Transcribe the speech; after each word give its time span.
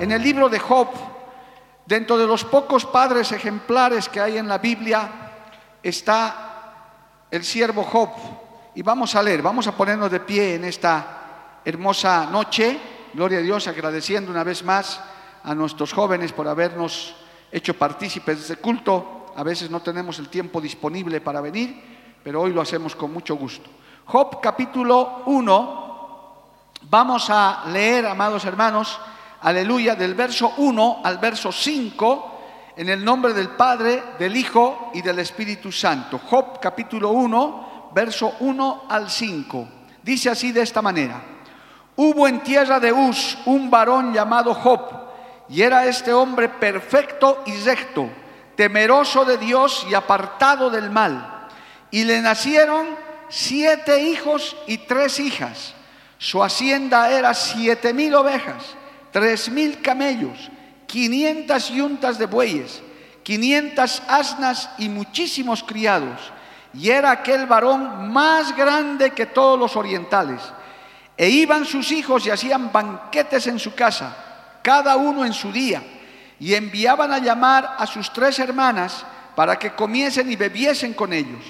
En 0.00 0.12
el 0.12 0.22
libro 0.22 0.48
de 0.48 0.60
Job, 0.60 0.86
dentro 1.84 2.16
de 2.16 2.26
los 2.26 2.44
pocos 2.44 2.84
padres 2.86 3.32
ejemplares 3.32 4.08
que 4.08 4.20
hay 4.20 4.38
en 4.38 4.46
la 4.46 4.58
Biblia, 4.58 5.10
está 5.82 7.24
el 7.32 7.42
siervo 7.42 7.82
Job. 7.82 8.10
Y 8.76 8.82
vamos 8.82 9.16
a 9.16 9.22
leer, 9.24 9.42
vamos 9.42 9.66
a 9.66 9.76
ponernos 9.76 10.08
de 10.08 10.20
pie 10.20 10.54
en 10.54 10.64
esta 10.64 11.60
hermosa 11.64 12.26
noche. 12.26 12.78
Gloria 13.12 13.38
a 13.38 13.42
Dios, 13.42 13.66
agradeciendo 13.66 14.30
una 14.30 14.44
vez 14.44 14.62
más 14.62 15.00
a 15.42 15.52
nuestros 15.52 15.92
jóvenes 15.92 16.32
por 16.32 16.46
habernos 16.46 17.16
hecho 17.50 17.74
partícipes 17.74 18.36
de 18.36 18.42
este 18.42 18.56
culto. 18.62 19.32
A 19.34 19.42
veces 19.42 19.68
no 19.68 19.80
tenemos 19.80 20.20
el 20.20 20.28
tiempo 20.28 20.60
disponible 20.60 21.20
para 21.20 21.40
venir, 21.40 22.20
pero 22.22 22.42
hoy 22.42 22.52
lo 22.52 22.60
hacemos 22.60 22.94
con 22.94 23.12
mucho 23.12 23.34
gusto. 23.34 23.68
Job 24.04 24.40
capítulo 24.40 25.22
1, 25.26 26.38
vamos 26.82 27.28
a 27.30 27.64
leer, 27.66 28.06
amados 28.06 28.44
hermanos, 28.44 29.00
aleluya, 29.40 29.94
del 29.94 30.14
verso 30.14 30.54
1 30.56 31.00
al 31.04 31.18
verso 31.18 31.52
5, 31.52 32.38
en 32.76 32.88
el 32.88 33.04
nombre 33.04 33.32
del 33.32 33.50
Padre, 33.50 34.02
del 34.18 34.36
Hijo 34.36 34.90
y 34.94 35.02
del 35.02 35.18
Espíritu 35.18 35.72
Santo. 35.72 36.18
Job 36.18 36.60
capítulo 36.60 37.10
1, 37.10 37.90
verso 37.92 38.34
1 38.40 38.84
al 38.88 39.10
5. 39.10 39.68
Dice 40.02 40.30
así 40.30 40.52
de 40.52 40.62
esta 40.62 40.80
manera. 40.80 41.20
Hubo 41.96 42.28
en 42.28 42.40
tierra 42.40 42.78
de 42.78 42.92
Uz 42.92 43.36
un 43.46 43.68
varón 43.70 44.14
llamado 44.14 44.54
Job, 44.54 45.08
y 45.48 45.62
era 45.62 45.86
este 45.86 46.12
hombre 46.12 46.48
perfecto 46.48 47.42
y 47.46 47.56
recto, 47.62 48.08
temeroso 48.54 49.24
de 49.24 49.38
Dios 49.38 49.86
y 49.90 49.94
apartado 49.94 50.70
del 50.70 50.90
mal. 50.90 51.48
Y 51.90 52.04
le 52.04 52.20
nacieron 52.20 52.86
siete 53.28 54.02
hijos 54.02 54.56
y 54.66 54.78
tres 54.78 55.18
hijas. 55.18 55.74
Su 56.18 56.42
hacienda 56.42 57.10
era 57.10 57.34
siete 57.34 57.92
mil 57.92 58.14
ovejas, 58.14 58.76
tres 59.18 59.50
mil 59.50 59.82
camellos, 59.82 60.48
quinientas 60.86 61.70
yuntas 61.70 62.18
de 62.18 62.26
bueyes, 62.26 62.80
quinientas 63.24 64.00
asnas 64.06 64.70
y 64.78 64.88
muchísimos 64.88 65.64
criados. 65.64 66.32
Y 66.72 66.90
era 66.90 67.10
aquel 67.10 67.46
varón 67.46 68.12
más 68.12 68.54
grande 68.54 69.10
que 69.10 69.26
todos 69.26 69.58
los 69.58 69.74
orientales. 69.74 70.40
E 71.16 71.28
iban 71.28 71.64
sus 71.64 71.90
hijos 71.90 72.24
y 72.26 72.30
hacían 72.30 72.70
banquetes 72.70 73.48
en 73.48 73.58
su 73.58 73.74
casa, 73.74 74.60
cada 74.62 74.96
uno 74.96 75.24
en 75.24 75.32
su 75.32 75.50
día, 75.50 75.82
y 76.38 76.54
enviaban 76.54 77.12
a 77.12 77.18
llamar 77.18 77.74
a 77.76 77.88
sus 77.88 78.12
tres 78.12 78.38
hermanas 78.38 79.04
para 79.34 79.58
que 79.58 79.72
comiesen 79.72 80.30
y 80.30 80.36
bebiesen 80.36 80.94
con 80.94 81.12
ellos. 81.12 81.42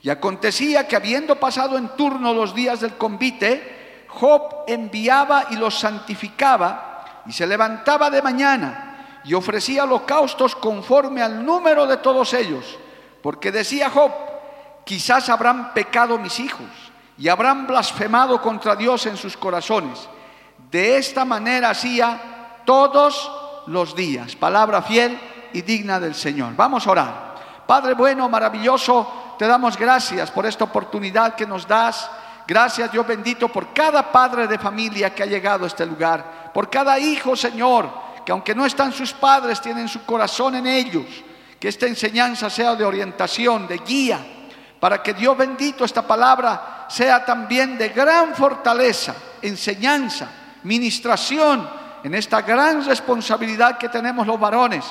Y 0.00 0.10
acontecía 0.10 0.86
que 0.86 0.94
habiendo 0.94 1.40
pasado 1.40 1.76
en 1.76 1.88
turno 1.96 2.32
los 2.32 2.54
días 2.54 2.78
del 2.78 2.92
convite, 2.92 4.04
Job 4.06 4.64
enviaba 4.68 5.46
y 5.50 5.56
los 5.56 5.76
santificaba, 5.76 6.89
y 7.26 7.32
se 7.32 7.46
levantaba 7.46 8.10
de 8.10 8.22
mañana 8.22 9.20
y 9.24 9.34
ofrecía 9.34 9.84
holocaustos 9.84 10.56
conforme 10.56 11.22
al 11.22 11.44
número 11.44 11.86
de 11.86 11.98
todos 11.98 12.32
ellos, 12.34 12.78
porque 13.22 13.52
decía 13.52 13.90
Job, 13.90 14.10
quizás 14.84 15.28
habrán 15.28 15.74
pecado 15.74 16.18
mis 16.18 16.40
hijos 16.40 16.68
y 17.18 17.28
habrán 17.28 17.66
blasfemado 17.66 18.40
contra 18.40 18.74
Dios 18.76 19.04
en 19.06 19.16
sus 19.16 19.36
corazones. 19.36 20.08
De 20.70 20.96
esta 20.96 21.24
manera 21.24 21.70
hacía 21.70 22.62
todos 22.64 23.30
los 23.66 23.94
días. 23.94 24.36
Palabra 24.36 24.82
fiel 24.82 25.20
y 25.52 25.62
digna 25.62 26.00
del 26.00 26.14
Señor. 26.14 26.54
Vamos 26.56 26.86
a 26.86 26.90
orar. 26.90 27.30
Padre 27.66 27.94
bueno, 27.94 28.28
maravilloso, 28.28 29.34
te 29.38 29.46
damos 29.46 29.76
gracias 29.76 30.30
por 30.30 30.46
esta 30.46 30.64
oportunidad 30.64 31.34
que 31.34 31.46
nos 31.46 31.66
das. 31.66 32.10
Gracias 32.50 32.90
Dios 32.90 33.06
bendito 33.06 33.46
por 33.46 33.72
cada 33.72 34.10
padre 34.10 34.48
de 34.48 34.58
familia 34.58 35.14
que 35.14 35.22
ha 35.22 35.26
llegado 35.26 35.62
a 35.62 35.68
este 35.68 35.86
lugar. 35.86 36.50
Por 36.52 36.68
cada 36.68 36.98
hijo, 36.98 37.36
Señor, 37.36 37.88
que 38.26 38.32
aunque 38.32 38.56
no 38.56 38.66
están 38.66 38.92
sus 38.92 39.12
padres, 39.12 39.60
tienen 39.60 39.86
su 39.86 40.04
corazón 40.04 40.56
en 40.56 40.66
ellos. 40.66 41.04
Que 41.60 41.68
esta 41.68 41.86
enseñanza 41.86 42.50
sea 42.50 42.74
de 42.74 42.84
orientación, 42.84 43.68
de 43.68 43.78
guía 43.78 44.18
para 44.80 45.00
que 45.00 45.14
Dios 45.14 45.38
bendito 45.38 45.84
esta 45.84 46.02
palabra 46.04 46.86
sea 46.88 47.24
también 47.24 47.78
de 47.78 47.90
gran 47.90 48.34
fortaleza, 48.34 49.14
enseñanza, 49.40 50.26
ministración 50.64 51.70
en 52.02 52.16
esta 52.16 52.42
gran 52.42 52.84
responsabilidad 52.84 53.78
que 53.78 53.88
tenemos 53.88 54.26
los 54.26 54.40
varones 54.40 54.86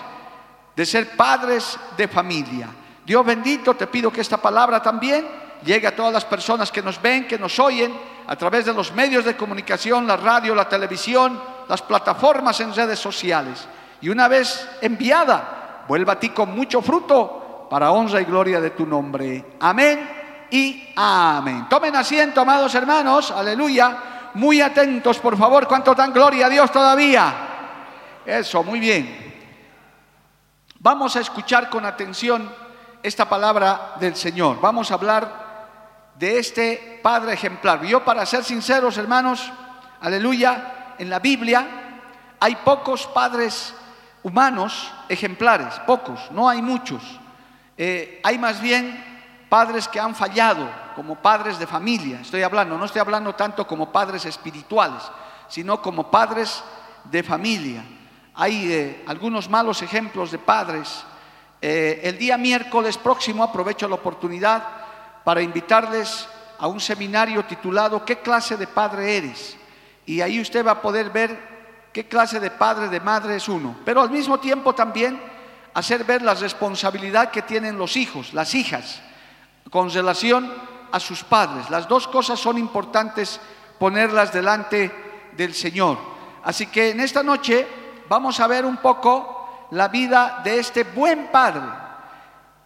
de 0.77 0.85
ser 0.85 1.09
padres 1.17 1.77
de 1.97 2.07
familia. 2.07 2.69
Dios 3.05 3.25
bendito, 3.25 3.73
te 3.73 3.87
pido 3.87 4.13
que 4.13 4.21
esta 4.21 4.37
palabra 4.37 4.81
también 4.81 5.48
llegue 5.63 5.87
a 5.87 5.95
todas 5.95 6.13
las 6.13 6.25
personas 6.25 6.71
que 6.71 6.81
nos 6.81 7.01
ven, 7.01 7.27
que 7.27 7.37
nos 7.37 7.59
oyen 7.59 7.93
a 8.27 8.35
través 8.35 8.65
de 8.65 8.73
los 8.73 8.93
medios 8.93 9.25
de 9.25 9.35
comunicación, 9.35 10.07
la 10.07 10.17
radio, 10.17 10.55
la 10.55 10.69
televisión, 10.69 11.41
las 11.67 11.81
plataformas 11.81 12.59
en 12.59 12.73
redes 12.73 12.99
sociales. 12.99 13.67
Y 14.01 14.09
una 14.09 14.27
vez 14.27 14.67
enviada, 14.81 15.85
vuelva 15.87 16.13
a 16.13 16.19
ti 16.19 16.29
con 16.29 16.55
mucho 16.55 16.81
fruto 16.81 17.67
para 17.69 17.91
honra 17.91 18.21
y 18.21 18.25
gloria 18.25 18.61
de 18.61 18.71
tu 18.71 18.85
nombre. 18.85 19.57
Amén 19.59 20.47
y 20.51 20.93
amén. 20.95 21.67
Tomen 21.69 21.95
asiento, 21.95 22.41
amados 22.41 22.73
hermanos, 22.75 23.31
aleluya. 23.31 23.97
Muy 24.35 24.61
atentos, 24.61 25.17
por 25.19 25.37
favor, 25.37 25.67
¿cuánto 25.67 25.95
dan 25.95 26.13
gloria 26.13 26.45
a 26.45 26.49
Dios 26.49 26.71
todavía? 26.71 27.33
Eso, 28.25 28.63
muy 28.63 28.79
bien. 28.79 29.29
Vamos 30.79 31.15
a 31.15 31.19
escuchar 31.19 31.69
con 31.69 31.85
atención 31.85 32.49
esta 33.01 33.27
palabra 33.27 33.93
del 33.99 34.15
Señor. 34.15 34.61
Vamos 34.61 34.91
a 34.91 34.93
hablar 34.93 35.48
de 36.19 36.37
este 36.37 36.99
Padre 37.01 37.33
ejemplar. 37.33 37.81
Yo, 37.83 38.03
para 38.03 38.25
ser 38.25 38.43
sinceros, 38.43 38.97
hermanos, 38.97 39.51
aleluya, 40.01 40.95
en 40.97 41.09
la 41.09 41.19
Biblia 41.19 41.65
hay 42.41 42.57
pocos 42.57 43.07
padres 43.07 43.73
humanos 44.21 44.91
ejemplares, 45.07 45.79
pocos, 45.87 46.29
no 46.31 46.49
hay 46.49 46.61
muchos. 46.61 47.01
Eh, 47.77 48.19
hay 48.21 48.37
más 48.37 48.61
bien 48.61 49.01
padres 49.47 49.87
que 49.87 49.99
han 49.99 50.13
fallado 50.13 50.69
como 50.93 51.15
padres 51.15 51.57
de 51.57 51.65
familia, 51.65 52.19
estoy 52.19 52.43
hablando, 52.43 52.77
no 52.77 52.83
estoy 52.83 52.99
hablando 52.99 53.33
tanto 53.33 53.65
como 53.65 53.89
padres 53.89 54.25
espirituales, 54.25 55.01
sino 55.47 55.81
como 55.81 56.11
padres 56.11 56.61
de 57.05 57.23
familia. 57.23 57.81
Hay 58.35 58.71
eh, 58.71 59.03
algunos 59.07 59.49
malos 59.49 59.81
ejemplos 59.81 60.31
de 60.31 60.37
padres. 60.37 61.05
Eh, 61.61 62.01
el 62.03 62.17
día 62.17 62.37
miércoles 62.37 62.97
próximo 62.97 63.41
aprovecho 63.43 63.87
la 63.87 63.95
oportunidad 63.95 64.78
para 65.29 65.43
invitarles 65.43 66.27
a 66.57 66.65
un 66.65 66.79
seminario 66.79 67.45
titulado 67.45 68.03
¿Qué 68.03 68.17
clase 68.17 68.57
de 68.57 68.65
padre 68.65 69.15
eres? 69.15 69.55
Y 70.07 70.21
ahí 70.21 70.41
usted 70.41 70.65
va 70.65 70.71
a 70.71 70.81
poder 70.81 71.11
ver 71.11 71.39
qué 71.93 72.07
clase 72.07 72.39
de 72.39 72.49
padre, 72.49 72.89
de 72.89 72.99
madre 72.99 73.35
es 73.35 73.47
uno. 73.47 73.75
Pero 73.85 74.01
al 74.01 74.09
mismo 74.09 74.39
tiempo 74.39 74.73
también 74.73 75.21
hacer 75.75 76.03
ver 76.03 76.23
la 76.23 76.33
responsabilidad 76.33 77.29
que 77.29 77.43
tienen 77.43 77.77
los 77.77 77.95
hijos, 77.95 78.33
las 78.33 78.55
hijas, 78.55 79.03
con 79.69 79.91
relación 79.91 80.51
a 80.91 80.99
sus 80.99 81.23
padres. 81.23 81.69
Las 81.69 81.87
dos 81.87 82.07
cosas 82.07 82.39
son 82.39 82.57
importantes 82.57 83.39
ponerlas 83.77 84.33
delante 84.33 84.91
del 85.37 85.53
Señor. 85.53 85.99
Así 86.43 86.65
que 86.65 86.89
en 86.89 87.01
esta 87.01 87.21
noche 87.21 87.67
vamos 88.09 88.39
a 88.39 88.47
ver 88.47 88.65
un 88.65 88.77
poco 88.77 89.67
la 89.69 89.89
vida 89.89 90.41
de 90.43 90.57
este 90.57 90.85
buen 90.85 91.27
padre. 91.27 91.67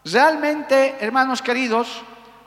Realmente, 0.05 0.95
hermanos 1.01 1.41
queridos, 1.41 2.03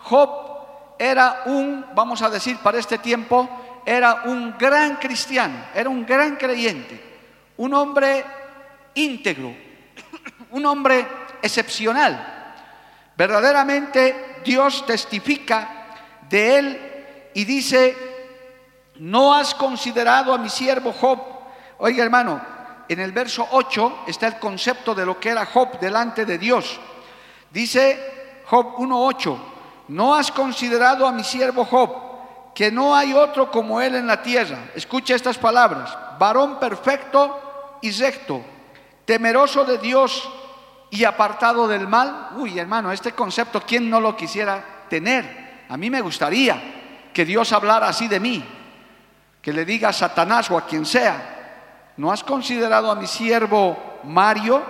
Job 0.08 0.96
era 0.98 1.42
un, 1.46 1.84
vamos 1.94 2.22
a 2.22 2.30
decir 2.30 2.58
para 2.58 2.78
este 2.78 2.98
tiempo, 2.98 3.48
era 3.84 4.22
un 4.26 4.56
gran 4.56 4.96
cristiano, 4.96 5.66
era 5.74 5.90
un 5.90 6.06
gran 6.06 6.36
creyente, 6.36 7.18
un 7.56 7.74
hombre 7.74 8.24
íntegro, 8.94 9.52
un 10.52 10.64
hombre 10.64 11.06
excepcional. 11.42 12.54
Verdaderamente 13.16 14.42
Dios 14.44 14.86
testifica 14.86 15.68
de 16.28 16.58
él 16.58 17.30
y 17.34 17.44
dice, 17.44 17.96
no 18.96 19.34
has 19.34 19.54
considerado 19.54 20.32
a 20.32 20.38
mi 20.38 20.48
siervo 20.48 20.92
Job. 20.92 21.20
Oiga 21.78 22.04
hermano, 22.04 22.40
en 22.88 23.00
el 23.00 23.10
verso 23.10 23.46
8 23.50 24.04
está 24.06 24.28
el 24.28 24.38
concepto 24.38 24.94
de 24.94 25.04
lo 25.04 25.18
que 25.18 25.30
era 25.30 25.46
Job 25.46 25.80
delante 25.80 26.24
de 26.24 26.38
Dios. 26.38 26.78
Dice 27.50 28.42
Job 28.46 28.76
1.8, 28.76 29.55
no 29.88 30.14
has 30.14 30.30
considerado 30.30 31.06
a 31.06 31.12
mi 31.12 31.24
siervo 31.24 31.64
Job, 31.64 32.06
que 32.54 32.72
no 32.72 32.94
hay 32.94 33.12
otro 33.12 33.50
como 33.50 33.80
él 33.80 33.94
en 33.94 34.06
la 34.06 34.22
tierra. 34.22 34.70
Escucha 34.74 35.14
estas 35.14 35.38
palabras, 35.38 35.96
varón 36.18 36.58
perfecto 36.58 37.78
y 37.82 37.90
recto, 37.90 38.42
temeroso 39.04 39.64
de 39.64 39.78
Dios 39.78 40.28
y 40.90 41.04
apartado 41.04 41.68
del 41.68 41.86
mal. 41.86 42.30
Uy, 42.36 42.58
hermano, 42.58 42.90
este 42.90 43.12
concepto, 43.12 43.62
¿quién 43.66 43.90
no 43.90 44.00
lo 44.00 44.16
quisiera 44.16 44.86
tener? 44.88 45.64
A 45.68 45.76
mí 45.76 45.90
me 45.90 46.00
gustaría 46.00 47.10
que 47.12 47.24
Dios 47.24 47.52
hablara 47.52 47.88
así 47.88 48.08
de 48.08 48.20
mí, 48.20 48.44
que 49.42 49.52
le 49.52 49.64
diga 49.64 49.90
a 49.90 49.92
Satanás 49.92 50.50
o 50.50 50.58
a 50.58 50.66
quien 50.66 50.86
sea, 50.86 51.92
¿no 51.96 52.10
has 52.10 52.24
considerado 52.24 52.90
a 52.90 52.94
mi 52.94 53.06
siervo 53.06 54.00
Mario 54.04 54.62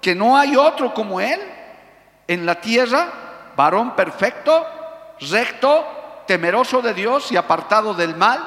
que 0.00 0.14
no 0.14 0.36
hay 0.36 0.56
otro 0.56 0.94
como 0.94 1.20
él 1.20 1.40
en 2.26 2.46
la 2.46 2.60
tierra, 2.60 3.27
varón 3.58 3.96
perfecto, 3.96 4.64
recto, 5.18 5.84
temeroso 6.28 6.80
de 6.80 6.94
Dios 6.94 7.32
y 7.32 7.36
apartado 7.36 7.92
del 7.92 8.14
mal? 8.14 8.38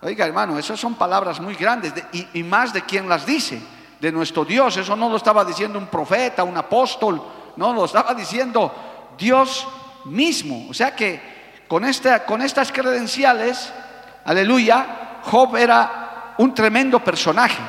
Oiga, 0.00 0.24
hermano, 0.24 0.58
esas 0.58 0.80
son 0.80 0.94
palabras 0.94 1.38
muy 1.38 1.54
grandes 1.54 1.92
y, 2.12 2.26
y 2.32 2.42
más 2.42 2.72
de 2.72 2.80
quien 2.80 3.10
las 3.10 3.26
dice 3.26 3.60
de 4.00 4.10
nuestro 4.10 4.46
Dios. 4.46 4.74
Eso 4.78 4.96
no 4.96 5.10
lo 5.10 5.18
estaba 5.18 5.44
diciendo 5.44 5.78
un 5.78 5.86
profeta, 5.86 6.44
un 6.44 6.56
apóstol, 6.56 7.22
no, 7.56 7.74
lo 7.74 7.84
estaba 7.84 8.14
diciendo 8.14 8.72
Dios 9.18 9.68
mismo. 10.06 10.66
O 10.70 10.72
sea 10.72 10.96
que 10.96 11.62
con, 11.68 11.84
esta, 11.84 12.24
con 12.24 12.40
estas 12.40 12.72
credenciales, 12.72 13.70
aleluya, 14.24 15.20
Job 15.24 15.56
era 15.56 16.34
un 16.38 16.54
tremendo 16.54 17.00
personaje, 17.00 17.62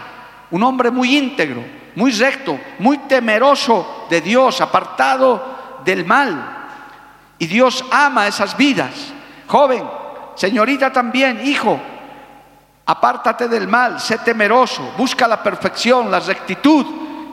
un 0.51 0.63
hombre 0.63 0.91
muy 0.91 1.17
íntegro, 1.17 1.61
muy 1.95 2.11
recto, 2.13 2.57
muy 2.79 2.99
temeroso 2.99 4.07
de 4.09 4.21
Dios, 4.21 4.61
apartado 4.61 5.52
del 5.83 6.05
mal. 6.05 6.67
Y 7.39 7.47
Dios 7.47 7.83
ama 7.91 8.27
esas 8.27 8.55
vidas. 8.55 8.93
Joven, 9.47 9.83
señorita 10.35 10.91
también, 10.91 11.45
hijo, 11.45 11.79
Apártate 12.85 13.47
del 13.47 13.67
mal, 13.67 13.99
sé 14.01 14.17
temeroso, 14.17 14.93
busca 14.97 15.25
la 15.25 15.41
perfección, 15.41 16.11
la 16.11 16.19
rectitud 16.19 16.85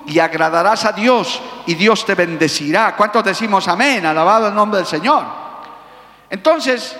y 0.06 0.19
agradarás 0.20 0.85
a 0.85 0.93
Dios 0.93 1.43
y 1.67 1.75
Dios 1.75 2.06
te 2.06 2.14
bendecirá. 2.14 2.94
¿Cuántos 2.94 3.25
decimos 3.25 3.67
amén? 3.67 4.06
Alabado 4.06 4.47
el 4.47 4.55
nombre 4.55 4.79
del 4.79 4.87
Señor. 4.87 5.25
Entonces, 6.31 6.97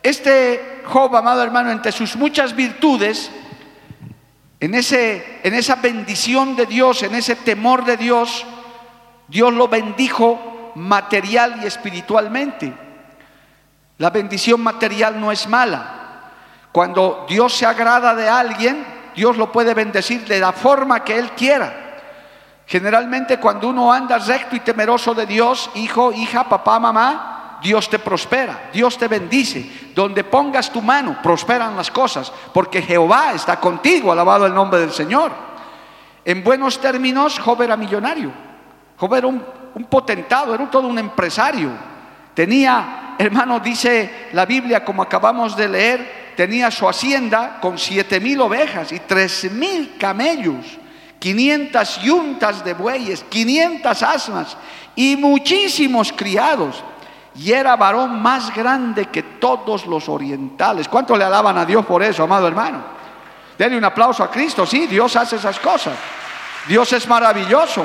este 0.00 0.82
Job, 0.84 1.16
amado 1.16 1.42
hermano, 1.42 1.72
entre 1.72 1.90
sus 1.90 2.14
muchas 2.14 2.54
virtudes, 2.54 3.32
en, 4.60 4.74
ese, 4.76 5.40
en 5.42 5.54
esa 5.54 5.74
bendición 5.74 6.54
de 6.54 6.66
Dios, 6.66 7.02
en 7.02 7.16
ese 7.16 7.34
temor 7.34 7.84
de 7.84 7.96
Dios, 7.96 8.46
Dios 9.26 9.52
lo 9.52 9.66
bendijo 9.66 10.61
material 10.74 11.60
y 11.62 11.66
espiritualmente. 11.66 12.72
La 13.98 14.10
bendición 14.10 14.60
material 14.60 15.20
no 15.20 15.30
es 15.30 15.46
mala. 15.46 16.00
Cuando 16.72 17.26
Dios 17.28 17.56
se 17.56 17.66
agrada 17.66 18.14
de 18.14 18.28
alguien, 18.28 18.84
Dios 19.14 19.36
lo 19.36 19.52
puede 19.52 19.74
bendecir 19.74 20.26
de 20.26 20.40
la 20.40 20.52
forma 20.52 21.04
que 21.04 21.18
Él 21.18 21.30
quiera. 21.32 22.00
Generalmente 22.66 23.38
cuando 23.38 23.68
uno 23.68 23.92
anda 23.92 24.18
recto 24.18 24.56
y 24.56 24.60
temeroso 24.60 25.14
de 25.14 25.26
Dios, 25.26 25.70
hijo, 25.74 26.12
hija, 26.12 26.48
papá, 26.48 26.78
mamá, 26.78 27.58
Dios 27.62 27.88
te 27.88 27.98
prospera, 27.98 28.70
Dios 28.72 28.96
te 28.98 29.08
bendice. 29.08 29.90
Donde 29.94 30.24
pongas 30.24 30.70
tu 30.70 30.80
mano, 30.80 31.18
prosperan 31.22 31.76
las 31.76 31.90
cosas, 31.90 32.32
porque 32.52 32.82
Jehová 32.82 33.32
está 33.34 33.60
contigo, 33.60 34.10
alabado 34.10 34.46
el 34.46 34.54
nombre 34.54 34.80
del 34.80 34.92
Señor. 34.92 35.32
En 36.24 36.42
buenos 36.42 36.80
términos, 36.80 37.38
Job 37.38 37.62
era 37.62 37.76
millonario. 37.76 38.32
Job 38.96 39.14
era 39.14 39.26
un, 39.26 39.44
potentado, 39.88 40.54
era 40.54 40.70
todo 40.70 40.88
un 40.88 40.98
empresario. 40.98 41.70
Tenía, 42.34 43.14
hermano, 43.18 43.60
dice 43.60 44.28
la 44.32 44.46
Biblia, 44.46 44.84
como 44.84 45.02
acabamos 45.02 45.56
de 45.56 45.68
leer, 45.68 46.34
tenía 46.36 46.70
su 46.70 46.88
hacienda 46.88 47.58
con 47.60 47.78
siete 47.78 48.20
mil 48.20 48.40
ovejas 48.40 48.92
y 48.92 49.00
tres 49.00 49.50
mil 49.52 49.96
camellos, 49.98 50.78
500 51.18 52.00
yuntas 52.02 52.64
de 52.64 52.74
bueyes, 52.74 53.24
500 53.28 54.02
asmas 54.02 54.56
y 54.96 55.16
muchísimos 55.16 56.12
criados. 56.12 56.82
Y 57.34 57.52
era 57.52 57.76
varón 57.76 58.20
más 58.20 58.54
grande 58.54 59.06
que 59.06 59.22
todos 59.22 59.86
los 59.86 60.08
orientales. 60.08 60.88
¿Cuánto 60.88 61.16
le 61.16 61.24
alaban 61.24 61.56
a 61.56 61.64
Dios 61.64 61.86
por 61.86 62.02
eso, 62.02 62.24
amado 62.24 62.46
hermano? 62.46 62.82
Denle 63.56 63.78
un 63.78 63.84
aplauso 63.84 64.22
a 64.22 64.30
Cristo. 64.30 64.66
Sí, 64.66 64.86
Dios 64.86 65.14
hace 65.16 65.36
esas 65.36 65.58
cosas. 65.58 65.94
Dios 66.66 66.92
es 66.92 67.06
maravilloso. 67.06 67.84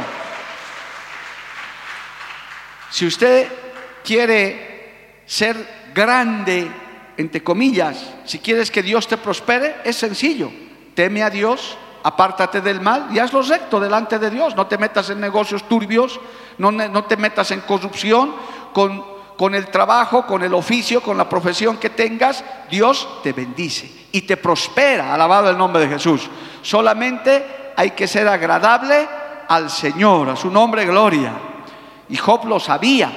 Si 2.89 3.06
usted 3.06 3.48
quiere 4.04 5.22
ser 5.25 5.92
grande 5.94 6.69
entre 7.18 7.44
comillas, 7.44 8.13
si 8.25 8.39
quieres 8.39 8.69
que 8.69 8.84
Dios 8.84 9.07
te 9.07 9.18
prospere, 9.18 9.78
es 9.84 9.95
sencillo. 9.95 10.51
Teme 10.94 11.24
a 11.24 11.30
Dios, 11.30 11.78
apártate 12.04 12.62
del 12.62 12.80
mal 12.80 13.07
y 13.12 13.19
hazlo 13.19 13.42
recto 13.42 13.80
delante 13.80 14.19
de 14.19 14.30
Dios. 14.30 14.56
No 14.56 14.68
te 14.68 14.78
metas 14.78 15.10
en 15.10 15.19
negocios 15.19 15.68
turbios, 15.68 16.19
no, 16.60 17.04
te 17.06 17.18
metas 17.18 17.51
en 17.51 17.62
corrupción 17.62 18.36
con, 18.72 19.04
con 19.36 19.56
el 19.56 19.68
trabajo, 19.68 20.25
con 20.28 20.44
el 20.44 20.54
oficio, 20.54 21.01
con 21.01 21.18
la 21.18 21.28
profesión 21.28 21.78
que 21.78 21.89
tengas. 21.89 22.44
Dios 22.69 23.07
te 23.24 23.34
bendice 23.34 23.92
y 24.12 24.22
te 24.22 24.38
prospera. 24.38 25.13
Alabado 25.13 25.50
el 25.50 25.57
nombre 25.57 25.81
de 25.81 25.89
Jesús. 25.89 26.30
Solamente 26.62 27.74
hay 27.75 27.92
que 27.92 28.07
ser 28.07 28.28
agradable 28.28 29.07
al 29.48 29.72
Señor, 29.72 30.30
a 30.30 30.36
su 30.36 30.51
nombre 30.51 30.86
gloria. 30.86 31.34
Y 32.09 32.18
Job 32.18 32.45
lo 32.45 32.59
sabía. 32.59 33.12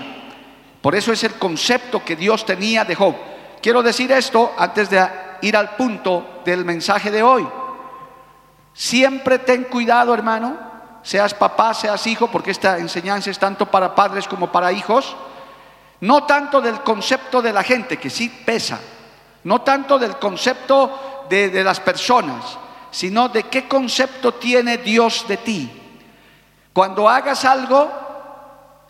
Por 0.81 0.94
eso 0.94 1.12
es 1.12 1.22
el 1.25 1.34
concepto 1.34 2.04
que 2.04 2.16
Dios 2.16 2.44
tenía 2.46 2.84
de 2.84 2.94
Job. 2.94 3.14
Quiero 3.60 3.82
decir 3.82 4.10
esto 4.12 4.52
antes 4.56 4.88
de 4.88 5.06
ir 5.42 5.56
al 5.56 5.76
punto 5.76 6.40
del 6.44 6.64
mensaje 6.64 7.10
de 7.10 7.22
hoy. 7.22 7.46
Siempre 8.72 9.38
ten 9.40 9.64
cuidado, 9.64 10.14
hermano, 10.14 10.56
seas 11.02 11.34
papá, 11.34 11.75
seas 11.75 12.06
hijo, 12.06 12.28
porque 12.28 12.50
esta 12.50 12.78
enseñanza 12.78 13.31
es 13.31 13.38
tanto 13.38 13.66
para 13.66 13.94
padres 13.94 14.26
como 14.26 14.50
para 14.50 14.72
hijos, 14.72 15.16
no 16.00 16.25
tanto 16.25 16.60
del 16.60 16.81
concepto 16.81 17.43
de 17.43 17.52
la 17.52 17.62
gente, 17.62 17.98
que 17.98 18.08
sí 18.08 18.28
pesa, 18.46 18.81
no 19.44 19.60
tanto 19.60 19.98
del 19.98 20.16
concepto 20.16 21.26
de, 21.28 21.50
de 21.50 21.62
las 21.62 21.81
personas, 21.81 22.58
sino 22.90 23.29
de 23.29 23.44
qué 23.44 23.69
concepto 23.69 24.34
tiene 24.34 24.79
Dios 24.79 25.26
de 25.29 25.36
ti. 25.36 25.70
Cuando 26.72 27.08
hagas 27.08 27.44
algo, 27.44 27.91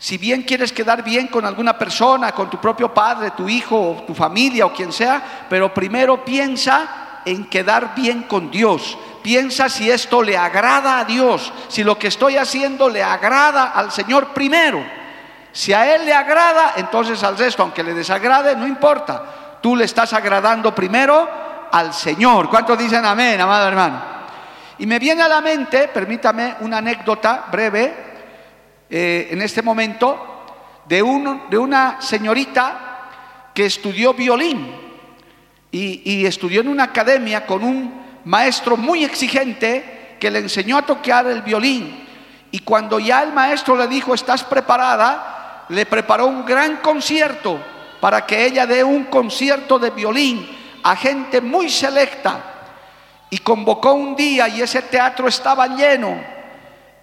si 0.01 0.17
bien 0.17 0.41
quieres 0.41 0.73
quedar 0.73 1.03
bien 1.03 1.27
con 1.27 1.45
alguna 1.45 1.77
persona, 1.77 2.31
con 2.31 2.49
tu 2.49 2.59
propio 2.59 2.91
padre, 2.91 3.33
tu 3.37 3.47
hijo, 3.47 4.03
tu 4.07 4.15
familia 4.15 4.65
o 4.65 4.73
quien 4.73 4.91
sea, 4.91 5.45
pero 5.47 5.71
primero 5.71 6.25
piensa 6.25 7.19
en 7.23 7.47
quedar 7.47 7.93
bien 7.93 8.23
con 8.23 8.49
Dios. 8.49 8.97
Piensa 9.21 9.69
si 9.69 9.91
esto 9.91 10.23
le 10.23 10.35
agrada 10.35 10.97
a 10.97 11.05
Dios, 11.05 11.53
si 11.67 11.83
lo 11.83 11.99
que 11.99 12.07
estoy 12.07 12.37
haciendo 12.37 12.89
le 12.89 13.03
agrada 13.03 13.73
al 13.73 13.91
Señor 13.91 14.29
primero. 14.29 14.83
Si 15.51 15.71
a 15.71 15.93
Él 15.93 16.03
le 16.03 16.15
agrada, 16.15 16.73
entonces 16.77 17.21
al 17.21 17.37
resto, 17.37 17.61
aunque 17.61 17.83
le 17.83 17.93
desagrade, 17.93 18.55
no 18.55 18.65
importa. 18.65 19.59
Tú 19.61 19.75
le 19.75 19.85
estás 19.85 20.13
agradando 20.13 20.73
primero 20.73 21.29
al 21.71 21.93
Señor. 21.93 22.49
¿Cuántos 22.49 22.75
dicen 22.79 23.05
amén, 23.05 23.39
amado 23.39 23.67
hermano? 23.67 24.01
Y 24.79 24.87
me 24.87 24.97
viene 24.97 25.21
a 25.21 25.27
la 25.27 25.41
mente, 25.41 25.89
permítame 25.89 26.55
una 26.61 26.79
anécdota 26.79 27.45
breve, 27.51 28.10
eh, 28.93 29.29
en 29.31 29.41
este 29.41 29.61
momento 29.61 30.43
de, 30.85 30.97
de 31.49 31.57
una 31.57 32.01
señorita 32.01 33.49
que 33.53 33.65
estudió 33.65 34.13
violín 34.13 34.69
y, 35.71 36.01
y 36.03 36.25
estudió 36.25 36.59
en 36.59 36.67
una 36.67 36.83
academia 36.83 37.45
con 37.45 37.63
un 37.63 38.19
maestro 38.25 38.75
muy 38.75 39.05
exigente 39.05 40.17
que 40.19 40.29
le 40.29 40.39
enseñó 40.39 40.77
a 40.77 40.81
tocar 40.81 41.25
el 41.27 41.41
violín. 41.41 42.05
Y 42.51 42.59
cuando 42.59 42.99
ya 42.99 43.23
el 43.23 43.31
maestro 43.31 43.77
le 43.77 43.87
dijo, 43.87 44.13
estás 44.13 44.43
preparada, 44.43 45.65
le 45.69 45.85
preparó 45.85 46.27
un 46.27 46.43
gran 46.43 46.77
concierto 46.77 47.63
para 48.01 48.25
que 48.25 48.45
ella 48.45 48.65
dé 48.65 48.83
un 48.83 49.05
concierto 49.05 49.79
de 49.79 49.91
violín 49.91 50.45
a 50.83 50.97
gente 50.97 51.39
muy 51.39 51.69
selecta. 51.69 52.41
Y 53.29 53.37
convocó 53.37 53.93
un 53.93 54.17
día 54.17 54.49
y 54.49 54.61
ese 54.61 54.81
teatro 54.81 55.29
estaba 55.29 55.65
lleno 55.67 56.40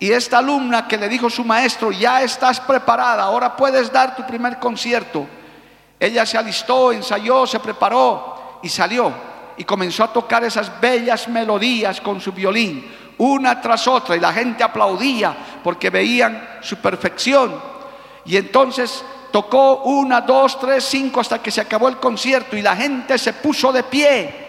y 0.01 0.13
esta 0.13 0.39
alumna 0.39 0.87
que 0.87 0.97
le 0.97 1.09
dijo 1.09 1.29
su 1.29 1.45
maestro, 1.45 1.91
ya 1.91 2.23
estás 2.23 2.61
preparada, 2.61 3.25
ahora 3.25 3.57
puedes 3.57 3.93
dar 3.93 4.15
tu 4.15 4.25
primer 4.25 4.59
concierto. 4.59 5.27
Ella 5.99 6.25
se 6.25 6.39
alistó, 6.39 6.93
ensayó, 6.93 7.47
se 7.47 7.59
preparó 7.59 8.61
y 8.63 8.69
salió 8.69 9.13
y 9.57 9.65
comenzó 9.65 10.05
a 10.05 10.13
tocar 10.13 10.45
esas 10.45 10.81
bellas 10.81 11.27
melodías 11.27 12.01
con 12.01 12.21
su 12.21 12.31
violín, 12.31 12.89
una 13.19 13.61
tras 13.61 13.89
otra, 13.89 14.17
y 14.17 14.21
la 14.21 14.33
gente 14.33 14.63
aplaudía 14.63 15.37
porque 15.65 15.91
veían 15.91 16.61
su 16.63 16.77
perfección. 16.77 17.61
Y 18.25 18.37
entonces 18.37 19.05
tocó 19.33 19.83
una, 19.83 20.21
dos, 20.21 20.61
tres, 20.61 20.85
cinco 20.85 21.21
hasta 21.21 21.43
que 21.43 21.51
se 21.51 21.61
acabó 21.61 21.89
el 21.89 21.97
concierto 21.97 22.57
y 22.57 22.63
la 22.63 22.77
gente 22.77 23.19
se 23.19 23.33
puso 23.33 23.73
de 23.73 23.83
pie 23.83 24.48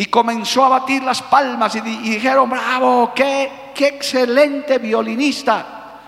y 0.00 0.06
comenzó 0.06 0.64
a 0.64 0.68
batir 0.68 1.02
las 1.02 1.20
palmas 1.22 1.74
y, 1.74 1.80
dijeron, 1.80 2.48
bravo, 2.48 3.10
qué, 3.12 3.72
qué 3.74 3.88
excelente 3.88 4.78
violinista. 4.78 5.98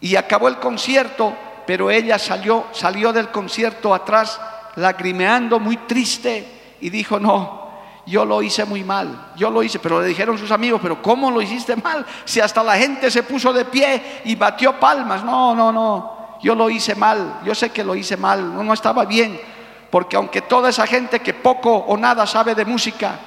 Y 0.00 0.16
acabó 0.16 0.48
el 0.48 0.56
concierto, 0.56 1.36
pero 1.66 1.90
ella 1.90 2.18
salió, 2.18 2.68
salió 2.72 3.12
del 3.12 3.28
concierto 3.28 3.92
atrás 3.92 4.40
lagrimeando, 4.76 5.60
muy 5.60 5.76
triste, 5.76 6.76
y 6.80 6.88
dijo, 6.88 7.20
no, 7.20 7.68
yo 8.06 8.24
lo 8.24 8.40
hice 8.40 8.64
muy 8.64 8.82
mal, 8.82 9.32
yo 9.36 9.50
lo 9.50 9.62
hice, 9.62 9.78
pero 9.78 10.00
le 10.00 10.08
dijeron 10.08 10.38
sus 10.38 10.50
amigos, 10.50 10.80
pero 10.82 11.02
¿cómo 11.02 11.30
lo 11.30 11.42
hiciste 11.42 11.76
mal? 11.76 12.06
Si 12.24 12.40
hasta 12.40 12.62
la 12.62 12.78
gente 12.78 13.10
se 13.10 13.24
puso 13.24 13.52
de 13.52 13.66
pie 13.66 14.22
y 14.24 14.36
batió 14.36 14.80
palmas, 14.80 15.22
no, 15.22 15.54
no, 15.54 15.70
no, 15.70 16.38
yo 16.40 16.54
lo 16.54 16.70
hice 16.70 16.94
mal, 16.94 17.40
yo 17.44 17.54
sé 17.54 17.68
que 17.68 17.84
lo 17.84 17.94
hice 17.94 18.16
mal, 18.16 18.54
no, 18.54 18.64
no 18.64 18.72
estaba 18.72 19.04
bien, 19.04 19.38
porque 19.90 20.16
aunque 20.16 20.42
toda 20.42 20.70
esa 20.70 20.86
gente 20.86 21.20
que 21.20 21.34
poco 21.34 21.74
o 21.74 21.96
nada 21.96 22.26
sabe 22.26 22.54
de 22.54 22.64
música, 22.64 23.18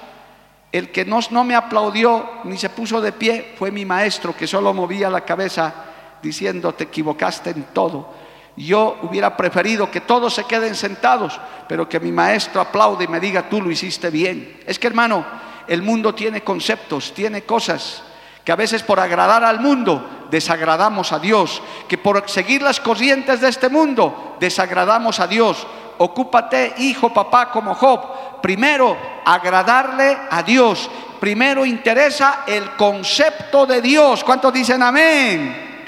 el 0.72 0.92
que 0.92 1.04
no, 1.06 1.20
no 1.32 1.44
me 1.44 1.56
aplaudió 1.56 2.42
ni 2.46 2.58
se 2.58 2.70
puso 2.70 3.02
de 3.02 3.12
pie 3.12 3.56
fue 3.58 3.72
mi 3.72 3.86
maestro, 3.86 4.36
que 4.36 4.48
solo 4.48 4.74
movía 4.74 5.10
la 5.10 5.22
cabeza 5.22 5.74
diciendo, 6.22 6.74
te 6.74 6.86
equivocaste 6.86 7.50
en 7.50 7.64
todo. 7.74 8.14
Yo 8.56 8.98
hubiera 9.04 9.36
preferido 9.36 9.90
que 9.90 10.02
todos 10.02 10.34
se 10.34 10.44
queden 10.44 10.76
sentados, 10.76 11.40
pero 11.68 11.90
que 11.90 12.00
mi 12.00 12.12
maestro 12.12 12.62
aplaude 12.62 13.06
y 13.06 13.08
me 13.08 13.20
diga, 13.20 13.50
tú 13.50 13.62
lo 13.62 13.72
hiciste 13.72 14.10
bien. 14.10 14.62
Es 14.66 14.78
que 14.78 14.88
hermano, 14.88 15.26
el 15.68 15.82
mundo 15.82 16.14
tiene 16.14 16.44
conceptos, 16.44 17.14
tiene 17.14 17.44
cosas 17.44 18.04
que 18.44 18.52
a 18.52 18.56
veces 18.56 18.84
por 18.84 19.00
agradar 19.00 19.44
al 19.44 19.60
mundo 19.60 20.28
desagradamos 20.32 21.12
a 21.12 21.20
Dios, 21.20 21.62
que 21.88 21.98
por 21.98 22.30
seguir 22.30 22.62
las 22.62 22.80
corrientes 22.80 23.42
de 23.42 23.50
este 23.50 23.70
mundo 23.70 24.38
desagradamos 24.40 25.20
a 25.20 25.28
Dios. 25.28 25.68
Ocúpate, 26.04 26.74
hijo, 26.80 27.14
papá, 27.14 27.52
como 27.52 27.76
Job, 27.76 28.42
primero 28.42 28.98
agradarle 29.24 30.18
a 30.32 30.42
Dios, 30.42 30.90
primero 31.20 31.64
interesa 31.64 32.44
el 32.48 32.72
concepto 32.72 33.68
de 33.68 33.84
Dios. 33.84 34.24
¿Cuántos 34.24 34.52
dicen 34.52 34.82
amén? 34.82 35.86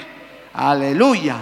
Aleluya. 0.52 1.34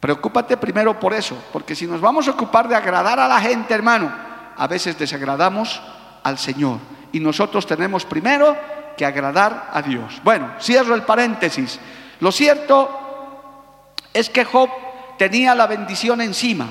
Preocúpate 0.00 0.56
primero 0.56 0.98
por 0.98 1.12
eso, 1.12 1.36
porque 1.52 1.76
si 1.76 1.86
nos 1.86 2.00
vamos 2.00 2.26
a 2.28 2.30
ocupar 2.30 2.66
de 2.66 2.76
agradar 2.76 3.20
a 3.20 3.28
la 3.28 3.38
gente, 3.38 3.74
hermano, 3.74 4.10
a 4.56 4.66
veces 4.66 4.98
desagradamos 4.98 5.82
al 6.22 6.38
Señor. 6.38 6.78
Y 7.12 7.20
nosotros 7.20 7.66
tenemos 7.66 8.06
primero 8.06 8.56
que 8.96 9.04
agradar 9.04 9.68
a 9.70 9.82
Dios. 9.82 10.18
Bueno, 10.24 10.52
cierro 10.58 10.94
el 10.94 11.02
paréntesis. 11.02 11.78
Lo 12.20 12.32
cierto 12.32 12.88
es 14.14 14.30
que 14.30 14.46
Job 14.46 14.70
tenía 15.18 15.54
la 15.54 15.66
bendición 15.66 16.22
encima, 16.22 16.68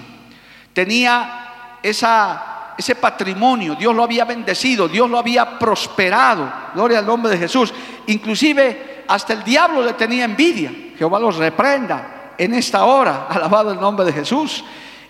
tenía 0.79 1.77
ese 1.83 2.95
patrimonio, 2.95 3.75
Dios 3.75 3.93
lo 3.93 4.01
había 4.01 4.23
bendecido, 4.23 4.87
Dios 4.87 5.09
lo 5.09 5.19
había 5.19 5.59
prosperado, 5.59 6.49
gloria 6.73 6.99
al 6.99 7.05
nombre 7.05 7.31
de 7.31 7.37
Jesús. 7.37 7.73
Inclusive 8.07 9.03
hasta 9.05 9.33
el 9.33 9.43
diablo 9.43 9.83
le 9.83 9.91
tenía 9.93 10.23
envidia, 10.23 10.71
Jehová 10.97 11.19
los 11.19 11.35
reprenda 11.35 12.31
en 12.37 12.53
esta 12.53 12.85
hora, 12.85 13.27
alabado 13.29 13.73
el 13.73 13.79
nombre 13.81 14.05
de 14.05 14.13
Jesús. 14.13 14.63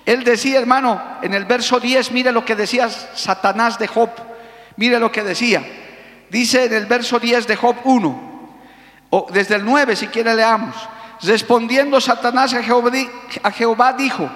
Él 0.08 0.24
decía, 0.24 0.58
hermano, 0.58 1.00
en 1.22 1.36
el 1.36 1.46
verso 1.46 1.80
10, 1.80 2.14
mire 2.14 2.32
lo 2.32 2.44
que 2.44 2.56
decía 2.56 2.90
Satanás 2.90 3.78
de 3.78 3.86
Job, 3.86 4.10
mire 4.76 5.00
lo 5.00 5.12
que 5.12 5.22
decía. 5.22 5.64
Dice 6.32 6.66
en 6.66 6.74
el 6.74 6.88
verso 6.88 7.20
10 7.20 7.46
de 7.46 7.56
Job 7.56 7.76
1, 7.84 8.50
o 9.12 9.28
desde 9.32 9.54
el 9.54 9.66
9 9.66 9.96
si 9.96 10.08
quiere 10.08 10.34
leamos. 10.34 10.76
Respondiendo 11.22 12.02
Satanás 12.02 12.56
a 12.56 13.52
Jehová 13.52 13.94
dijo, 13.94 14.30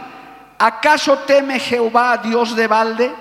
¿acaso 0.58 1.20
teme 1.20 1.60
Jehová 1.60 2.18
Dios 2.18 2.56
de 2.56 2.68
balde? 2.68 3.14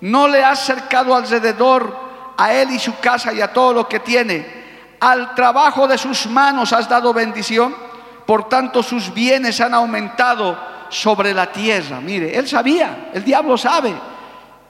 ¿No 0.00 0.28
le 0.28 0.44
has 0.44 0.60
cercado 0.60 1.14
alrededor 1.14 1.94
a 2.36 2.52
él 2.52 2.70
y 2.70 2.78
su 2.78 2.98
casa 3.00 3.32
y 3.32 3.40
a 3.40 3.52
todo 3.52 3.72
lo 3.72 3.88
que 3.88 4.00
tiene? 4.00 4.58
¿Al 5.00 5.34
trabajo 5.34 5.86
de 5.86 5.98
sus 5.98 6.26
manos 6.26 6.72
has 6.72 6.88
dado 6.88 7.12
bendición? 7.12 7.88
por 8.28 8.46
tanto 8.46 8.82
sus 8.82 9.14
bienes 9.14 9.58
han 9.58 9.72
aumentado 9.72 10.54
sobre 10.90 11.32
la 11.32 11.50
tierra. 11.50 11.98
Mire, 11.98 12.36
él 12.36 12.46
sabía, 12.46 13.08
el 13.14 13.24
diablo 13.24 13.56
sabe. 13.56 13.94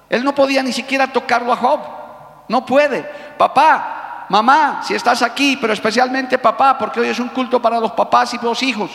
Él 0.09 0.23
no 0.23 0.33
podía 0.33 0.63
ni 0.63 0.73
siquiera 0.73 1.09
tocarlo 1.09 1.53
a 1.53 1.57
Job. 1.57 1.81
No 2.47 2.65
puede. 2.65 3.03
Papá, 3.37 4.27
mamá, 4.29 4.81
si 4.85 4.95
estás 4.95 5.23
aquí, 5.23 5.59
pero 5.61 5.73
especialmente 5.73 6.39
papá, 6.39 6.79
porque 6.79 7.01
hoy 7.01 7.09
es 7.09 7.19
un 7.19 7.31
culto 7.31 7.61
para 7.61 7.81
los 7.81 7.91
papás 7.91 8.33
y 8.35 8.39
los 8.39 8.63
hijos. 8.63 8.93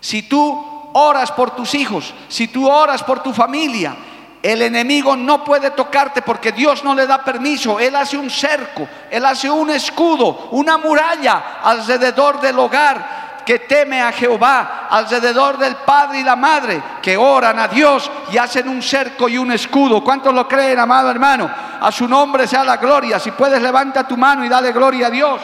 Si 0.00 0.22
tú 0.22 0.69
oras 0.92 1.32
por 1.32 1.52
tus 1.52 1.74
hijos, 1.74 2.14
si 2.28 2.48
tú 2.48 2.70
oras 2.70 3.02
por 3.02 3.22
tu 3.22 3.32
familia, 3.32 3.94
el 4.42 4.62
enemigo 4.62 5.16
no 5.16 5.44
puede 5.44 5.70
tocarte 5.70 6.22
porque 6.22 6.52
Dios 6.52 6.82
no 6.82 6.94
le 6.94 7.06
da 7.06 7.22
permiso. 7.22 7.78
Él 7.78 7.94
hace 7.94 8.16
un 8.16 8.30
cerco, 8.30 8.88
él 9.10 9.24
hace 9.26 9.50
un 9.50 9.70
escudo, 9.70 10.48
una 10.52 10.78
muralla 10.78 11.60
alrededor 11.62 12.40
del 12.40 12.58
hogar 12.58 13.20
que 13.44 13.58
teme 13.58 14.00
a 14.00 14.12
Jehová, 14.12 14.86
alrededor 14.88 15.58
del 15.58 15.76
padre 15.76 16.20
y 16.20 16.22
la 16.22 16.36
madre, 16.36 16.82
que 17.02 17.16
oran 17.16 17.58
a 17.58 17.68
Dios 17.68 18.10
y 18.32 18.38
hacen 18.38 18.68
un 18.68 18.82
cerco 18.82 19.28
y 19.28 19.36
un 19.36 19.52
escudo. 19.52 20.02
¿Cuántos 20.02 20.32
lo 20.32 20.48
creen, 20.48 20.78
amado 20.78 21.10
hermano? 21.10 21.50
A 21.80 21.90
su 21.92 22.08
nombre 22.08 22.46
sea 22.46 22.64
la 22.64 22.76
gloria. 22.76 23.18
Si 23.18 23.32
puedes, 23.32 23.60
levanta 23.60 24.06
tu 24.06 24.16
mano 24.16 24.44
y 24.44 24.48
dale 24.48 24.72
gloria 24.72 25.08
a 25.08 25.10
Dios. 25.10 25.40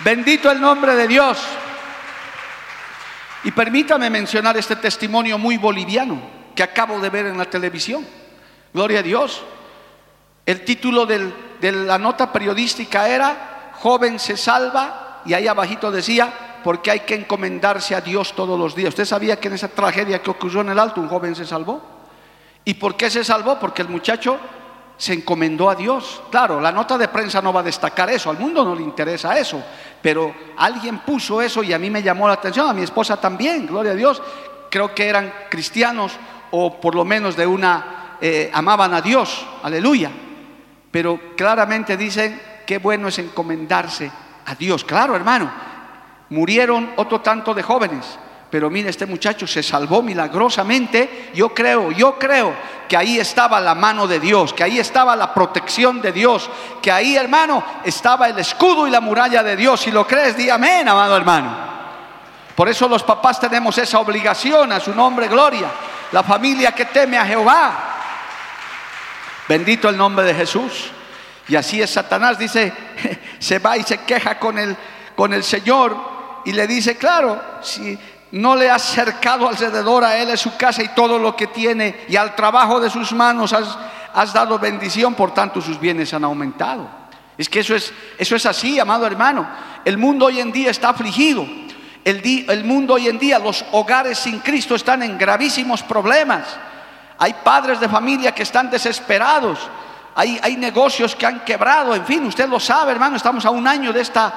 Bendito 0.00 0.50
el 0.50 0.60
nombre 0.60 0.96
de 0.96 1.06
Dios. 1.06 1.38
Y 3.44 3.52
permítame 3.52 4.10
mencionar 4.10 4.56
este 4.56 4.76
testimonio 4.76 5.38
muy 5.38 5.56
boliviano 5.56 6.20
que 6.54 6.62
acabo 6.62 6.98
de 7.00 7.08
ver 7.08 7.26
en 7.26 7.38
la 7.38 7.46
televisión. 7.46 8.06
Gloria 8.72 9.00
a 9.00 9.02
Dios. 9.02 9.42
El 10.44 10.64
título 10.64 11.06
de 11.06 11.72
la 11.72 11.98
nota 11.98 12.32
periodística 12.32 13.08
era 13.08 13.72
Joven 13.80 14.18
se 14.18 14.36
salva 14.36 15.22
y 15.24 15.32
ahí 15.32 15.46
abajito 15.46 15.90
decía, 15.90 16.32
porque 16.62 16.90
hay 16.90 17.00
que 17.00 17.14
encomendarse 17.14 17.94
a 17.94 18.00
Dios 18.00 18.34
todos 18.34 18.58
los 18.58 18.74
días. 18.74 18.90
¿Usted 18.90 19.04
sabía 19.04 19.40
que 19.40 19.48
en 19.48 19.54
esa 19.54 19.68
tragedia 19.68 20.22
que 20.22 20.30
ocurrió 20.30 20.60
en 20.60 20.70
el 20.70 20.78
alto 20.78 21.00
un 21.00 21.08
joven 21.08 21.34
se 21.34 21.46
salvó? 21.46 21.82
¿Y 22.64 22.74
por 22.74 22.96
qué 22.96 23.10
se 23.10 23.24
salvó? 23.24 23.58
Porque 23.58 23.82
el 23.82 23.88
muchacho 23.88 24.38
se 25.00 25.14
encomendó 25.14 25.70
a 25.70 25.74
Dios. 25.74 26.20
Claro, 26.30 26.60
la 26.60 26.70
nota 26.70 26.98
de 26.98 27.08
prensa 27.08 27.40
no 27.40 27.54
va 27.54 27.60
a 27.60 27.62
destacar 27.62 28.10
eso, 28.10 28.28
al 28.28 28.38
mundo 28.38 28.62
no 28.62 28.74
le 28.74 28.82
interesa 28.82 29.38
eso, 29.38 29.62
pero 30.02 30.34
alguien 30.58 30.98
puso 30.98 31.40
eso 31.40 31.62
y 31.62 31.72
a 31.72 31.78
mí 31.78 31.88
me 31.88 32.02
llamó 32.02 32.28
la 32.28 32.34
atención, 32.34 32.68
a 32.68 32.74
mi 32.74 32.82
esposa 32.82 33.18
también, 33.18 33.66
gloria 33.66 33.92
a 33.92 33.94
Dios. 33.94 34.22
Creo 34.70 34.94
que 34.94 35.08
eran 35.08 35.32
cristianos 35.48 36.12
o 36.50 36.78
por 36.78 36.94
lo 36.94 37.06
menos 37.06 37.34
de 37.34 37.46
una, 37.46 38.18
eh, 38.20 38.50
amaban 38.52 38.92
a 38.92 39.00
Dios, 39.00 39.46
aleluya. 39.62 40.10
Pero 40.90 41.18
claramente 41.34 41.96
dicen, 41.96 42.38
qué 42.66 42.76
bueno 42.76 43.08
es 43.08 43.18
encomendarse 43.18 44.12
a 44.44 44.54
Dios. 44.54 44.84
Claro, 44.84 45.16
hermano, 45.16 45.50
murieron 46.28 46.90
otro 46.96 47.22
tanto 47.22 47.54
de 47.54 47.62
jóvenes, 47.62 48.18
pero 48.50 48.68
mire, 48.68 48.90
este 48.90 49.06
muchacho 49.06 49.46
se 49.46 49.62
salvó 49.62 50.02
milagrosamente. 50.02 51.30
Yo 51.34 51.54
creo, 51.54 51.92
yo 51.92 52.18
creo 52.18 52.52
que 52.88 52.96
ahí 52.96 53.20
estaba 53.20 53.60
la 53.60 53.76
mano 53.76 54.08
de 54.08 54.18
Dios, 54.18 54.52
que 54.52 54.64
ahí 54.64 54.80
estaba 54.80 55.14
la 55.14 55.32
protección 55.32 56.02
de 56.02 56.10
Dios, 56.10 56.50
que 56.82 56.90
ahí, 56.90 57.16
hermano, 57.16 57.62
estaba 57.84 58.28
el 58.28 58.38
escudo 58.40 58.88
y 58.88 58.90
la 58.90 59.00
muralla 59.00 59.44
de 59.44 59.54
Dios. 59.54 59.80
Si 59.80 59.92
lo 59.92 60.04
crees, 60.04 60.36
di 60.36 60.50
amén, 60.50 60.88
amado 60.88 61.16
hermano. 61.16 61.70
Por 62.56 62.68
eso 62.68 62.88
los 62.88 63.04
papás 63.04 63.38
tenemos 63.38 63.78
esa 63.78 64.00
obligación, 64.00 64.72
a 64.72 64.80
su 64.80 64.92
nombre, 64.94 65.28
gloria. 65.28 65.68
La 66.10 66.24
familia 66.24 66.72
que 66.72 66.86
teme 66.86 67.16
a 67.16 67.24
Jehová. 67.24 67.72
Bendito 69.48 69.88
el 69.88 69.96
nombre 69.96 70.24
de 70.24 70.34
Jesús. 70.34 70.90
Y 71.46 71.54
así 71.54 71.80
es 71.80 71.90
Satanás, 71.90 72.36
dice, 72.36 72.72
se 73.38 73.60
va 73.60 73.76
y 73.76 73.84
se 73.84 73.98
queja 73.98 74.40
con 74.40 74.58
el, 74.58 74.76
con 75.14 75.32
el 75.32 75.44
Señor 75.44 75.96
y 76.44 76.52
le 76.52 76.66
dice, 76.66 76.96
claro, 76.96 77.40
si 77.60 77.98
no 78.32 78.54
le 78.54 78.70
has 78.70 78.82
cercado 78.82 79.48
alrededor 79.48 80.04
a 80.04 80.16
él, 80.16 80.30
a 80.30 80.36
su 80.36 80.56
casa 80.56 80.82
y 80.82 80.88
todo 80.88 81.18
lo 81.18 81.34
que 81.34 81.48
tiene, 81.48 82.04
y 82.08 82.16
al 82.16 82.34
trabajo 82.34 82.80
de 82.80 82.90
sus 82.90 83.12
manos 83.12 83.52
has, 83.52 83.76
has 84.14 84.32
dado 84.32 84.58
bendición, 84.58 85.14
por 85.14 85.34
tanto 85.34 85.60
sus 85.60 85.78
bienes 85.78 86.12
han 86.14 86.24
aumentado. 86.24 86.88
Es 87.36 87.48
que 87.48 87.60
eso 87.60 87.74
es, 87.74 87.92
eso 88.18 88.36
es 88.36 88.46
así, 88.46 88.78
amado 88.78 89.06
hermano. 89.06 89.48
El 89.84 89.98
mundo 89.98 90.26
hoy 90.26 90.40
en 90.40 90.52
día 90.52 90.70
está 90.70 90.90
afligido. 90.90 91.46
El, 92.04 92.46
el 92.48 92.64
mundo 92.64 92.94
hoy 92.94 93.08
en 93.08 93.18
día, 93.18 93.38
los 93.38 93.64
hogares 93.72 94.18
sin 94.18 94.40
Cristo 94.40 94.74
están 94.74 95.02
en 95.02 95.16
gravísimos 95.16 95.82
problemas. 95.82 96.44
Hay 97.18 97.34
padres 97.44 97.80
de 97.80 97.88
familia 97.88 98.34
que 98.34 98.42
están 98.42 98.70
desesperados 98.70 99.58
hay, 100.14 100.56
negocios 100.56 101.14
que 101.14 101.26
han 101.26 101.40
quebrado, 101.44 101.94
en 101.94 102.04
fin, 102.04 102.26
usted 102.26 102.48
lo 102.48 102.60
sabe, 102.60 102.92
hermano, 102.92 103.16
estamos 103.16 103.44
a 103.46 103.50
un 103.50 103.66
año 103.66 103.92
de 103.92 104.00
esta 104.00 104.32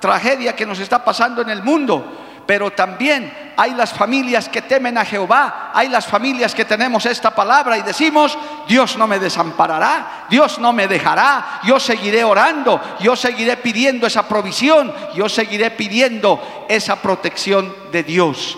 tragedia 0.00 0.54
que 0.54 0.64
nos 0.64 0.78
está 0.78 1.04
pasando 1.04 1.42
en 1.42 1.50
el 1.50 1.62
mundo. 1.62 2.25
Pero 2.46 2.70
también 2.70 3.52
hay 3.56 3.72
las 3.72 3.92
familias 3.92 4.48
que 4.48 4.62
temen 4.62 4.96
a 4.98 5.04
Jehová, 5.04 5.72
hay 5.74 5.88
las 5.88 6.06
familias 6.06 6.54
que 6.54 6.64
tenemos 6.64 7.04
esta 7.06 7.34
palabra 7.34 7.76
y 7.76 7.82
decimos, 7.82 8.38
Dios 8.68 8.96
no 8.96 9.06
me 9.06 9.18
desamparará, 9.18 10.26
Dios 10.30 10.58
no 10.58 10.72
me 10.72 10.86
dejará, 10.86 11.60
yo 11.64 11.80
seguiré 11.80 12.22
orando, 12.22 12.80
yo 13.00 13.16
seguiré 13.16 13.56
pidiendo 13.56 14.06
esa 14.06 14.28
provisión, 14.28 14.92
yo 15.14 15.28
seguiré 15.28 15.70
pidiendo 15.72 16.66
esa 16.68 16.96
protección 16.96 17.74
de 17.90 18.02
Dios. 18.02 18.56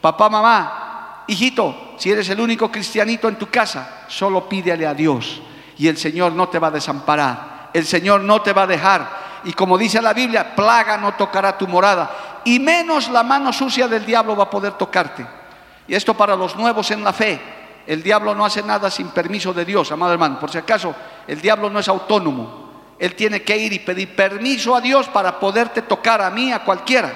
Papá, 0.00 0.28
mamá, 0.28 1.24
hijito, 1.28 1.94
si 1.96 2.10
eres 2.10 2.28
el 2.28 2.40
único 2.40 2.70
cristianito 2.70 3.28
en 3.28 3.36
tu 3.36 3.48
casa, 3.48 4.02
solo 4.08 4.48
pídele 4.48 4.86
a 4.86 4.92
Dios 4.92 5.40
y 5.78 5.88
el 5.88 5.96
Señor 5.96 6.32
no 6.32 6.48
te 6.48 6.58
va 6.58 6.68
a 6.68 6.72
desamparar, 6.72 7.70
el 7.72 7.86
Señor 7.86 8.20
no 8.20 8.42
te 8.42 8.52
va 8.52 8.62
a 8.62 8.66
dejar. 8.66 9.22
Y 9.44 9.52
como 9.52 9.76
dice 9.76 10.00
la 10.00 10.12
Biblia, 10.12 10.54
plaga 10.54 10.96
no 10.98 11.14
tocará 11.14 11.58
tu 11.58 11.66
morada. 11.66 12.31
Y 12.44 12.58
menos 12.58 13.08
la 13.08 13.22
mano 13.22 13.52
sucia 13.52 13.88
del 13.88 14.04
diablo 14.04 14.36
va 14.36 14.44
a 14.44 14.50
poder 14.50 14.72
tocarte. 14.72 15.26
Y 15.86 15.94
esto 15.94 16.14
para 16.14 16.36
los 16.36 16.56
nuevos 16.56 16.90
en 16.90 17.04
la 17.04 17.12
fe. 17.12 17.40
El 17.86 18.02
diablo 18.02 18.34
no 18.34 18.44
hace 18.44 18.62
nada 18.62 18.90
sin 18.90 19.08
permiso 19.08 19.52
de 19.52 19.64
Dios, 19.64 19.90
amado 19.90 20.12
hermano. 20.12 20.38
Por 20.38 20.50
si 20.50 20.58
acaso, 20.58 20.94
el 21.26 21.40
diablo 21.40 21.68
no 21.68 21.78
es 21.78 21.88
autónomo. 21.88 22.62
Él 22.98 23.14
tiene 23.16 23.42
que 23.42 23.56
ir 23.56 23.72
y 23.72 23.80
pedir 23.80 24.14
permiso 24.14 24.76
a 24.76 24.80
Dios 24.80 25.08
para 25.08 25.40
poderte 25.40 25.82
tocar 25.82 26.22
a 26.22 26.30
mí, 26.30 26.52
a 26.52 26.60
cualquiera. 26.60 27.12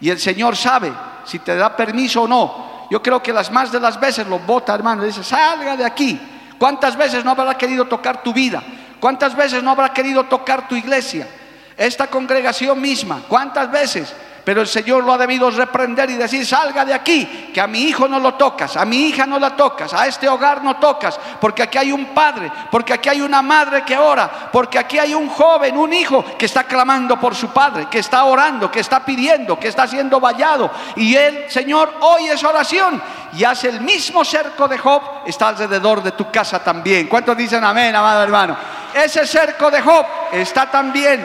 Y 0.00 0.08
el 0.08 0.18
Señor 0.18 0.56
sabe 0.56 0.92
si 1.24 1.38
te 1.40 1.54
da 1.56 1.76
permiso 1.76 2.22
o 2.22 2.28
no. 2.28 2.70
Yo 2.90 3.02
creo 3.02 3.22
que 3.22 3.32
las 3.32 3.50
más 3.50 3.70
de 3.70 3.78
las 3.78 4.00
veces 4.00 4.26
lo 4.26 4.38
bota, 4.38 4.74
hermano, 4.74 5.04
y 5.04 5.08
dice, 5.08 5.22
salga 5.22 5.76
de 5.76 5.84
aquí. 5.84 6.18
¿Cuántas 6.58 6.96
veces 6.96 7.24
no 7.24 7.30
habrá 7.30 7.56
querido 7.56 7.84
tocar 7.84 8.22
tu 8.22 8.32
vida? 8.32 8.62
¿Cuántas 8.98 9.36
veces 9.36 9.62
no 9.62 9.70
habrá 9.70 9.92
querido 9.92 10.24
tocar 10.24 10.68
tu 10.68 10.74
iglesia? 10.74 11.28
Esta 11.76 12.08
congregación 12.08 12.80
misma, 12.80 13.22
¿cuántas 13.28 13.70
veces? 13.70 14.14
Pero 14.44 14.62
el 14.62 14.66
Señor 14.66 15.04
lo 15.04 15.12
ha 15.12 15.18
debido 15.18 15.50
reprender 15.50 16.10
y 16.10 16.14
decir, 16.14 16.46
salga 16.46 16.84
de 16.84 16.94
aquí, 16.94 17.50
que 17.52 17.60
a 17.60 17.66
mi 17.66 17.82
hijo 17.82 18.08
no 18.08 18.18
lo 18.18 18.34
tocas, 18.34 18.76
a 18.76 18.84
mi 18.84 19.08
hija 19.08 19.26
no 19.26 19.38
la 19.38 19.54
tocas, 19.54 19.92
a 19.92 20.06
este 20.06 20.28
hogar 20.28 20.64
no 20.64 20.76
tocas, 20.76 21.18
porque 21.40 21.62
aquí 21.62 21.78
hay 21.78 21.92
un 21.92 22.06
padre, 22.06 22.50
porque 22.70 22.94
aquí 22.94 23.10
hay 23.10 23.20
una 23.20 23.42
madre 23.42 23.82
que 23.84 23.98
ora, 23.98 24.48
porque 24.50 24.78
aquí 24.78 24.98
hay 24.98 25.14
un 25.14 25.28
joven, 25.28 25.76
un 25.76 25.92
hijo 25.92 26.24
que 26.38 26.46
está 26.46 26.64
clamando 26.64 27.20
por 27.20 27.34
su 27.34 27.48
padre, 27.48 27.86
que 27.90 27.98
está 27.98 28.24
orando, 28.24 28.70
que 28.70 28.80
está 28.80 29.04
pidiendo, 29.04 29.58
que 29.58 29.68
está 29.68 29.86
siendo 29.86 30.18
vallado. 30.20 30.70
Y 30.96 31.14
el 31.14 31.50
Señor, 31.50 31.94
oye 32.00 32.32
esa 32.32 32.48
oración 32.48 33.00
y 33.34 33.44
hace 33.44 33.68
el 33.68 33.80
mismo 33.80 34.24
cerco 34.24 34.66
de 34.66 34.78
Job, 34.78 35.02
está 35.26 35.48
alrededor 35.48 36.02
de 36.02 36.12
tu 36.12 36.30
casa 36.30 36.62
también. 36.64 37.08
¿Cuántos 37.08 37.36
dicen 37.36 37.62
amén, 37.62 37.94
amado 37.94 38.22
hermano? 38.22 38.56
Ese 38.94 39.26
cerco 39.26 39.70
de 39.70 39.80
Job 39.82 40.06
está 40.32 40.70
también 40.70 41.24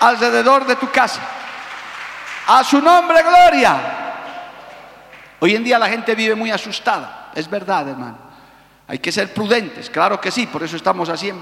alrededor 0.00 0.66
de 0.66 0.76
tu 0.76 0.90
casa. 0.90 1.20
A 2.52 2.64
su 2.64 2.82
nombre, 2.82 3.22
gloria. 3.22 3.80
Hoy 5.38 5.54
en 5.54 5.62
día 5.62 5.78
la 5.78 5.88
gente 5.88 6.16
vive 6.16 6.34
muy 6.34 6.50
asustada, 6.50 7.30
es 7.32 7.48
verdad, 7.48 7.88
hermano. 7.88 8.18
Hay 8.88 8.98
que 8.98 9.12
ser 9.12 9.32
prudentes, 9.32 9.88
claro 9.88 10.20
que 10.20 10.32
sí, 10.32 10.48
por 10.48 10.64
eso 10.64 10.74
estamos 10.74 11.08
así 11.10 11.32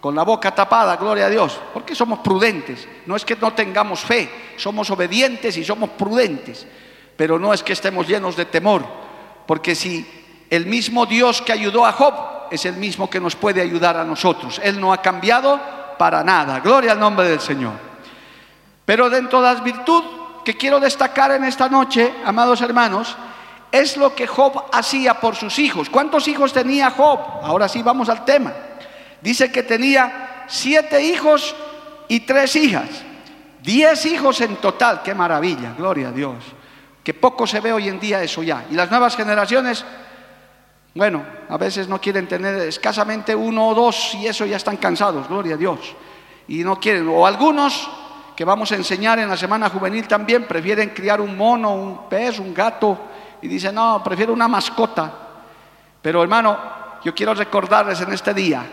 con 0.00 0.14
la 0.14 0.22
boca 0.22 0.54
tapada, 0.54 0.94
gloria 0.96 1.26
a 1.26 1.30
Dios. 1.30 1.60
Porque 1.74 1.96
somos 1.96 2.20
prudentes. 2.20 2.86
No 3.06 3.16
es 3.16 3.24
que 3.24 3.34
no 3.34 3.52
tengamos 3.54 4.02
fe, 4.02 4.54
somos 4.56 4.88
obedientes 4.90 5.56
y 5.56 5.64
somos 5.64 5.90
prudentes. 5.90 6.64
Pero 7.16 7.40
no 7.40 7.52
es 7.52 7.64
que 7.64 7.72
estemos 7.72 8.06
llenos 8.06 8.36
de 8.36 8.44
temor. 8.44 8.84
Porque 9.48 9.74
si 9.74 10.46
el 10.48 10.66
mismo 10.66 11.06
Dios 11.06 11.42
que 11.42 11.52
ayudó 11.52 11.84
a 11.84 11.92
Job 11.92 12.14
es 12.52 12.64
el 12.66 12.76
mismo 12.76 13.10
que 13.10 13.18
nos 13.18 13.34
puede 13.34 13.60
ayudar 13.60 13.96
a 13.96 14.04
nosotros. 14.04 14.60
Él 14.62 14.80
no 14.80 14.92
ha 14.92 15.02
cambiado 15.02 15.60
para 15.98 16.22
nada. 16.22 16.60
Gloria 16.60 16.92
al 16.92 17.00
nombre 17.00 17.28
del 17.28 17.40
Señor. 17.40 17.72
Pero 18.84 19.10
dentro 19.10 19.40
de 19.40 19.54
las 19.54 19.64
virtudes 19.64 20.21
que 20.44 20.56
quiero 20.56 20.80
destacar 20.80 21.30
en 21.32 21.44
esta 21.44 21.68
noche, 21.68 22.12
amados 22.24 22.60
hermanos, 22.60 23.16
es 23.70 23.96
lo 23.96 24.14
que 24.14 24.26
Job 24.26 24.64
hacía 24.72 25.14
por 25.14 25.34
sus 25.34 25.58
hijos. 25.58 25.88
¿Cuántos 25.88 26.28
hijos 26.28 26.52
tenía 26.52 26.90
Job? 26.90 27.18
Ahora 27.42 27.68
sí 27.68 27.82
vamos 27.82 28.08
al 28.08 28.24
tema. 28.24 28.52
Dice 29.20 29.50
que 29.50 29.62
tenía 29.62 30.44
siete 30.46 31.02
hijos 31.02 31.54
y 32.08 32.20
tres 32.20 32.54
hijas. 32.56 32.88
Diez 33.62 34.04
hijos 34.06 34.40
en 34.42 34.56
total. 34.56 35.02
Qué 35.02 35.14
maravilla, 35.14 35.74
gloria 35.76 36.08
a 36.08 36.12
Dios. 36.12 36.36
Que 37.02 37.14
poco 37.14 37.46
se 37.46 37.60
ve 37.60 37.72
hoy 37.72 37.88
en 37.88 37.98
día 37.98 38.22
eso 38.22 38.42
ya. 38.42 38.66
Y 38.70 38.74
las 38.74 38.90
nuevas 38.90 39.16
generaciones, 39.16 39.84
bueno, 40.94 41.24
a 41.48 41.56
veces 41.56 41.88
no 41.88 42.00
quieren 42.00 42.28
tener 42.28 42.56
escasamente 42.68 43.34
uno 43.34 43.68
o 43.68 43.74
dos 43.74 44.14
y 44.14 44.26
eso 44.26 44.44
ya 44.44 44.56
están 44.56 44.76
cansados, 44.76 45.28
gloria 45.28 45.54
a 45.54 45.58
Dios. 45.58 45.78
Y 46.48 46.64
no 46.64 46.78
quieren, 46.78 47.08
o 47.08 47.26
algunos 47.26 47.88
que 48.42 48.46
vamos 48.46 48.72
a 48.72 48.74
enseñar 48.74 49.20
en 49.20 49.28
la 49.28 49.36
semana 49.36 49.70
juvenil 49.70 50.08
también, 50.08 50.48
prefieren 50.48 50.90
criar 50.90 51.20
un 51.20 51.36
mono, 51.36 51.74
un 51.74 52.08
pez, 52.08 52.40
un 52.40 52.52
gato, 52.52 52.98
y 53.40 53.46
dicen, 53.46 53.72
no, 53.72 54.02
prefiero 54.02 54.32
una 54.32 54.48
mascota. 54.48 55.12
Pero 56.02 56.20
hermano, 56.20 56.58
yo 57.04 57.14
quiero 57.14 57.34
recordarles 57.34 58.00
en 58.00 58.12
este 58.12 58.34
día 58.34 58.66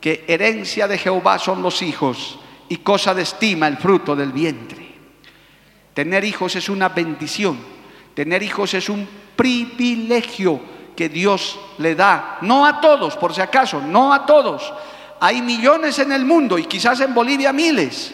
que 0.00 0.24
herencia 0.26 0.88
de 0.88 0.98
Jehová 0.98 1.38
son 1.38 1.62
los 1.62 1.80
hijos 1.82 2.40
y 2.68 2.78
cosa 2.78 3.14
de 3.14 3.22
estima 3.22 3.68
el 3.68 3.76
fruto 3.76 4.16
del 4.16 4.32
vientre. 4.32 4.84
Tener 5.94 6.24
hijos 6.24 6.56
es 6.56 6.68
una 6.68 6.88
bendición, 6.88 7.56
tener 8.14 8.42
hijos 8.42 8.74
es 8.74 8.88
un 8.88 9.08
privilegio 9.36 10.60
que 10.96 11.08
Dios 11.08 11.56
le 11.78 11.94
da, 11.94 12.38
no 12.40 12.66
a 12.66 12.80
todos, 12.80 13.16
por 13.16 13.32
si 13.32 13.40
acaso, 13.40 13.80
no 13.80 14.12
a 14.12 14.26
todos. 14.26 14.72
Hay 15.20 15.40
millones 15.40 16.00
en 16.00 16.10
el 16.10 16.24
mundo 16.24 16.58
y 16.58 16.64
quizás 16.64 16.98
en 16.98 17.14
Bolivia 17.14 17.52
miles 17.52 18.12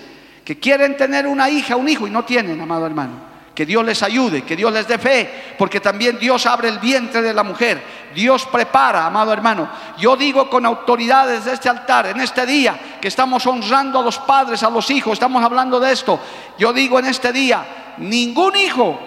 que 0.50 0.58
quieren 0.58 0.96
tener 0.96 1.28
una 1.28 1.48
hija, 1.48 1.76
un 1.76 1.88
hijo 1.88 2.08
y 2.08 2.10
no 2.10 2.24
tienen, 2.24 2.60
amado 2.60 2.84
hermano. 2.84 3.12
Que 3.54 3.64
Dios 3.64 3.84
les 3.84 4.02
ayude, 4.02 4.42
que 4.42 4.56
Dios 4.56 4.72
les 4.72 4.88
dé 4.88 4.98
fe, 4.98 5.54
porque 5.56 5.78
también 5.78 6.18
Dios 6.18 6.44
abre 6.44 6.68
el 6.68 6.80
vientre 6.80 7.22
de 7.22 7.32
la 7.32 7.44
mujer. 7.44 7.80
Dios 8.16 8.46
prepara, 8.46 9.06
amado 9.06 9.32
hermano. 9.32 9.70
Yo 9.96 10.16
digo 10.16 10.50
con 10.50 10.66
autoridades 10.66 11.44
de 11.44 11.52
este 11.52 11.68
altar, 11.68 12.08
en 12.08 12.20
este 12.20 12.44
día, 12.46 12.96
que 13.00 13.06
estamos 13.06 13.46
honrando 13.46 14.00
a 14.00 14.02
los 14.02 14.18
padres, 14.18 14.64
a 14.64 14.70
los 14.70 14.90
hijos, 14.90 15.12
estamos 15.12 15.40
hablando 15.44 15.78
de 15.78 15.92
esto. 15.92 16.18
Yo 16.58 16.72
digo 16.72 16.98
en 16.98 17.06
este 17.06 17.32
día, 17.32 17.94
ningún 17.98 18.56
hijo 18.56 18.98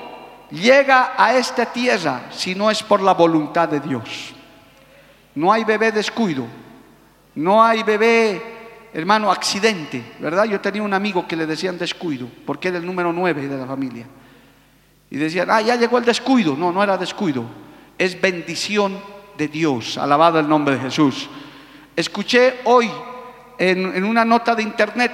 llega 0.50 1.12
a 1.18 1.36
esta 1.36 1.66
tierra 1.66 2.22
si 2.32 2.56
no 2.56 2.72
es 2.72 2.82
por 2.84 3.02
la 3.02 3.16
voluntad 3.16 3.68
de 3.68 3.82
Dios. 3.82 4.34
No 5.36 5.52
hay 5.52 5.66
bebé 5.66 5.92
descuido, 5.92 6.46
no 7.36 7.62
hay 7.62 7.84
bebé 7.84 8.63
hermano, 8.94 9.32
accidente, 9.32 10.14
¿verdad? 10.20 10.46
Yo 10.46 10.62
tenía 10.62 10.84
un 10.84 10.94
amigo 10.94 11.28
que 11.28 11.36
le 11.36 11.46
decían 11.46 11.78
descuido, 11.78 12.28
porque 12.46 12.68
era 12.68 12.78
el 12.78 12.86
número 12.86 13.12
nueve 13.12 13.48
de 13.48 13.58
la 13.58 13.66
familia. 13.66 14.06
Y 15.10 15.18
decían, 15.18 15.50
ah, 15.50 15.62
ya 15.62 15.76
llegó 15.76 15.98
el 15.98 16.06
descuido. 16.06 16.56
No, 16.56 16.72
no 16.72 16.84
era 16.84 16.98
descuido, 16.98 17.46
es 17.98 18.20
bendición 18.20 18.98
de 19.38 19.48
Dios, 19.48 19.98
alabado 19.98 20.40
el 20.40 20.48
nombre 20.48 20.76
de 20.76 20.82
Jesús. 20.82 21.28
Escuché 21.96 22.62
hoy 22.66 22.90
en, 23.58 24.04
una 24.04 24.24
nota 24.24 24.56
de 24.56 24.64
internet, 24.64 25.12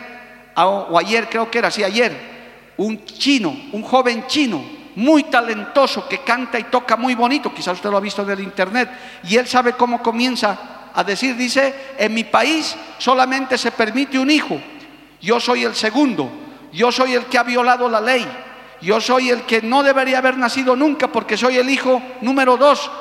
o 0.56 0.98
ayer 0.98 1.30
creo 1.30 1.50
que 1.50 1.60
era, 1.60 1.72
sí, 1.72 1.84
ayer, 1.84 2.74
un 2.78 3.06
chino, 3.06 3.56
un 3.72 3.82
joven 3.82 4.26
chino, 4.28 4.62
muy 4.96 5.24
talentoso, 5.24 6.08
que 6.08 6.20
canta 6.20 6.60
y 6.60 6.64
toca 6.66 6.98
muy 6.98 7.16
bonito, 7.16 7.54
quizás 7.54 7.76
usted 7.76 7.90
lo 7.90 7.98
ha 7.98 8.02
visto 8.02 8.24
en 8.24 8.30
el 8.32 8.42
internet, 8.42 8.90
y 9.24 9.38
él 9.38 9.48
sabe 9.48 9.74
cómo 9.74 10.02
comienza 10.02 10.79
a 11.00 11.04
decir, 11.06 11.38
dice, 11.38 11.94
en 11.98 12.14
mi 12.14 12.26
país 12.26 12.76
solamente 12.98 13.58
se 13.58 13.72
permite 13.72 14.20
un 14.20 14.30
hijo, 14.30 14.60
yo 15.22 15.40
soy 15.40 15.64
el 15.64 15.74
segundo, 15.74 16.30
yo 16.74 16.92
soy 16.92 17.14
el 17.14 17.26
que 17.28 17.38
ha 17.38 17.44
violado 17.44 17.88
la 17.88 18.02
ley, 18.02 18.28
yo 18.82 19.00
soy 19.00 19.30
el 19.30 19.44
que 19.44 19.62
no 19.62 19.82
debería 19.82 20.18
haber 20.18 20.38
nacido 20.38 20.76
nunca 20.76 21.08
porque 21.10 21.38
soy 21.38 21.58
el 21.58 21.70
hijo 21.70 22.02
número 22.20 22.58
dos, 22.58 22.92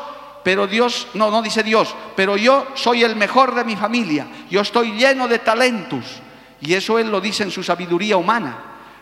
pero 0.44 0.68
Dios, 0.68 1.08
no, 1.14 1.32
no 1.32 1.42
dice 1.42 1.64
Dios, 1.64 1.92
pero 2.14 2.36
yo 2.36 2.68
soy 2.74 3.02
el 3.02 3.16
mejor 3.16 3.52
de 3.56 3.64
mi 3.64 3.74
familia, 3.74 4.28
yo 4.48 4.60
estoy 4.60 4.92
lleno 4.92 5.26
de 5.26 5.40
talentos, 5.40 6.04
y 6.60 6.74
eso 6.74 7.00
Él 7.00 7.10
lo 7.10 7.20
dice 7.20 7.42
en 7.42 7.50
su 7.50 7.64
sabiduría 7.64 8.16
humana, 8.16 8.58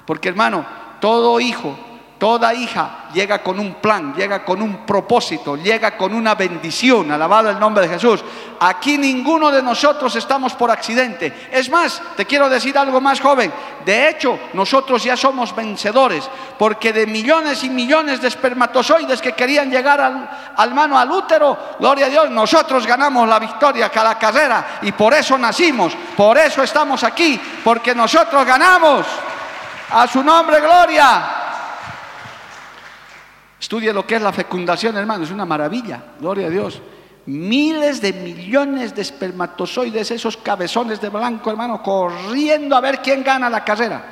porque 0.07 0.31
hermano, 0.31 0.65
todo 1.03 1.39
hijo 1.39 1.79
Toda 2.19 2.55
hija 2.55 3.09
llega 3.13 3.43
con 3.43 3.61
un 3.61 3.75
plan, 3.75 4.15
llega 4.15 4.43
con 4.43 4.63
un 4.63 4.87
propósito, 4.87 5.55
llega 5.55 5.99
con 5.99 6.15
una 6.15 6.35
bendición, 6.35 7.13
alabado 7.13 7.51
el 7.51 7.61
nombre 7.61 7.87
de 7.87 7.93
Jesús. 7.93 8.25
Aquí 8.59 8.97
ninguno 8.97 9.51
de 9.51 9.63
nosotros 9.63 10.17
estamos 10.17 10.55
por 10.55 10.71
accidente. 10.71 11.49
Es 11.53 11.69
más, 11.69 12.01
te 12.17 12.25
quiero 12.25 12.49
decir 12.49 12.79
algo 12.79 13.03
más 13.03 13.21
joven. 13.21 13.53
De 13.85 14.09
hecho, 14.09 14.39
nosotros 14.55 15.05
ya 15.05 15.15
somos 15.15 15.55
vencedores, 15.55 16.27
porque 16.59 16.91
de 16.91 17.07
millones 17.07 17.63
y 17.65 17.69
millones 17.69 18.23
de 18.23 18.29
espermatozoides 18.29 19.21
que 19.21 19.33
querían 19.33 19.71
llegar 19.71 20.01
al, 20.01 20.75
mano, 20.75 20.99
al 20.99 21.11
útero, 21.11 21.77
gloria 21.79 22.07
a 22.07 22.11
Dios, 22.11 22.31
nosotros 22.31 22.87
ganamos 22.87 23.29
la 23.29 23.39
victoria 23.39 23.91
cada 23.91 24.19
carrera 24.19 24.79
y 24.81 24.93
por 24.93 25.13
eso 25.13 25.37
nacimos, 25.37 25.93
por 26.17 26.39
eso 26.39 26.63
estamos 26.63 27.05
aquí, 27.05 27.39
porque 27.63 27.95
nosotros 27.95 28.47
ganamos. 28.47 29.07
A 29.91 30.07
su 30.09 30.25
nombre, 30.25 30.61
gloria. 30.61 31.46
Estudie 33.59 33.93
lo 33.93 34.07
que 34.07 34.17
es 34.17 34.23
la 34.23 34.33
fecundación, 34.33 34.97
hermano, 34.97 35.25
es 35.25 35.31
una 35.31 35.47
maravilla, 35.47 36.03
gloria 36.21 36.49
a 36.49 36.51
Dios. 36.51 36.81
Miles 37.27 38.01
de 38.01 38.13
millones 38.13 38.95
de 38.95 39.03
espermatozoides, 39.03 40.11
esos 40.11 40.37
cabezones 40.37 41.01
de 41.01 41.09
blanco, 41.09 41.51
hermano, 41.51 41.83
corriendo 41.83 42.77
a 42.77 42.81
ver 42.81 43.01
quién 43.01 43.25
gana 43.25 43.51
la 43.51 43.65
carrera 43.65 44.05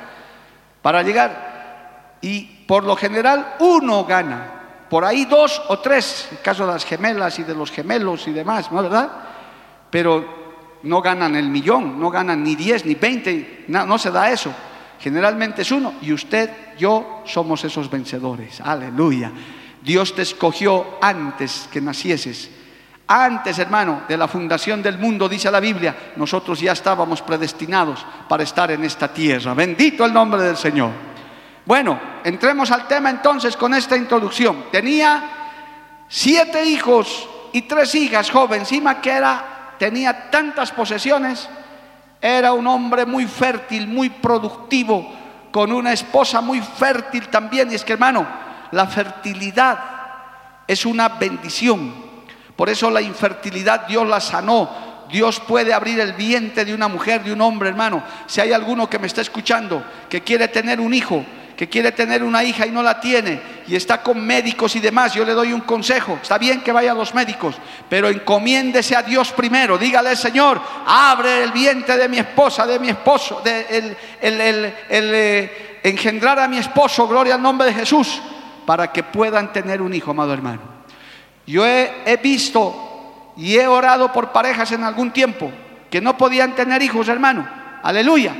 para 0.81 1.01
llegar. 1.03 2.17
Y 2.21 2.41
por 2.67 2.83
lo 2.83 2.95
general 2.95 3.55
uno 3.59 4.03
gana, 4.03 4.87
por 4.89 5.05
ahí 5.05 5.25
dos 5.25 5.61
o 5.69 5.79
tres, 5.79 6.27
en 6.31 6.37
caso 6.37 6.65
de 6.65 6.73
las 6.73 6.83
gemelas 6.83 7.39
y 7.39 7.43
de 7.43 7.53
los 7.53 7.71
gemelos 7.71 8.27
y 8.27 8.31
demás, 8.31 8.71
¿no 8.71 8.81
verdad? 8.81 9.09
Pero 9.89 10.25
no 10.83 11.01
ganan 11.01 11.35
el 11.35 11.49
millón, 11.49 11.99
no 11.99 12.09
ganan 12.09 12.43
ni 12.43 12.55
diez 12.55 12.85
ni 12.85 12.95
veinte, 12.95 13.65
no 13.67 13.97
se 13.97 14.11
da 14.11 14.29
eso. 14.31 14.51
Generalmente 14.99 15.61
es 15.61 15.71
uno 15.71 15.93
y 16.01 16.11
usted, 16.11 16.49
yo 16.77 17.23
somos 17.25 17.63
esos 17.63 17.89
vencedores. 17.89 18.61
Aleluya. 18.61 19.31
Dios 19.81 20.15
te 20.15 20.23
escogió 20.23 20.97
antes 21.01 21.69
que 21.71 21.81
nacieses, 21.81 22.49
Antes, 23.07 23.59
hermano, 23.59 24.01
de 24.07 24.17
la 24.17 24.27
fundación 24.27 24.81
del 24.81 24.97
mundo, 24.97 25.29
dice 25.29 25.51
la 25.51 25.59
Biblia, 25.59 26.13
nosotros 26.15 26.59
ya 26.59 26.71
estábamos 26.71 27.21
predestinados 27.21 28.03
para 28.27 28.41
estar 28.41 28.71
en 28.71 28.83
esta 28.83 29.13
tierra. 29.13 29.53
Bendito 29.53 30.05
el 30.05 30.13
nombre 30.13 30.41
del 30.41 30.57
Señor. 30.57 30.89
Bueno, 31.65 31.99
entremos 32.23 32.71
al 32.71 32.87
tema 32.87 33.11
entonces 33.11 33.55
con 33.57 33.75
esta 33.75 33.95
introducción. 33.95 34.65
Tenía 34.71 35.23
siete 36.07 36.65
hijos 36.65 37.29
y 37.53 37.63
tres 37.63 37.93
hijas, 37.93 38.31
joven, 38.31 38.61
encima 38.61 38.99
que 38.99 39.11
era, 39.11 39.73
tenía 39.77 40.31
tantas 40.31 40.71
posesiones, 40.71 41.47
era 42.21 42.53
un 42.53 42.65
hombre 42.67 43.05
muy 43.05 43.25
fértil, 43.25 43.87
muy 43.87 44.09
productivo, 44.09 45.11
con 45.51 45.71
una 45.71 45.93
esposa 45.93 46.41
muy 46.41 46.61
fértil 46.61 47.27
también. 47.27 47.71
Y 47.71 47.75
es 47.75 47.83
que, 47.83 47.93
hermano, 47.93 48.25
la 48.71 48.87
fertilidad 48.87 49.79
es 50.67 50.85
una 50.85 51.09
bendición. 51.09 51.93
Por 52.55 52.69
eso 52.69 52.89
la 52.89 53.01
infertilidad 53.01 53.87
Dios 53.87 54.07
la 54.07 54.19
sanó. 54.19 54.69
Dios 55.09 55.39
puede 55.39 55.73
abrir 55.73 55.99
el 55.99 56.13
vientre 56.13 56.65
de 56.65 56.73
una 56.73 56.87
mujer, 56.87 57.23
de 57.23 57.31
un 57.31 57.41
hombre, 57.41 57.69
hermano. 57.69 58.03
Si 58.25 58.41
hay 58.41 58.53
alguno 58.53 58.89
que 58.89 58.99
me 58.99 59.07
está 59.07 59.21
escuchando, 59.21 59.83
que 60.09 60.21
quiere 60.21 60.47
tener 60.47 60.79
un 60.79 60.93
hijo, 60.93 61.23
que 61.55 61.69
quiere 61.69 61.91
tener 61.93 62.23
una 62.23 62.43
hija 62.43 62.65
y 62.65 62.71
no 62.71 62.83
la 62.83 62.99
tiene, 62.99 63.39
y 63.67 63.75
está 63.75 64.01
con 64.03 64.25
médicos 64.25 64.75
y 64.75 64.79
demás, 64.79 65.13
yo 65.13 65.23
le 65.23 65.33
doy 65.33 65.53
un 65.53 65.61
consejo. 65.61 66.19
Está 66.21 66.37
bien 66.37 66.61
que 66.61 66.71
vaya 66.71 66.91
a 66.91 66.95
los 66.95 67.13
médicos, 67.13 67.55
pero 67.89 68.09
encomiéndese 68.09 68.95
a 68.95 69.01
Dios 69.01 69.31
primero. 69.31 69.77
Dígale, 69.77 70.15
Señor, 70.15 70.61
abre 70.85 71.43
el 71.43 71.51
vientre 71.51 71.97
de 71.97 72.09
mi 72.09 72.19
esposa, 72.19 72.65
de 72.67 72.77
mi 72.77 72.89
esposo, 72.89 73.41
de 73.43 73.95
el, 74.21 74.73
eh, 74.89 75.79
engendrar 75.83 76.39
a 76.39 76.47
mi 76.47 76.57
esposo, 76.57 77.07
gloria 77.07 77.35
al 77.35 77.41
nombre 77.41 77.67
de 77.67 77.73
Jesús, 77.73 78.21
para 78.65 78.91
que 78.91 79.03
puedan 79.03 79.53
tener 79.53 79.81
un 79.81 79.93
hijo, 79.93 80.11
amado 80.11 80.33
hermano. 80.33 80.61
Yo 81.47 81.65
he 81.65 82.19
visto 82.21 83.33
y 83.37 83.55
he 83.55 83.67
orado 83.67 84.11
por 84.11 84.31
parejas 84.31 84.71
en 84.71 84.83
algún 84.83 85.11
tiempo 85.11 85.51
que 85.89 86.01
no 86.01 86.17
podían 86.17 86.53
tener 86.53 86.81
hijos, 86.81 87.07
hermano. 87.07 87.47
Aleluya 87.83 88.33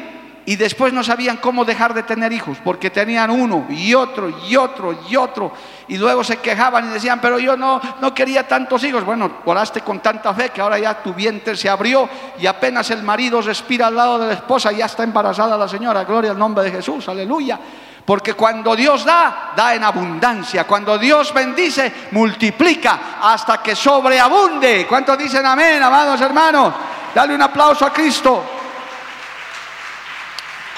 y 0.46 0.56
después 0.56 0.94
no 0.94 1.04
sabían 1.04 1.38
cómo 1.38 1.66
dejar 1.66 1.94
de 1.94 2.04
tener 2.04 2.32
hijos, 2.32 2.58
porque 2.64 2.92
tenían 2.92 3.32
uno 3.32 3.66
y 3.70 3.94
otro 3.96 4.30
y 4.48 4.56
otro 4.56 4.96
y 5.10 5.16
otro, 5.16 5.52
y 5.88 5.98
luego 5.98 6.24
se 6.24 6.38
quejaban 6.38 6.86
y 6.86 6.94
decían, 6.94 7.20
pero 7.20 7.40
yo 7.40 7.58
no, 7.58 7.82
no 8.00 8.14
quería 8.14 8.48
tantos 8.48 8.84
hijos. 8.84 9.04
Bueno, 9.04 9.40
oraste 9.46 9.82
con 9.82 10.00
tanta 10.00 10.34
fe 10.34 10.50
que 10.50 10.62
ahora 10.62 10.78
ya 10.78 11.02
tu 11.02 11.14
vientre 11.14 11.56
se 11.56 11.68
abrió 11.68 12.08
y 12.40 12.46
apenas 12.46 12.92
el 12.92 13.02
marido 13.02 13.42
respira 13.42 13.88
al 13.88 13.96
lado 13.96 14.20
de 14.20 14.28
la 14.28 14.34
esposa, 14.34 14.72
ya 14.72 14.86
está 14.86 15.04
embarazada 15.04 15.58
la 15.58 15.68
señora, 15.68 16.04
gloria 16.04 16.32
al 16.32 16.40
nombre 16.40 16.64
de 16.64 16.72
Jesús, 16.72 17.10
aleluya. 17.10 17.60
Porque 18.06 18.36
cuando 18.36 18.76
Dios 18.76 19.04
da, 19.04 19.54
da 19.56 19.74
en 19.74 19.84
abundancia. 19.84 20.66
Cuando 20.66 20.96
Dios 21.00 21.34
bendice, 21.34 21.92
multiplica 22.12 23.18
hasta 23.20 23.64
que 23.64 23.76
sobreabunde. 23.76 24.86
¿Cuántos 24.88 25.18
dicen 25.18 25.44
amén, 25.44 25.82
amados 25.82 26.22
hermanos? 26.22 26.72
Dale 27.16 27.34
un 27.34 27.42
aplauso 27.42 27.84
a 27.84 27.92
Cristo 27.92 28.44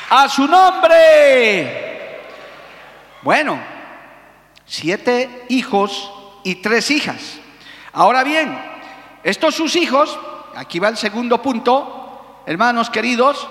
a 0.10 0.30
su 0.30 0.48
nombre. 0.48 1.86
Bueno, 3.22 3.60
siete 4.65 5.46
hijos 5.50 6.12
y 6.43 6.56
tres 6.56 6.91
hijas. 6.91 7.39
Ahora 7.93 8.24
bien, 8.24 8.58
estos 9.24 9.56
sus 9.56 9.76
hijos, 9.76 10.17
aquí 10.56 10.80
va 10.80 10.89
el 10.89 10.98
segundo 10.98 11.41
punto, 11.41 12.43
hermanos 12.46 12.89
queridos, 12.89 13.48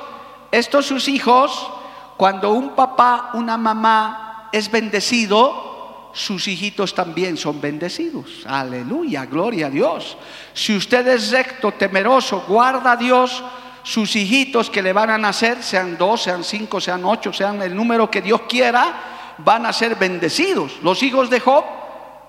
estos 0.52 0.86
sus 0.86 1.08
hijos, 1.08 1.70
cuando 2.16 2.52
un 2.52 2.70
papá, 2.70 3.30
una 3.34 3.58
mamá 3.58 4.48
es 4.52 4.70
bendecido, 4.70 6.10
sus 6.14 6.48
hijitos 6.48 6.94
también 6.94 7.36
son 7.36 7.60
bendecidos. 7.60 8.46
Aleluya, 8.46 9.26
gloria 9.26 9.66
a 9.66 9.70
Dios. 9.70 10.16
Si 10.54 10.74
usted 10.74 11.06
es 11.08 11.30
recto, 11.30 11.72
temeroso, 11.72 12.44
guarda 12.48 12.92
a 12.92 12.96
Dios, 12.96 13.44
sus 13.86 14.16
hijitos 14.16 14.68
que 14.68 14.82
le 14.82 14.92
van 14.92 15.10
a 15.10 15.16
nacer, 15.16 15.62
sean 15.62 15.96
dos, 15.96 16.24
sean 16.24 16.42
cinco, 16.42 16.80
sean 16.80 17.04
ocho, 17.04 17.32
sean 17.32 17.62
el 17.62 17.72
número 17.72 18.10
que 18.10 18.20
Dios 18.20 18.40
quiera, 18.48 19.34
van 19.38 19.64
a 19.64 19.72
ser 19.72 19.94
bendecidos. 19.94 20.72
Los 20.82 21.04
hijos 21.04 21.30
de 21.30 21.38
Job, 21.38 21.64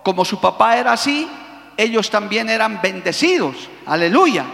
como 0.04 0.24
su 0.24 0.40
papá 0.40 0.78
era 0.78 0.92
así, 0.92 1.28
ellos 1.76 2.12
también 2.12 2.48
eran 2.48 2.80
bendecidos. 2.80 3.56
Aleluya. 3.88 4.46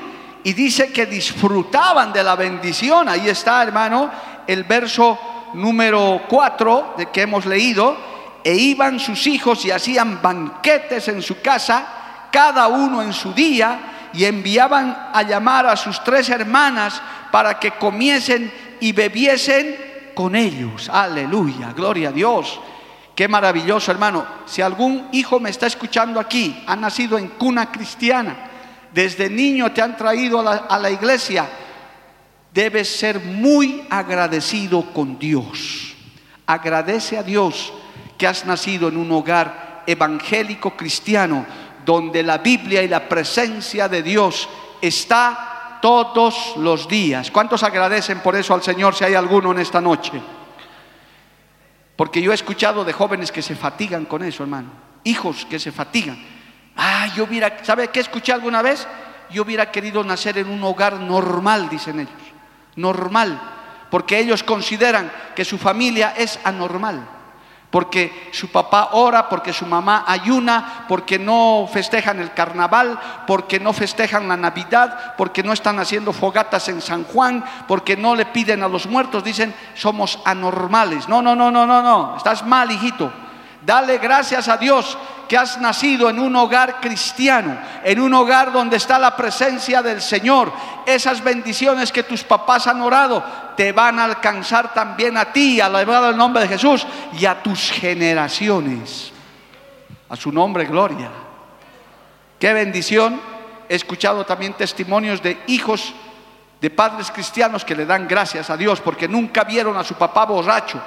Y 0.45 0.53
dice 0.53 0.93
que 0.93 1.05
disfrutaban 1.05 2.13
de 2.13 2.23
la 2.23 2.37
bendición. 2.37 3.09
Ahí 3.09 3.27
está, 3.27 3.61
hermano, 3.61 4.09
el 4.47 4.63
verso 4.63 5.19
número 5.55 6.21
cuatro 6.29 6.93
de 6.97 7.07
que 7.07 7.23
hemos 7.23 7.45
leído. 7.45 7.97
E 8.45 8.55
iban 8.55 8.97
sus 9.01 9.27
hijos 9.27 9.65
y 9.65 9.71
hacían 9.71 10.21
banquetes 10.21 11.09
en 11.09 11.21
su 11.21 11.41
casa, 11.41 12.29
cada 12.31 12.67
uno 12.67 13.01
en 13.01 13.11
su 13.11 13.33
día 13.33 13.92
y 14.13 14.25
enviaban 14.25 15.09
a 15.13 15.23
llamar 15.23 15.65
a 15.65 15.75
sus 15.75 16.03
tres 16.03 16.29
hermanas 16.29 17.01
para 17.31 17.59
que 17.59 17.71
comiesen 17.71 18.51
y 18.79 18.91
bebiesen 18.91 19.75
con 20.13 20.35
ellos. 20.35 20.89
Aleluya, 20.89 21.73
gloria 21.73 22.09
a 22.09 22.11
Dios. 22.11 22.59
Qué 23.15 23.27
maravilloso, 23.27 23.91
hermano. 23.91 24.25
Si 24.45 24.61
algún 24.61 25.07
hijo 25.11 25.39
me 25.39 25.49
está 25.49 25.67
escuchando 25.67 26.19
aquí, 26.19 26.63
ha 26.65 26.75
nacido 26.75 27.17
en 27.17 27.27
cuna 27.29 27.71
cristiana, 27.71 28.35
desde 28.91 29.29
niño 29.29 29.71
te 29.71 29.81
han 29.81 29.97
traído 29.97 30.39
a 30.39 30.79
la, 30.79 30.91
iglesia, 30.91 31.47
debes 32.53 32.95
ser 32.95 33.19
muy 33.19 33.83
agradecido 33.89 34.93
con 34.93 35.17
Dios. 35.19 35.95
Agradece 36.45 37.17
a 37.17 37.23
Dios 37.23 37.73
que 38.17 38.27
has 38.27 38.45
nacido 38.45 38.87
en 38.87 38.97
un 38.97 39.11
hogar 39.11 39.83
evangélico 39.87 40.75
cristiano 40.75 41.45
donde 41.85 42.23
la 42.23 42.37
Biblia 42.37 42.81
y 42.81 42.87
la 42.87 43.07
presencia 43.07 43.87
de 43.87 44.03
Dios 44.03 44.47
está 44.81 45.79
todos 45.81 46.55
los 46.57 46.87
días. 46.87 47.31
¿Cuántos 47.31 47.63
agradecen 47.63 48.19
por 48.21 48.35
eso 48.35 48.53
al 48.53 48.63
Señor 48.63 48.95
si 48.95 49.03
hay 49.03 49.15
alguno 49.15 49.51
en 49.51 49.59
esta 49.59 49.81
noche? 49.81 50.21
Porque 51.95 52.21
yo 52.21 52.31
he 52.31 52.35
escuchado 52.35 52.83
de 52.85 52.93
jóvenes 52.93 53.31
que 53.31 53.41
se 53.41 53.55
fatigan 53.55 54.05
con 54.05 54.23
eso, 54.23 54.43
hermano. 54.43 54.69
Hijos 55.03 55.45
que 55.45 55.59
se 55.59 55.71
fatigan. 55.71 56.17
Ah, 56.75 57.07
yo 57.15 57.25
hubiera, 57.25 57.63
¿sabe 57.63 57.89
qué 57.89 57.99
escuché 57.99 58.33
alguna 58.33 58.61
vez? 58.61 58.87
Yo 59.29 59.43
hubiera 59.43 59.71
querido 59.71 60.03
nacer 60.03 60.37
en 60.37 60.49
un 60.49 60.63
hogar 60.63 60.99
normal, 60.99 61.69
dicen 61.69 61.99
ellos. 61.99 62.13
Normal. 62.75 63.39
Porque 63.91 64.17
ellos 64.17 64.41
consideran 64.43 65.11
que 65.35 65.45
su 65.45 65.57
familia 65.57 66.13
es 66.17 66.39
anormal 66.43 67.07
porque 67.73 68.29
su 68.31 68.49
papá 68.49 68.89
ora, 68.91 69.27
porque 69.27 69.51
su 69.51 69.65
mamá 69.65 70.03
ayuna, 70.05 70.85
porque 70.87 71.17
no 71.17 71.67
festejan 71.73 72.19
el 72.19 72.31
carnaval, 72.31 72.99
porque 73.25 73.59
no 73.59 73.73
festejan 73.73 74.27
la 74.27 74.37
Navidad, 74.37 75.15
porque 75.17 75.41
no 75.41 75.53
están 75.53 75.79
haciendo 75.79 76.13
fogatas 76.13 76.69
en 76.69 76.81
San 76.81 77.03
Juan, 77.03 77.43
porque 77.67 77.97
no 77.97 78.13
le 78.13 78.27
piden 78.27 78.61
a 78.61 78.67
los 78.67 78.85
muertos, 78.85 79.23
dicen, 79.23 79.55
somos 79.73 80.19
anormales. 80.23 81.09
No, 81.09 81.23
no, 81.23 81.35
no, 81.35 81.49
no, 81.49 81.65
no, 81.65 81.81
no, 81.81 82.15
estás 82.15 82.45
mal, 82.45 82.69
hijito. 82.69 83.11
Dale 83.65 83.97
gracias 83.97 84.49
a 84.49 84.57
Dios 84.57 84.97
que 85.27 85.37
has 85.37 85.59
nacido 85.59 86.09
en 86.09 86.19
un 86.19 86.35
hogar 86.35 86.81
cristiano, 86.81 87.57
en 87.83 87.99
un 87.99 88.13
hogar 88.13 88.51
donde 88.51 88.75
está 88.75 88.99
la 88.99 89.15
presencia 89.15 89.81
del 89.81 90.01
Señor. 90.01 90.51
Esas 90.85 91.23
bendiciones 91.23 91.91
que 91.91 92.03
tus 92.03 92.23
papás 92.23 92.67
han 92.67 92.81
orado 92.81 93.23
te 93.55 93.71
van 93.71 93.99
a 93.99 94.03
alcanzar 94.03 94.73
también 94.73 95.17
a 95.17 95.31
ti, 95.31 95.61
alabado 95.61 96.09
el 96.09 96.17
nombre 96.17 96.43
de 96.43 96.49
Jesús, 96.49 96.85
y 97.17 97.25
a 97.25 97.41
tus 97.41 97.71
generaciones. 97.71 99.13
A 100.09 100.15
su 100.17 100.31
nombre, 100.31 100.65
gloria. 100.65 101.09
Qué 102.37 102.51
bendición. 102.51 103.21
He 103.69 103.75
escuchado 103.75 104.25
también 104.25 104.53
testimonios 104.53 105.23
de 105.23 105.41
hijos 105.47 105.93
de 106.59 106.69
padres 106.69 107.09
cristianos 107.11 107.63
que 107.63 107.75
le 107.75 107.85
dan 107.85 108.07
gracias 108.07 108.49
a 108.49 108.57
Dios 108.57 108.81
porque 108.81 109.07
nunca 109.07 109.45
vieron 109.45 109.77
a 109.77 109.83
su 109.83 109.95
papá 109.95 110.25
borracho 110.25 110.81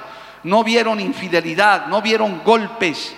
no 0.47 0.63
vieron 0.63 1.01
infidelidad, 1.01 1.87
no 1.87 2.01
vieron 2.01 2.41
golpes. 2.43 3.13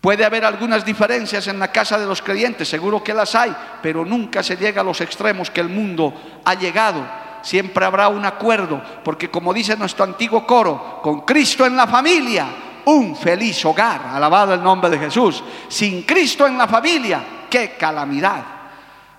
Puede 0.00 0.24
haber 0.24 0.46
algunas 0.46 0.82
diferencias 0.82 1.46
en 1.48 1.58
la 1.58 1.68
casa 1.68 1.98
de 1.98 2.06
los 2.06 2.22
creyentes, 2.22 2.66
seguro 2.66 3.04
que 3.04 3.12
las 3.12 3.34
hay, 3.34 3.54
pero 3.82 4.06
nunca 4.06 4.42
se 4.42 4.56
llega 4.56 4.80
a 4.80 4.84
los 4.84 5.02
extremos 5.02 5.50
que 5.50 5.60
el 5.60 5.68
mundo 5.68 6.14
ha 6.44 6.54
llegado. 6.54 7.06
Siempre 7.42 7.84
habrá 7.84 8.08
un 8.08 8.24
acuerdo, 8.24 8.82
porque 9.04 9.30
como 9.30 9.52
dice 9.52 9.76
nuestro 9.76 10.04
antiguo 10.04 10.46
coro, 10.46 11.00
con 11.02 11.20
Cristo 11.20 11.66
en 11.66 11.76
la 11.76 11.86
familia, 11.86 12.46
un 12.86 13.14
feliz 13.14 13.62
hogar, 13.66 14.06
alabado 14.06 14.54
el 14.54 14.62
nombre 14.62 14.88
de 14.88 14.98
Jesús. 14.98 15.44
Sin 15.68 16.04
Cristo 16.04 16.46
en 16.46 16.56
la 16.56 16.66
familia, 16.66 17.22
qué 17.50 17.76
calamidad. 17.78 18.44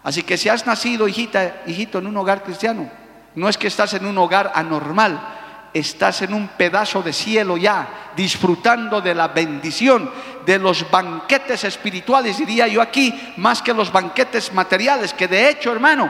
Así 0.04 0.24
que 0.24 0.38
si 0.38 0.50
has 0.50 0.66
nacido, 0.66 1.08
hijita, 1.08 1.62
hijito, 1.68 2.00
en 2.00 2.08
un 2.08 2.18
hogar 2.18 2.44
cristiano, 2.44 2.90
no 3.36 3.48
es 3.48 3.60
que 3.60 3.68
estás 3.68 3.94
en 3.94 4.08
un 4.08 4.18
hogar 4.18 4.52
anormal, 4.56 5.45
estás 5.76 6.22
en 6.22 6.34
un 6.34 6.48
pedazo 6.48 7.04
de 7.04 7.14
cielo 7.14 7.58
ya, 7.58 8.12
disfrutando 8.16 9.02
de 9.02 9.14
la 9.14 9.28
bendición, 9.28 10.10
de 10.46 10.58
los 10.58 10.90
banquetes 10.90 11.66
espirituales, 11.66 12.38
diría 12.38 12.68
yo 12.68 12.82
aquí, 12.82 13.14
más 13.38 13.62
que 13.62 13.74
los 13.74 13.92
banquetes 13.92 14.54
materiales, 14.54 15.14
que 15.14 15.28
de 15.28 15.50
hecho, 15.50 15.72
hermano, 15.72 16.10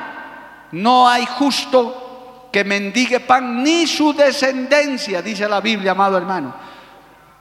no 0.72 1.10
hay 1.10 1.26
justo 1.26 2.50
que 2.54 2.64
mendigue 2.64 3.20
pan 3.20 3.64
ni 3.64 3.88
su 3.88 4.14
descendencia, 4.14 5.22
dice 5.22 5.50
la 5.50 5.62
Biblia, 5.62 5.92
amado 5.92 6.16
hermano. 6.18 6.54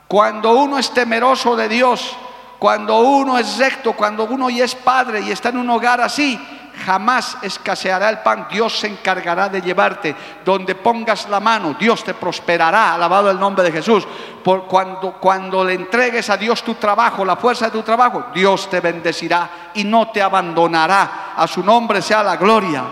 Cuando 0.08 0.52
uno 0.52 0.78
es 0.78 0.92
temeroso 0.92 1.54
de 1.54 1.68
Dios, 1.68 2.16
Cuando 2.64 3.00
uno 3.00 3.38
es 3.38 3.58
recto, 3.58 3.92
cuando 3.92 4.24
uno 4.24 4.48
es 4.48 4.74
padre 4.74 5.20
y 5.20 5.30
está 5.30 5.50
en 5.50 5.58
un 5.58 5.68
hogar 5.68 6.00
así, 6.00 6.40
jamás 6.84 7.38
escaseará 7.42 8.08
el 8.10 8.18
pan, 8.18 8.46
Dios 8.50 8.78
se 8.78 8.86
encargará 8.86 9.48
de 9.48 9.60
llevarte. 9.60 10.14
Donde 10.44 10.74
pongas 10.74 11.28
la 11.28 11.40
mano, 11.40 11.74
Dios 11.78 12.04
te 12.04 12.14
prosperará, 12.14 12.94
alabado 12.94 13.30
el 13.30 13.38
nombre 13.38 13.64
de 13.64 13.72
Jesús. 13.72 14.06
Por 14.42 14.66
cuando, 14.66 15.14
cuando 15.14 15.64
le 15.64 15.74
entregues 15.74 16.28
a 16.30 16.36
Dios 16.36 16.62
tu 16.62 16.74
trabajo, 16.74 17.24
la 17.24 17.36
fuerza 17.36 17.66
de 17.66 17.72
tu 17.72 17.82
trabajo, 17.82 18.26
Dios 18.34 18.68
te 18.68 18.80
bendecirá 18.80 19.70
y 19.74 19.84
no 19.84 20.10
te 20.10 20.22
abandonará. 20.22 21.32
A 21.36 21.46
su 21.46 21.62
nombre 21.62 22.02
sea 22.02 22.22
la 22.22 22.36
gloria. 22.36 22.84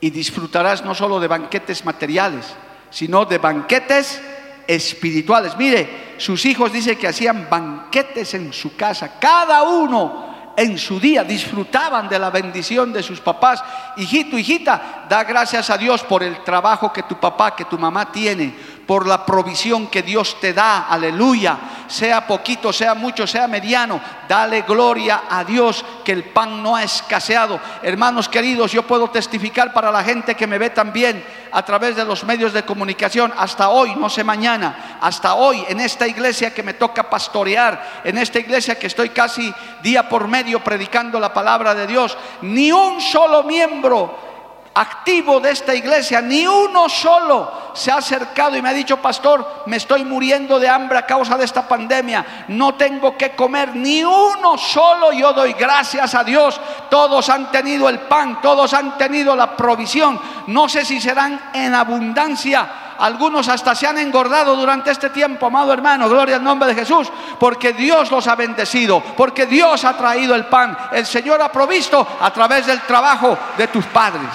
Y 0.00 0.10
disfrutarás 0.10 0.84
no 0.84 0.94
solo 0.94 1.20
de 1.20 1.28
banquetes 1.28 1.84
materiales, 1.84 2.54
sino 2.90 3.24
de 3.24 3.38
banquetes 3.38 4.20
espirituales. 4.66 5.56
Mire, 5.56 6.14
sus 6.16 6.46
hijos 6.46 6.72
dice 6.72 6.96
que 6.96 7.08
hacían 7.08 7.48
banquetes 7.50 8.34
en 8.34 8.52
su 8.52 8.76
casa, 8.76 9.18
cada 9.18 9.62
uno 9.62 10.29
en 10.56 10.78
su 10.78 11.00
día 11.00 11.24
disfrutaban 11.24 12.08
de 12.08 12.18
la 12.18 12.30
bendición 12.30 12.92
de 12.92 13.02
sus 13.02 13.20
papás. 13.20 13.62
Hijito, 13.96 14.38
hijita, 14.38 15.06
da 15.08 15.24
gracias 15.24 15.70
a 15.70 15.78
Dios 15.78 16.02
por 16.02 16.22
el 16.22 16.42
trabajo 16.44 16.92
que 16.92 17.02
tu 17.02 17.18
papá, 17.18 17.54
que 17.54 17.64
tu 17.64 17.78
mamá 17.78 18.10
tiene, 18.12 18.54
por 18.90 19.06
la 19.06 19.24
provisión 19.24 19.86
que 19.86 20.02
Dios 20.02 20.40
te 20.40 20.52
da, 20.52 20.88
aleluya, 20.88 21.56
sea 21.86 22.26
poquito, 22.26 22.72
sea 22.72 22.92
mucho, 22.96 23.24
sea 23.24 23.46
mediano, 23.46 24.00
dale 24.28 24.62
gloria 24.62 25.22
a 25.30 25.44
Dios 25.44 25.84
que 26.04 26.10
el 26.10 26.24
pan 26.24 26.60
no 26.60 26.74
ha 26.74 26.82
escaseado. 26.82 27.60
Hermanos 27.84 28.28
queridos, 28.28 28.72
yo 28.72 28.82
puedo 28.82 29.08
testificar 29.08 29.72
para 29.72 29.92
la 29.92 30.02
gente 30.02 30.34
que 30.34 30.48
me 30.48 30.58
ve 30.58 30.70
también 30.70 31.24
a 31.52 31.64
través 31.64 31.94
de 31.94 32.04
los 32.04 32.24
medios 32.24 32.52
de 32.52 32.64
comunicación, 32.64 33.32
hasta 33.36 33.68
hoy, 33.68 33.94
no 33.94 34.10
sé 34.10 34.24
mañana, 34.24 34.98
hasta 35.00 35.34
hoy 35.34 35.64
en 35.68 35.78
esta 35.78 36.08
iglesia 36.08 36.52
que 36.52 36.64
me 36.64 36.74
toca 36.74 37.08
pastorear, 37.08 38.00
en 38.02 38.18
esta 38.18 38.40
iglesia 38.40 38.76
que 38.76 38.88
estoy 38.88 39.10
casi 39.10 39.54
día 39.84 40.08
por 40.08 40.26
medio 40.26 40.64
predicando 40.64 41.20
la 41.20 41.32
palabra 41.32 41.76
de 41.76 41.86
Dios, 41.86 42.18
ni 42.42 42.72
un 42.72 43.00
solo 43.00 43.44
miembro 43.44 44.29
activo 44.74 45.40
de 45.40 45.50
esta 45.50 45.74
iglesia, 45.74 46.20
ni 46.20 46.46
uno 46.46 46.88
solo 46.88 47.70
se 47.74 47.90
ha 47.90 47.96
acercado 47.96 48.56
y 48.56 48.62
me 48.62 48.68
ha 48.68 48.72
dicho, 48.72 48.96
pastor, 48.98 49.64
me 49.66 49.76
estoy 49.76 50.04
muriendo 50.04 50.58
de 50.58 50.68
hambre 50.68 50.98
a 50.98 51.06
causa 51.06 51.36
de 51.36 51.44
esta 51.44 51.66
pandemia, 51.66 52.44
no 52.48 52.74
tengo 52.74 53.16
que 53.16 53.34
comer, 53.34 53.74
ni 53.74 54.04
uno 54.04 54.56
solo, 54.56 55.12
yo 55.12 55.32
doy 55.32 55.54
gracias 55.54 56.14
a 56.14 56.24
Dios, 56.24 56.60
todos 56.88 57.28
han 57.28 57.50
tenido 57.50 57.88
el 57.88 58.00
pan, 58.00 58.40
todos 58.40 58.72
han 58.72 58.96
tenido 58.96 59.34
la 59.34 59.56
provisión, 59.56 60.20
no 60.46 60.68
sé 60.68 60.84
si 60.84 61.00
serán 61.00 61.50
en 61.52 61.74
abundancia. 61.74 62.68
Algunos 63.00 63.48
hasta 63.48 63.74
se 63.74 63.86
han 63.86 63.96
engordado 63.96 64.54
durante 64.54 64.90
este 64.90 65.08
tiempo, 65.08 65.46
amado 65.46 65.72
hermano, 65.72 66.06
gloria 66.06 66.36
al 66.36 66.44
nombre 66.44 66.68
de 66.68 66.74
Jesús, 66.74 67.10
porque 67.38 67.72
Dios 67.72 68.10
los 68.10 68.26
ha 68.26 68.36
bendecido, 68.36 69.02
porque 69.16 69.46
Dios 69.46 69.84
ha 69.86 69.96
traído 69.96 70.34
el 70.34 70.44
pan, 70.44 70.76
el 70.92 71.06
Señor 71.06 71.40
ha 71.40 71.50
provisto 71.50 72.06
a 72.20 72.30
través 72.30 72.66
del 72.66 72.82
trabajo 72.82 73.38
de 73.56 73.68
tus 73.68 73.86
padres. 73.86 74.28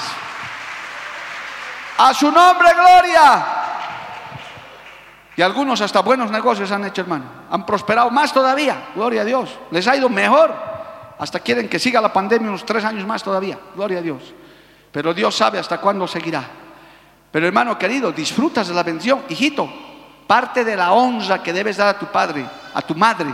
A 1.97 2.13
su 2.13 2.31
nombre, 2.31 2.69
gloria. 2.73 3.45
Y 5.37 5.41
algunos 5.41 5.81
hasta 5.81 6.01
buenos 6.01 6.31
negocios 6.31 6.71
han 6.71 6.85
hecho, 6.85 7.01
hermano. 7.01 7.25
Han 7.49 7.65
prosperado 7.65 8.09
más 8.09 8.33
todavía, 8.33 8.89
gloria 8.95 9.21
a 9.21 9.25
Dios. 9.25 9.57
Les 9.71 9.87
ha 9.87 9.95
ido 9.95 10.09
mejor. 10.09 10.53
Hasta 11.17 11.39
quieren 11.39 11.69
que 11.69 11.79
siga 11.79 12.01
la 12.01 12.11
pandemia 12.11 12.49
unos 12.49 12.65
tres 12.65 12.83
años 12.83 13.05
más 13.05 13.23
todavía, 13.23 13.57
gloria 13.75 13.99
a 13.99 14.01
Dios. 14.01 14.33
Pero 14.91 15.13
Dios 15.13 15.35
sabe 15.35 15.59
hasta 15.59 15.77
cuándo 15.79 16.07
seguirá. 16.07 16.43
Pero 17.31 17.47
hermano 17.47 17.77
querido, 17.77 18.11
disfrutas 18.11 18.67
de 18.67 18.73
la 18.73 18.83
bendición. 18.83 19.23
Hijito, 19.29 19.69
parte 20.27 20.63
de 20.63 20.75
la 20.75 20.93
honra 20.93 21.41
que 21.41 21.53
debes 21.53 21.77
dar 21.77 21.95
a 21.95 21.99
tu 21.99 22.07
padre, 22.07 22.45
a 22.73 22.81
tu 22.81 22.95
madre, 22.95 23.33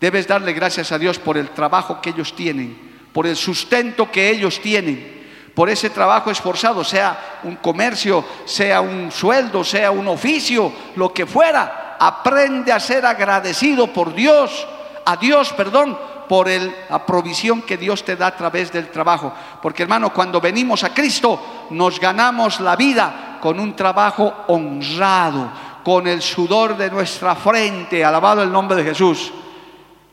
debes 0.00 0.26
darle 0.26 0.52
gracias 0.52 0.90
a 0.90 0.98
Dios 0.98 1.18
por 1.18 1.36
el 1.36 1.50
trabajo 1.50 2.00
que 2.00 2.10
ellos 2.10 2.34
tienen, 2.34 3.08
por 3.12 3.26
el 3.26 3.36
sustento 3.36 4.10
que 4.10 4.30
ellos 4.30 4.60
tienen 4.60 5.23
por 5.54 5.70
ese 5.70 5.90
trabajo 5.90 6.30
esforzado, 6.30 6.82
sea 6.82 7.40
un 7.44 7.56
comercio, 7.56 8.24
sea 8.44 8.80
un 8.80 9.12
sueldo, 9.12 9.62
sea 9.62 9.90
un 9.90 10.08
oficio, 10.08 10.72
lo 10.96 11.12
que 11.12 11.26
fuera. 11.26 11.96
Aprende 11.98 12.72
a 12.72 12.80
ser 12.80 13.06
agradecido 13.06 13.86
por 13.86 14.14
Dios, 14.14 14.66
a 15.04 15.16
Dios, 15.16 15.52
perdón, 15.52 15.96
por 16.28 16.48
la 16.48 17.06
provisión 17.06 17.62
que 17.62 17.76
Dios 17.76 18.04
te 18.04 18.16
da 18.16 18.28
a 18.28 18.36
través 18.36 18.72
del 18.72 18.90
trabajo. 18.90 19.32
Porque 19.62 19.84
hermano, 19.84 20.12
cuando 20.12 20.40
venimos 20.40 20.82
a 20.82 20.92
Cristo, 20.92 21.40
nos 21.70 22.00
ganamos 22.00 22.58
la 22.58 22.74
vida 22.74 23.38
con 23.40 23.60
un 23.60 23.76
trabajo 23.76 24.32
honrado, 24.48 25.50
con 25.84 26.08
el 26.08 26.20
sudor 26.20 26.76
de 26.76 26.90
nuestra 26.90 27.36
frente, 27.36 28.04
alabado 28.04 28.42
el 28.42 28.50
nombre 28.50 28.76
de 28.76 28.84
Jesús. 28.84 29.32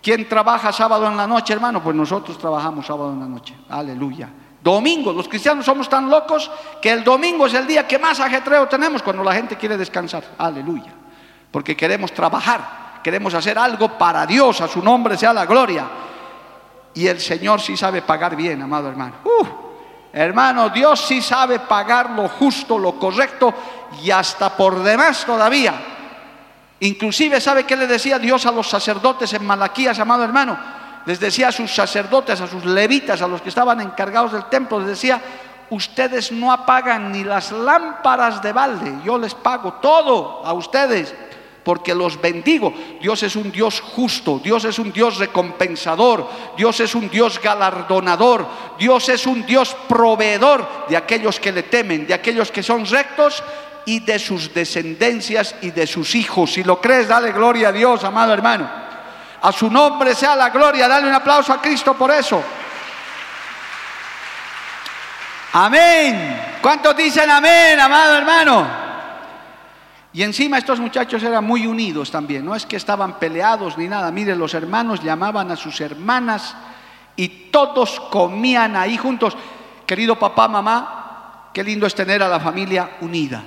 ¿Quién 0.03 0.27
trabaja 0.27 0.71
sábado 0.71 1.07
en 1.07 1.17
la 1.17 1.25
noche, 1.25 1.53
hermano? 1.53 1.81
Pues 1.81 1.95
nosotros 1.95 2.37
trabajamos 2.37 2.85
sábado 2.85 3.13
en 3.13 3.19
la 3.19 3.27
noche. 3.27 3.55
Aleluya. 3.69 4.29
Domingo, 4.63 5.11
los 5.11 5.27
cristianos 5.27 5.65
somos 5.65 5.89
tan 5.89 6.09
locos 6.09 6.51
que 6.79 6.91
el 6.91 7.03
domingo 7.03 7.47
es 7.47 7.53
el 7.55 7.65
día 7.65 7.87
que 7.87 7.97
más 7.97 8.19
ajetreo 8.19 8.67
tenemos 8.67 9.01
cuando 9.01 9.23
la 9.23 9.33
gente 9.33 9.57
quiere 9.57 9.75
descansar. 9.75 10.23
Aleluya. 10.37 10.93
Porque 11.49 11.75
queremos 11.75 12.13
trabajar, 12.13 12.99
queremos 13.03 13.33
hacer 13.33 13.57
algo 13.57 13.97
para 13.97 14.25
Dios, 14.27 14.61
a 14.61 14.67
su 14.67 14.83
nombre 14.83 15.17
sea 15.17 15.33
la 15.33 15.47
gloria. 15.47 15.87
Y 16.93 17.07
el 17.07 17.19
Señor 17.19 17.59
sí 17.59 17.75
sabe 17.75 18.03
pagar 18.03 18.35
bien, 18.35 18.61
amado 18.61 18.89
hermano. 18.89 19.15
Uh, 19.23 19.45
hermano, 20.13 20.69
Dios 20.69 21.01
sí 21.07 21.21
sabe 21.21 21.59
pagar 21.59 22.11
lo 22.11 22.29
justo, 22.29 22.77
lo 22.77 22.99
correcto 22.99 23.53
y 24.03 24.11
hasta 24.11 24.55
por 24.55 24.83
demás 24.83 25.25
todavía. 25.25 25.73
Inclusive, 26.81 27.41
¿sabe 27.41 27.63
qué 27.63 27.75
le 27.75 27.87
decía 27.87 28.19
Dios 28.19 28.45
a 28.45 28.51
los 28.51 28.69
sacerdotes 28.69 29.33
en 29.33 29.45
Malaquías, 29.45 29.97
amado 29.99 30.23
hermano? 30.23 30.80
Les 31.05 31.19
decía 31.19 31.49
a 31.49 31.51
sus 31.51 31.73
sacerdotes, 31.73 32.41
a 32.41 32.47
sus 32.47 32.65
levitas, 32.65 33.21
a 33.21 33.27
los 33.27 33.41
que 33.41 33.49
estaban 33.49 33.81
encargados 33.81 34.33
del 34.33 34.45
templo, 34.45 34.79
les 34.79 34.89
decía, 34.89 35.21
ustedes 35.69 36.31
no 36.31 36.51
apagan 36.51 37.11
ni 37.11 37.23
las 37.23 37.51
lámparas 37.51 38.41
de 38.41 38.53
balde, 38.53 38.93
yo 39.03 39.17
les 39.17 39.33
pago 39.33 39.73
todo 39.81 40.45
a 40.45 40.53
ustedes 40.53 41.13
porque 41.63 41.93
los 41.93 42.19
bendigo. 42.19 42.73
Dios 42.99 43.23
es 43.23 43.35
un 43.35 43.51
Dios 43.51 43.81
justo, 43.81 44.39
Dios 44.43 44.65
es 44.65 44.79
un 44.79 44.91
Dios 44.91 45.17
recompensador, 45.17 46.27
Dios 46.57 46.79
es 46.79 46.95
un 46.95 47.09
Dios 47.09 47.39
galardonador, 47.41 48.47
Dios 48.77 49.09
es 49.09 49.25
un 49.27 49.45
Dios 49.45 49.75
proveedor 49.87 50.67
de 50.89 50.97
aquellos 50.97 51.39
que 51.39 51.51
le 51.51 51.63
temen, 51.63 52.07
de 52.07 52.13
aquellos 52.13 52.51
que 52.51 52.63
son 52.63 52.85
rectos 52.85 53.43
y 53.85 53.99
de 53.99 54.19
sus 54.19 54.53
descendencias 54.53 55.55
y 55.61 55.71
de 55.71 55.87
sus 55.87 56.15
hijos. 56.15 56.53
Si 56.53 56.63
lo 56.63 56.81
crees, 56.81 57.07
dale 57.07 57.31
gloria 57.31 57.69
a 57.69 57.71
Dios, 57.71 58.03
amado 58.03 58.33
hermano. 58.33 58.90
A 59.41 59.51
su 59.51 59.69
nombre 59.69 60.13
sea 60.13 60.35
la 60.35 60.49
gloria. 60.49 60.87
Dale 60.87 61.07
un 61.07 61.13
aplauso 61.13 61.51
a 61.51 61.61
Cristo 61.61 61.95
por 61.95 62.11
eso. 62.11 62.43
Amén. 65.53 66.57
¿Cuántos 66.61 66.95
dicen 66.95 67.29
amén, 67.29 67.79
amado 67.79 68.15
hermano? 68.15 68.67
Y 70.13 70.23
encima 70.23 70.57
estos 70.57 70.79
muchachos 70.79 71.23
eran 71.23 71.43
muy 71.43 71.65
unidos 71.65 72.11
también. 72.11 72.45
No 72.45 72.55
es 72.55 72.65
que 72.65 72.75
estaban 72.75 73.17
peleados 73.17 73.77
ni 73.77 73.87
nada. 73.87 74.11
Miren, 74.11 74.37
los 74.37 74.53
hermanos 74.53 75.01
llamaban 75.01 75.51
a 75.51 75.55
sus 75.55 75.79
hermanas 75.81 76.55
y 77.15 77.49
todos 77.51 77.99
comían 78.11 78.75
ahí 78.75 78.97
juntos. 78.97 79.35
Querido 79.85 80.19
papá, 80.19 80.47
mamá, 80.47 81.49
qué 81.53 81.63
lindo 81.63 81.87
es 81.87 81.95
tener 81.95 82.21
a 82.21 82.27
la 82.27 82.39
familia 82.39 82.97
unida, 83.01 83.41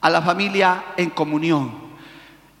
a 0.00 0.10
la 0.10 0.22
familia 0.22 0.84
en 0.96 1.10
comunión. 1.10 1.90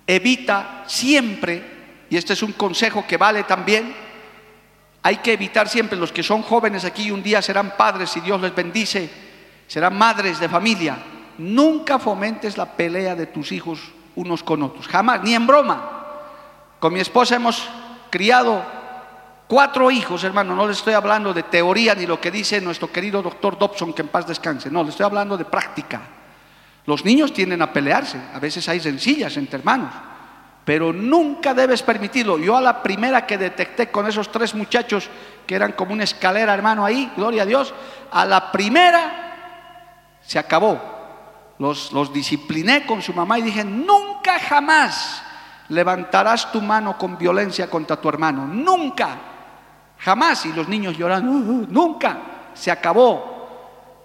Evita 0.06 0.84
siempre 0.86 1.79
y 2.10 2.16
este 2.16 2.32
es 2.32 2.42
un 2.42 2.52
consejo 2.52 3.06
que 3.06 3.16
vale 3.16 3.44
también, 3.44 3.94
hay 5.02 5.16
que 5.18 5.32
evitar 5.32 5.68
siempre 5.68 5.96
los 5.96 6.12
que 6.12 6.24
son 6.24 6.42
jóvenes 6.42 6.84
aquí 6.84 7.04
y 7.04 7.10
un 7.12 7.22
día 7.22 7.40
serán 7.40 7.76
padres 7.76 8.14
y 8.16 8.20
Dios 8.20 8.40
les 8.40 8.54
bendice, 8.54 9.08
serán 9.68 9.96
madres 9.96 10.40
de 10.40 10.48
familia. 10.48 10.98
Nunca 11.38 12.00
fomentes 12.00 12.58
la 12.58 12.66
pelea 12.66 13.14
de 13.14 13.26
tus 13.26 13.52
hijos 13.52 13.80
unos 14.16 14.42
con 14.42 14.62
otros, 14.64 14.88
jamás, 14.88 15.22
ni 15.22 15.34
en 15.34 15.46
broma. 15.46 15.98
Con 16.80 16.92
mi 16.92 17.00
esposa 17.00 17.36
hemos 17.36 17.66
criado 18.10 18.62
cuatro 19.46 19.88
hijos, 19.90 20.24
hermano, 20.24 20.56
no 20.56 20.66
les 20.66 20.78
estoy 20.78 20.94
hablando 20.94 21.32
de 21.32 21.44
teoría 21.44 21.94
ni 21.94 22.06
lo 22.06 22.20
que 22.20 22.32
dice 22.32 22.60
nuestro 22.60 22.90
querido 22.90 23.22
doctor 23.22 23.56
Dobson, 23.56 23.94
que 23.94 24.02
en 24.02 24.08
paz 24.08 24.26
descanse, 24.26 24.68
no, 24.68 24.82
les 24.82 24.90
estoy 24.90 25.06
hablando 25.06 25.36
de 25.36 25.44
práctica. 25.44 26.00
Los 26.86 27.04
niños 27.04 27.32
tienden 27.32 27.62
a 27.62 27.72
pelearse, 27.72 28.20
a 28.34 28.40
veces 28.40 28.68
hay 28.68 28.80
sencillas 28.80 29.36
entre 29.36 29.60
hermanos 29.60 30.09
pero 30.70 30.92
nunca 30.92 31.52
debes 31.52 31.82
permitirlo. 31.82 32.38
Yo 32.38 32.56
a 32.56 32.60
la 32.60 32.80
primera 32.80 33.26
que 33.26 33.36
detecté 33.36 33.90
con 33.90 34.06
esos 34.06 34.30
tres 34.30 34.54
muchachos, 34.54 35.10
que 35.44 35.56
eran 35.56 35.72
como 35.72 35.92
una 35.92 36.04
escalera, 36.04 36.54
hermano, 36.54 36.84
ahí, 36.84 37.10
gloria 37.16 37.42
a 37.42 37.44
Dios, 37.44 37.74
a 38.12 38.24
la 38.24 38.52
primera 38.52 40.20
se 40.22 40.38
acabó. 40.38 40.80
Los, 41.58 41.90
los 41.90 42.12
discipliné 42.12 42.86
con 42.86 43.02
su 43.02 43.12
mamá 43.12 43.40
y 43.40 43.42
dije, 43.42 43.64
nunca 43.64 44.38
jamás 44.38 45.24
levantarás 45.70 46.52
tu 46.52 46.62
mano 46.62 46.96
con 46.96 47.18
violencia 47.18 47.68
contra 47.68 48.00
tu 48.00 48.08
hermano, 48.08 48.46
nunca, 48.46 49.18
jamás. 49.98 50.46
Y 50.46 50.52
los 50.52 50.68
niños 50.68 50.96
lloran, 50.96 51.28
uh, 51.28 51.32
uh, 51.32 51.66
nunca, 51.68 52.16
se 52.54 52.70
acabó. 52.70 53.39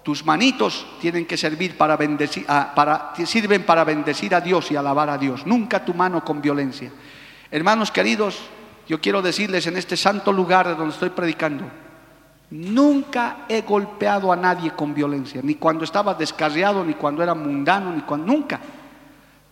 Tus 0.06 0.24
manitos 0.24 0.86
tienen 1.00 1.26
que 1.26 1.36
servir 1.36 1.76
para 1.76 1.96
bendecir, 1.96 2.46
para, 2.46 3.12
sirven 3.26 3.64
para 3.64 3.82
bendecir 3.82 4.36
a 4.36 4.40
Dios 4.40 4.70
y 4.70 4.76
alabar 4.76 5.10
a 5.10 5.18
Dios. 5.18 5.44
Nunca 5.44 5.84
tu 5.84 5.94
mano 5.94 6.24
con 6.24 6.40
violencia. 6.40 6.92
Hermanos 7.50 7.90
queridos, 7.90 8.38
yo 8.86 9.00
quiero 9.00 9.20
decirles 9.20 9.66
en 9.66 9.76
este 9.76 9.96
santo 9.96 10.32
lugar 10.32 10.76
donde 10.76 10.94
estoy 10.94 11.10
predicando, 11.10 11.64
nunca 12.52 13.38
he 13.48 13.62
golpeado 13.62 14.30
a 14.30 14.36
nadie 14.36 14.70
con 14.70 14.94
violencia, 14.94 15.40
ni 15.42 15.56
cuando 15.56 15.82
estaba 15.82 16.14
descarriado, 16.14 16.84
ni 16.84 16.94
cuando 16.94 17.20
era 17.20 17.34
mundano, 17.34 17.90
ni 17.90 18.02
cuando 18.02 18.32
nunca. 18.32 18.60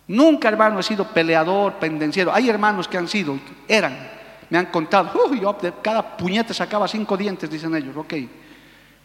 Nunca, 0.07 0.47
hermano, 0.47 0.79
he 0.79 0.83
sido 0.83 1.05
peleador, 1.05 1.73
pendenciero. 1.73 2.33
Hay 2.33 2.49
hermanos 2.49 2.87
que 2.87 2.97
han 2.97 3.09
sido, 3.09 3.37
eran, 3.67 4.09
me 4.49 4.57
han 4.57 4.67
contado, 4.67 5.33
yo 5.33 5.57
de 5.61 5.73
cada 5.81 6.15
puñete 6.15 6.53
sacaba 6.53 6.87
cinco 6.87 7.17
dientes, 7.17 7.49
dicen 7.49 7.75
ellos, 7.75 7.97
ok. 7.97 8.13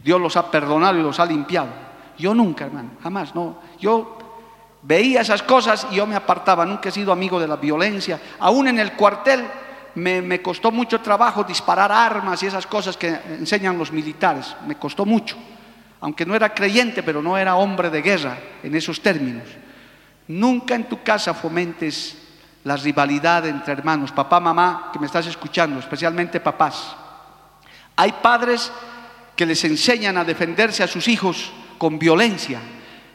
Dios 0.02 0.20
los 0.20 0.36
ha 0.36 0.50
perdonado 0.50 0.98
y 0.98 1.02
los 1.02 1.20
ha 1.20 1.26
limpiado. 1.26 1.68
Yo 2.18 2.34
nunca, 2.34 2.66
hermano, 2.66 2.90
jamás, 3.02 3.34
no. 3.34 3.58
Yo 3.78 4.18
veía 4.82 5.20
esas 5.20 5.42
cosas 5.42 5.86
y 5.90 5.96
yo 5.96 6.06
me 6.06 6.16
apartaba, 6.16 6.64
nunca 6.64 6.88
he 6.88 6.92
sido 6.92 7.12
amigo 7.12 7.40
de 7.40 7.48
la 7.48 7.56
violencia. 7.56 8.20
Aún 8.38 8.68
en 8.68 8.78
el 8.78 8.92
cuartel 8.92 9.44
me, 9.94 10.42
costó 10.42 10.70
mucho 10.70 11.00
trabajo 11.00 11.44
disparar 11.44 11.90
armas 11.90 12.42
y 12.42 12.46
esas 12.46 12.66
cosas 12.66 12.96
que 12.96 13.08
enseñan 13.28 13.78
los 13.78 13.92
militares, 13.92 14.56
me 14.66 14.76
costó 14.76 15.04
mucho. 15.04 15.36
Aunque 16.00 16.24
no 16.24 16.34
era 16.34 16.54
creyente, 16.54 17.02
pero 17.02 17.20
no 17.20 17.36
era 17.36 17.56
hombre 17.56 17.90
de 17.90 18.00
guerra 18.00 18.38
en 18.62 18.74
esos 18.74 19.02
términos. 19.02 19.44
Nunca 20.28 20.74
en 20.74 20.84
tu 20.84 21.02
casa 21.02 21.34
fomentes 21.34 22.16
la 22.64 22.76
rivalidad 22.76 23.46
entre 23.46 23.72
hermanos, 23.72 24.12
papá, 24.12 24.40
mamá, 24.40 24.90
que 24.92 24.98
me 24.98 25.06
estás 25.06 25.26
escuchando, 25.26 25.78
especialmente 25.78 26.40
papás. 26.40 26.96
Hay 27.96 28.12
padres 28.12 28.72
que 29.40 29.46
les 29.46 29.64
enseñan 29.64 30.18
a 30.18 30.22
defenderse 30.22 30.82
a 30.82 30.86
sus 30.86 31.08
hijos 31.08 31.50
con 31.78 31.98
violencia. 31.98 32.60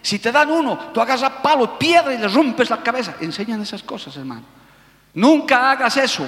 Si 0.01 0.17
te 0.17 0.31
dan 0.31 0.49
uno, 0.49 0.89
tú 0.91 0.99
agarras 0.99 1.33
palo, 1.43 1.77
piedra 1.77 2.11
y 2.15 2.17
le 2.17 2.27
rompes 2.27 2.67
la 2.71 2.81
cabeza. 2.81 3.13
Enseñan 3.21 3.61
esas 3.61 3.83
cosas, 3.83 4.17
hermano. 4.17 4.41
Nunca 5.13 5.69
hagas 5.69 5.97
eso, 5.97 6.25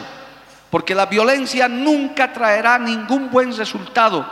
porque 0.70 0.94
la 0.94 1.08
violencia 1.08 1.68
nunca 1.68 2.32
traerá 2.32 2.78
ningún 2.78 3.32
buen 3.32 3.58
resultado. 3.58 4.24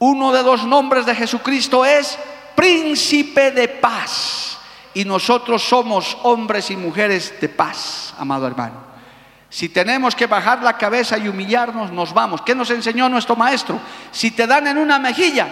Uno 0.00 0.32
de 0.32 0.42
los 0.42 0.64
nombres 0.64 1.06
de 1.06 1.14
Jesucristo 1.14 1.84
es 1.84 2.18
príncipe 2.56 3.52
de 3.52 3.68
paz 3.68 4.58
y 4.94 5.04
nosotros 5.04 5.62
somos 5.62 6.18
hombres 6.24 6.72
y 6.72 6.76
mujeres 6.76 7.34
de 7.40 7.48
paz, 7.48 8.14
amado 8.18 8.48
hermano. 8.48 8.95
Si 9.48 9.68
tenemos 9.68 10.14
que 10.14 10.26
bajar 10.26 10.62
la 10.62 10.76
cabeza 10.76 11.16
y 11.18 11.28
humillarnos, 11.28 11.92
nos 11.92 12.12
vamos. 12.12 12.42
¿Qué 12.42 12.54
nos 12.54 12.70
enseñó 12.70 13.08
nuestro 13.08 13.36
maestro? 13.36 13.78
Si 14.10 14.32
te 14.32 14.46
dan 14.46 14.66
en 14.66 14.78
una 14.78 14.98
mejilla, 14.98 15.48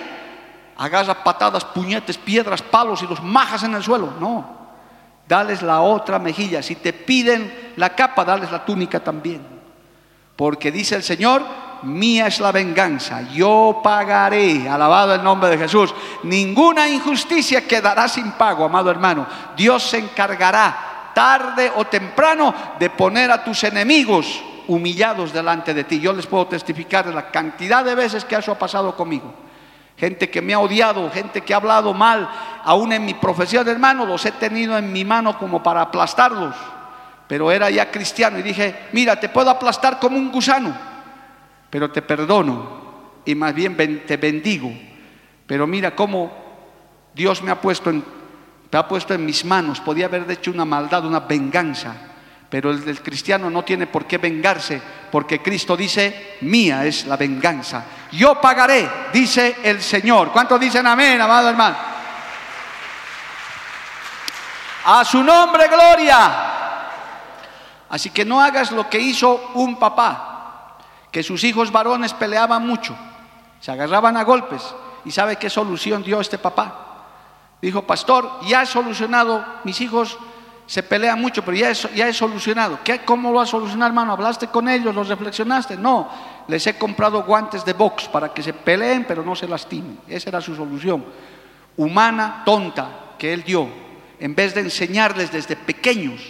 agarra 0.77 1.23
patadas, 1.23 1.65
puñetes, 1.65 2.19
piedras, 2.19 2.63
palos 2.63 3.03
y 3.03 3.07
los 3.07 3.23
majas 3.23 3.63
en 3.63 3.75
el 3.75 3.83
suelo. 3.83 4.15
No, 4.19 4.45
dales 5.29 5.63
la 5.63 5.81
otra 5.81 6.19
mejilla. 6.19 6.63
Si 6.63 6.77
te 6.77 6.93
piden 6.93 7.73
la 7.77 7.91
capa, 7.91 8.25
dales 8.25 8.51
la 8.51 8.65
túnica 8.65 9.01
también. 9.01 9.55
Porque 10.37 10.73
dice 10.73 10.97
el 10.97 11.05
Señor, 11.05 11.43
mía 11.85 12.27
es 12.27 12.41
la 12.41 12.51
venganza, 12.51 13.23
yo 13.31 13.81
pagaré, 13.85 14.69
alabado 14.69 15.15
el 15.15 15.23
nombre 15.23 15.51
de 15.51 15.59
Jesús. 15.59 15.95
Ninguna 16.25 16.89
injusticia 16.89 17.67
quedará 17.67 18.09
sin 18.09 18.33
pago, 18.33 18.65
amado 18.65 18.91
hermano. 18.91 19.27
Dios 19.57 19.85
se 19.85 19.99
encargará 19.99 20.94
tarde 21.15 21.73
o 21.77 21.87
temprano 21.87 22.55
de 22.79 22.91
poner 22.91 23.31
a 23.31 23.43
tus 23.43 23.65
enemigos 23.65 24.43
humillados 24.67 25.33
delante 25.33 25.73
de 25.73 25.85
ti. 25.85 26.01
Yo 26.01 26.13
les 26.13 26.27
puedo 26.27 26.47
testificar 26.47 27.07
la 27.07 27.31
cantidad 27.31 27.85
de 27.85 27.95
veces 27.95 28.25
que 28.25 28.37
eso 28.37 28.53
ha 28.53 28.59
pasado 28.59 28.97
conmigo. 28.97 29.33
Gente 29.97 30.29
que 30.29 30.43
me 30.43 30.53
ha 30.53 30.59
odiado, 30.59 31.09
gente 31.11 31.41
que 31.41 31.55
ha 31.55 31.59
hablado 31.59 31.95
mal, 31.95 32.29
aún 32.65 32.93
en 32.93 33.05
mi 33.05 33.15
profesión, 33.15 33.69
hermano, 33.69 34.05
los 34.05 34.27
he 34.27 34.33
tenido 34.33 34.77
en 34.77 34.93
mi 34.93 35.05
mano 35.05 35.39
como 35.39 35.63
para 35.63 35.83
aplastarlos. 35.83 36.57
Pero 37.29 37.51
era 37.53 37.71
ya 37.71 37.91
cristiano 37.91 38.39
y 38.39 38.43
dije, 38.43 38.89
mira, 38.93 39.19
te 39.19 39.29
puedo 39.29 39.49
aplastar 39.49 39.99
como 40.01 40.19
un 40.19 40.33
gusano 40.33 40.95
pero 41.75 41.91
te 41.91 42.03
perdono 42.03 42.69
y 43.25 43.35
más 43.35 43.53
bien 43.53 43.77
te 44.07 44.17
bendigo. 44.17 44.73
Pero 45.45 45.67
mira 45.67 45.97
cómo 45.97 46.31
Dios 47.13 47.43
me 47.43 47.51
ha 47.51 47.61
puesto 47.61 47.91
en, 47.91 48.05
ha 48.77 48.89
puesto 48.89 49.15
en 49.15 49.25
mis 49.25 49.45
manos. 49.45 49.81
Podía 49.81 50.07
haber 50.07 50.31
hecho 50.31 50.51
una 50.51 50.65
maldad, 50.65 51.05
una 51.05 51.21
venganza. 51.21 51.95
Pero 52.49 52.71
el, 52.71 52.89
el 52.89 53.03
cristiano 53.03 53.51
no 53.51 53.63
tiene 53.63 53.87
por 53.87 54.07
qué 54.07 54.19
vengarse, 54.19 54.81
porque 55.11 55.43
Cristo 55.43 55.77
dice, 55.77 56.37
mía 56.43 56.85
es 56.85 57.07
la 57.07 57.17
venganza. 57.17 57.85
Yo 58.13 58.41
pagaré, 58.41 58.89
dice 59.13 59.57
el 59.63 59.83
Señor. 59.83 60.31
¿Cuántos 60.31 60.61
dicen 60.61 60.87
amén, 60.87 61.21
amado 61.21 61.49
hermano? 61.49 61.77
A 64.85 65.05
su 65.05 65.23
nombre, 65.23 65.67
gloria. 65.69 66.55
Así 67.89 68.11
que 68.11 68.25
no 68.25 68.41
hagas 68.41 68.71
lo 68.73 68.89
que 68.89 68.99
hizo 68.99 69.53
un 69.55 69.79
papá 69.79 70.33
que 71.15 71.23
sus 71.23 71.45
hijos 71.45 71.71
varones 71.71 72.13
peleaban 72.13 72.67
mucho, 72.67 72.97
se 73.61 73.71
agarraban 73.71 74.17
a 74.17 74.25
golpes. 74.25 74.75
¿Y 75.05 75.13
sabe 75.13 75.37
qué 75.37 75.49
solución 75.49 76.03
dio 76.03 76.21
este 76.21 76.39
papá? 76.39 76.84
Dijo, 77.65 77.81
pastor, 77.81 78.31
ya 78.47 78.61
he 78.61 78.67
solucionado, 78.67 79.43
mis 79.65 79.81
hijos 79.81 80.19
se 80.67 80.83
pelean 80.83 81.19
mucho, 81.19 81.43
pero 81.43 81.57
ya 81.57 81.71
he, 81.71 81.75
ya 81.95 82.13
solucionado. 82.13 82.79
¿Qué, 82.85 82.99
¿Cómo 83.07 83.33
lo 83.33 83.41
has 83.41 83.49
solucionado, 83.49 83.89
hermano? 83.89 84.13
¿Hablaste 84.13 84.49
con 84.49 84.69
ellos? 84.69 84.95
¿Los 84.95 85.09
reflexionaste? 85.09 85.79
No, 85.79 86.11
les 86.47 86.67
he 86.67 86.77
comprado 86.77 87.23
guantes 87.23 87.65
de 87.65 87.73
box 87.73 88.07
para 88.09 88.35
que 88.35 88.43
se 88.43 88.53
peleen, 88.53 89.07
pero 89.09 89.25
no 89.25 89.35
se 89.35 89.49
lastimen. 89.49 89.99
Esa 90.07 90.29
era 90.29 90.43
su 90.43 90.55
solución. 90.55 91.07
Humana, 91.79 92.43
tonta, 92.45 93.15
que 93.19 93.33
él 93.33 93.43
dio, 93.43 93.67
en 94.21 94.35
vez 94.35 94.55
de 94.55 94.61
enseñarles 94.61 95.33
desde 95.33 95.57
pequeños 95.57 96.21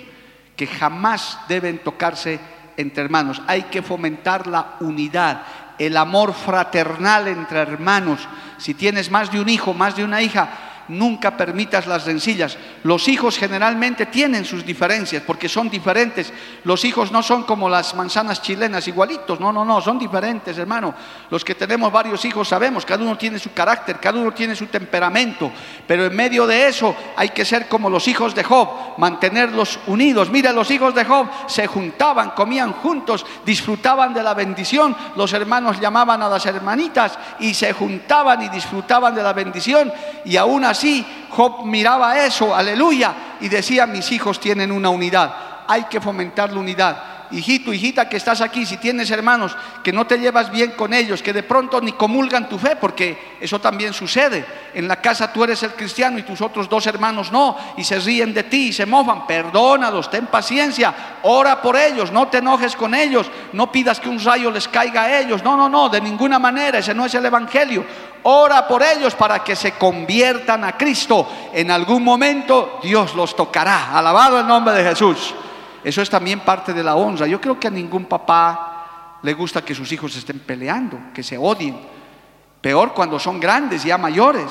que 0.54 0.68
jamás 0.68 1.40
deben 1.48 1.78
tocarse 1.78 2.38
entre 2.76 3.02
hermanos, 3.02 3.42
hay 3.48 3.62
que 3.64 3.82
fomentar 3.82 4.46
la 4.46 4.76
unidad, 4.78 5.42
el 5.78 5.96
amor 5.96 6.32
fraternal 6.32 7.26
entre 7.26 7.58
hermanos. 7.58 8.20
Si 8.56 8.74
tienes 8.74 9.10
más 9.10 9.32
de 9.32 9.40
un 9.40 9.48
hijo, 9.48 9.74
más 9.74 9.96
de 9.96 10.04
una 10.04 10.22
hija, 10.22 10.48
nunca 10.88 11.36
permitas 11.36 11.86
las 11.86 12.04
rencillas. 12.04 12.56
Los 12.82 13.08
hijos 13.08 13.38
generalmente 13.38 14.06
tienen 14.06 14.44
sus 14.44 14.64
diferencias 14.64 15.22
porque 15.26 15.48
son 15.48 15.70
diferentes. 15.70 16.32
Los 16.64 16.84
hijos 16.84 17.12
no 17.12 17.22
son 17.22 17.44
como 17.44 17.68
las 17.68 17.94
manzanas 17.94 18.42
chilenas, 18.42 18.86
igualitos. 18.88 19.40
No, 19.40 19.52
no, 19.52 19.64
no, 19.64 19.80
son 19.80 19.98
diferentes, 19.98 20.56
hermano. 20.58 20.94
Los 21.30 21.44
que 21.44 21.54
tenemos 21.54 21.92
varios 21.92 22.24
hijos 22.24 22.48
sabemos, 22.48 22.84
cada 22.84 23.02
uno 23.02 23.16
tiene 23.16 23.38
su 23.38 23.52
carácter, 23.52 23.98
cada 23.98 24.18
uno 24.18 24.32
tiene 24.32 24.54
su 24.54 24.66
temperamento. 24.66 25.50
Pero 25.86 26.04
en 26.06 26.14
medio 26.14 26.46
de 26.46 26.68
eso 26.68 26.94
hay 27.16 27.30
que 27.30 27.44
ser 27.44 27.68
como 27.68 27.88
los 27.90 28.06
hijos 28.08 28.34
de 28.34 28.44
Job, 28.44 28.68
mantenerlos 28.98 29.78
unidos. 29.86 30.30
Mira, 30.30 30.52
los 30.52 30.70
hijos 30.70 30.94
de 30.94 31.04
Job 31.04 31.28
se 31.46 31.66
juntaban, 31.66 32.30
comían 32.30 32.72
juntos, 32.72 33.24
disfrutaban 33.44 34.14
de 34.14 34.22
la 34.22 34.34
bendición. 34.34 34.96
Los 35.16 35.32
hermanos 35.32 35.80
llamaban 35.80 36.22
a 36.22 36.28
las 36.28 36.46
hermanitas 36.46 37.18
y 37.38 37.54
se 37.54 37.72
juntaban 37.72 38.42
y 38.42 38.48
disfrutaban 38.48 39.14
de 39.14 39.22
la 39.22 39.32
bendición. 39.32 39.92
Y 40.24 40.36
aún 40.36 40.64
así, 40.64 40.73
Job 41.30 41.64
miraba 41.64 42.24
eso, 42.24 42.54
aleluya, 42.54 43.14
y 43.40 43.48
decía, 43.48 43.86
mis 43.86 44.10
hijos 44.12 44.38
tienen 44.40 44.70
una 44.70 44.90
unidad, 44.90 45.34
hay 45.66 45.84
que 45.84 46.00
fomentar 46.00 46.52
la 46.52 46.60
unidad. 46.60 47.13
Hijito, 47.34 47.72
hijita 47.72 48.08
que 48.08 48.16
estás 48.16 48.40
aquí, 48.40 48.64
si 48.64 48.76
tienes 48.76 49.10
hermanos 49.10 49.56
que 49.82 49.92
no 49.92 50.06
te 50.06 50.18
llevas 50.18 50.52
bien 50.52 50.70
con 50.72 50.94
ellos, 50.94 51.20
que 51.20 51.32
de 51.32 51.42
pronto 51.42 51.80
ni 51.80 51.92
comulgan 51.92 52.48
tu 52.48 52.58
fe, 52.58 52.76
porque 52.76 53.36
eso 53.40 53.60
también 53.60 53.92
sucede. 53.92 54.46
En 54.72 54.86
la 54.86 55.00
casa 55.00 55.32
tú 55.32 55.42
eres 55.42 55.60
el 55.64 55.72
cristiano 55.72 56.16
y 56.16 56.22
tus 56.22 56.40
otros 56.40 56.68
dos 56.68 56.86
hermanos 56.86 57.32
no, 57.32 57.56
y 57.76 57.82
se 57.82 57.98
ríen 57.98 58.32
de 58.32 58.44
ti 58.44 58.68
y 58.68 58.72
se 58.72 58.86
mofan. 58.86 59.26
Perdónalos, 59.26 60.10
ten 60.10 60.26
paciencia, 60.26 60.94
ora 61.22 61.60
por 61.60 61.76
ellos, 61.76 62.12
no 62.12 62.28
te 62.28 62.38
enojes 62.38 62.76
con 62.76 62.94
ellos, 62.94 63.28
no 63.52 63.72
pidas 63.72 63.98
que 63.98 64.08
un 64.08 64.22
rayo 64.22 64.52
les 64.52 64.68
caiga 64.68 65.02
a 65.02 65.18
ellos. 65.18 65.42
No, 65.42 65.56
no, 65.56 65.68
no, 65.68 65.88
de 65.88 66.00
ninguna 66.00 66.38
manera, 66.38 66.78
ese 66.78 66.94
no 66.94 67.04
es 67.04 67.14
el 67.14 67.26
evangelio. 67.26 67.84
Ora 68.22 68.66
por 68.66 68.82
ellos 68.82 69.14
para 69.14 69.42
que 69.42 69.56
se 69.56 69.72
conviertan 69.72 70.64
a 70.64 70.76
Cristo. 70.76 71.28
En 71.52 71.70
algún 71.70 72.02
momento 72.02 72.78
Dios 72.82 73.14
los 73.14 73.34
tocará. 73.34 73.90
Alabado 73.92 74.40
el 74.40 74.46
nombre 74.46 74.72
de 74.74 74.84
Jesús. 74.84 75.34
Eso 75.84 76.00
es 76.00 76.08
también 76.08 76.40
parte 76.40 76.72
de 76.72 76.82
la 76.82 76.96
honra. 76.96 77.26
Yo 77.26 77.40
creo 77.40 77.60
que 77.60 77.68
a 77.68 77.70
ningún 77.70 78.06
papá 78.06 79.18
le 79.22 79.34
gusta 79.34 79.62
que 79.62 79.74
sus 79.74 79.92
hijos 79.92 80.16
estén 80.16 80.40
peleando, 80.40 80.98
que 81.12 81.22
se 81.22 81.36
odien. 81.36 81.78
Peor 82.60 82.94
cuando 82.94 83.18
son 83.18 83.38
grandes, 83.38 83.84
ya 83.84 83.98
mayores. 83.98 84.50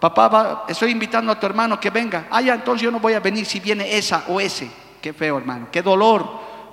Papá, 0.00 0.64
estoy 0.66 0.90
invitando 0.90 1.30
a 1.30 1.38
tu 1.38 1.44
hermano 1.44 1.78
que 1.78 1.90
venga. 1.90 2.26
Ah, 2.30 2.40
ya, 2.40 2.54
entonces 2.54 2.82
yo 2.82 2.90
no 2.90 2.98
voy 2.98 3.12
a 3.12 3.20
venir 3.20 3.44
si 3.44 3.60
viene 3.60 3.96
esa 3.96 4.24
o 4.28 4.40
ese. 4.40 4.70
Qué 5.00 5.12
feo, 5.12 5.36
hermano. 5.36 5.68
Qué 5.70 5.82
dolor 5.82 6.26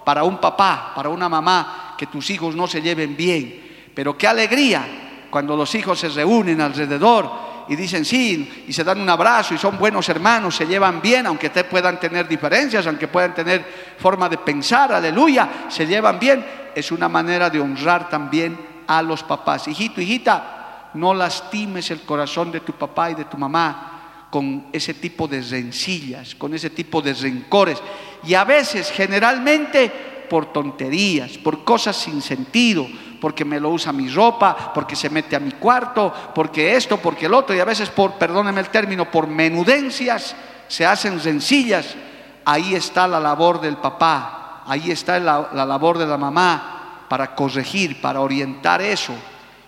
para 0.05 0.24
un 0.24 0.38
papá, 0.39 0.93
para 0.95 1.09
una 1.09 1.28
mamá, 1.28 1.95
que 1.97 2.07
tus 2.07 2.30
hijos 2.30 2.55
no 2.55 2.68
se 2.68 2.82
lleven 2.82 3.15
bien. 3.18 3.89
Pero 3.93 4.18
qué 4.18 4.28
alegría 4.28 5.28
cuando 5.30 5.55
los 5.57 5.76
hijos 5.76 5.99
se 5.99 6.09
reúnen 6.09 6.61
alrededor 6.61 7.51
y 7.72 7.76
dicen 7.78 8.03
sí, 8.03 8.65
y 8.67 8.74
se 8.74 8.84
dan 8.84 8.99
un 8.99 9.09
abrazo 9.09 9.53
y 9.53 9.57
son 9.57 9.78
buenos 9.78 10.09
hermanos, 10.09 10.57
se 10.57 10.67
llevan 10.67 11.01
bien, 11.01 11.26
aunque 11.26 11.49
te 11.49 11.63
puedan 11.63 12.01
tener 12.01 12.28
diferencias, 12.28 12.86
aunque 12.86 13.07
puedan 13.07 13.34
tener 13.34 13.65
forma 13.97 14.28
de 14.28 14.38
pensar, 14.39 14.91
aleluya, 14.91 15.67
se 15.69 15.88
llevan 15.88 16.19
bien, 16.19 16.45
es 16.76 16.91
una 16.91 17.07
manera 17.07 17.49
de 17.49 17.61
honrar 17.61 18.09
también 18.09 18.59
a 18.86 19.01
los 19.01 19.24
papás. 19.24 19.69
Hijito, 19.69 20.01
hijita, 20.01 20.89
no 20.95 21.13
lastimes 21.13 21.89
el 21.91 22.01
corazón 22.01 22.51
de 22.51 22.59
tu 22.59 22.74
papá 22.74 23.11
y 23.11 23.15
de 23.15 23.24
tu 23.24 23.38
mamá 23.38 24.28
con 24.30 24.65
ese 24.74 24.95
tipo 24.95 25.26
de 25.26 25.41
rencillas, 25.41 26.36
con 26.36 26.53
ese 26.53 26.72
tipo 26.72 27.01
de 27.01 27.13
rencores. 27.13 27.82
Y 28.26 28.34
a 28.34 28.43
veces, 28.43 28.91
generalmente, 28.91 29.89
por 30.30 30.51
tonterías, 30.51 31.38
por 31.38 31.63
cosas 31.63 31.95
sin 31.95 32.22
sentido, 32.22 32.86
porque 33.22 33.45
me 33.45 33.59
lo 33.59 33.69
usa 33.69 33.93
mi 33.93 34.09
ropa, 34.09 34.74
porque 34.74 34.95
se 34.95 35.09
mete 35.09 35.36
a 35.36 35.39
mi 35.39 35.51
cuarto, 35.51 36.11
porque 36.34 36.76
esto, 36.76 36.97
porque 36.97 37.28
el 37.28 37.34
otro, 37.36 37.55
y 37.55 37.59
a 37.59 37.65
veces 37.65 37.89
por, 37.91 38.13
perdónenme 38.13 38.59
el 38.59 38.69
término, 38.69 39.09
por 39.09 39.28
menudencias, 39.28 40.36
se 40.67 40.86
hacen 40.86 41.19
sencillas. 41.19 41.95
Ahí 42.43 42.74
está 42.74 43.07
la 43.07 43.19
labor 43.19 43.61
del 43.61 43.78
papá, 43.78 44.63
ahí 44.65 44.89
está 44.89 45.19
la, 45.19 45.49
la 45.53 45.65
labor 45.65 45.99
de 45.99 46.07
la 46.07 46.17
mamá 46.17 47.05
para 47.07 47.36
corregir, 47.36 48.01
para 48.01 48.22
orientar 48.22 48.82
eso. 48.82 49.13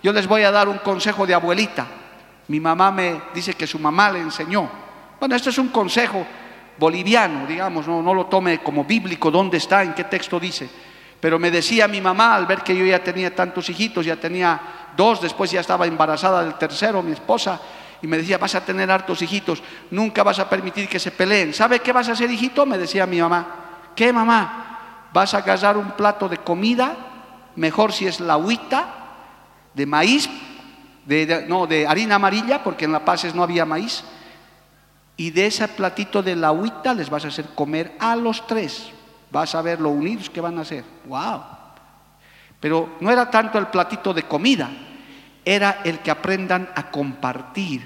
Yo 0.01 0.11
les 0.11 0.25
voy 0.25 0.41
a 0.41 0.51
dar 0.51 0.67
un 0.67 0.79
consejo 0.79 1.27
de 1.27 1.35
abuelita. 1.35 1.85
Mi 2.47 2.59
mamá 2.59 2.89
me 2.91 3.21
dice 3.35 3.53
que 3.53 3.67
su 3.67 3.77
mamá 3.77 4.11
le 4.11 4.19
enseñó. 4.19 4.67
Bueno, 5.19 5.35
este 5.35 5.51
es 5.51 5.57
un 5.59 5.69
consejo 5.69 6.25
boliviano, 6.79 7.45
digamos, 7.45 7.87
no, 7.87 8.01
no 8.01 8.15
lo 8.15 8.25
tome 8.25 8.63
como 8.63 8.83
bíblico, 8.83 9.29
dónde 9.29 9.57
está, 9.57 9.83
en 9.83 9.93
qué 9.93 10.05
texto 10.05 10.39
dice. 10.39 10.67
Pero 11.23 11.39
me 11.39 11.51
decía 11.51 11.87
mi 11.87 12.01
mamá 12.01 12.35
al 12.35 12.45
ver 12.45 12.63
que 12.63 12.75
yo 12.75 12.83
ya 12.83 13.01
tenía 13.01 13.33
tantos 13.33 13.69
hijitos, 13.69 14.05
ya 14.05 14.17
tenía 14.17 14.59
dos, 14.97 15.21
después 15.21 15.49
ya 15.49 15.61
estaba 15.61 15.87
embarazada 15.87 16.43
del 16.43 16.55
tercero, 16.55 17.01
mi 17.01 17.13
esposa, 17.13 17.61
y 18.01 18.07
me 18.07 18.17
decía, 18.17 18.37
vas 18.37 18.55
a 18.55 18.65
tener 18.65 18.91
hartos 18.91 19.21
hijitos, 19.21 19.63
nunca 19.89 20.21
vas 20.21 20.39
a 20.39 20.49
permitir 20.49 20.89
que 20.89 20.99
se 20.99 21.11
peleen. 21.11 21.53
¿Sabe 21.53 21.79
qué 21.79 21.93
vas 21.93 22.09
a 22.09 22.11
hacer, 22.11 22.29
hijito? 22.29 22.65
Me 22.65 22.77
decía 22.77 23.05
mi 23.05 23.21
mamá. 23.21 23.47
¿Qué, 23.95 24.11
mamá? 24.11 25.07
Vas 25.13 25.33
a 25.33 25.37
agarrar 25.37 25.77
un 25.77 25.91
plato 25.91 26.27
de 26.27 26.39
comida, 26.39 26.93
mejor 27.55 27.93
si 27.93 28.05
es 28.05 28.19
la 28.19 28.33
agüita, 28.33 28.93
de 29.73 29.85
maíz, 29.85 30.29
de, 31.05 31.45
no, 31.47 31.67
de 31.67 31.87
harina 31.87 32.15
amarilla, 32.15 32.61
porque 32.65 32.83
en 32.83 32.91
La 32.91 33.05
Paz 33.05 33.33
no 33.33 33.43
había 33.43 33.63
maíz, 33.63 34.03
y 35.15 35.31
de 35.31 35.45
ese 35.45 35.69
platito 35.69 36.21
de 36.21 36.35
la 36.35 36.49
agüita 36.49 36.93
les 36.93 37.09
vas 37.09 37.23
a 37.23 37.29
hacer 37.29 37.45
comer 37.55 37.95
a 38.01 38.17
los 38.17 38.45
tres. 38.45 38.91
Vas 39.33 39.55
a 39.55 39.63
ver 39.63 39.81
lo 39.81 39.89
unidos 39.89 40.29
que 40.29 40.39
van 40.39 40.59
a 40.59 40.61
hacer. 40.61 40.85
¡Wow! 41.05 41.41
Pero 42.59 42.97
no 43.01 43.09
era 43.09 43.31
tanto 43.31 43.57
el 43.57 43.65
platito 43.65 44.13
de 44.13 44.23
comida, 44.23 44.69
era 45.43 45.81
el 45.83 45.99
que 45.99 46.11
aprendan 46.11 46.69
a 46.75 46.91
compartir, 46.91 47.81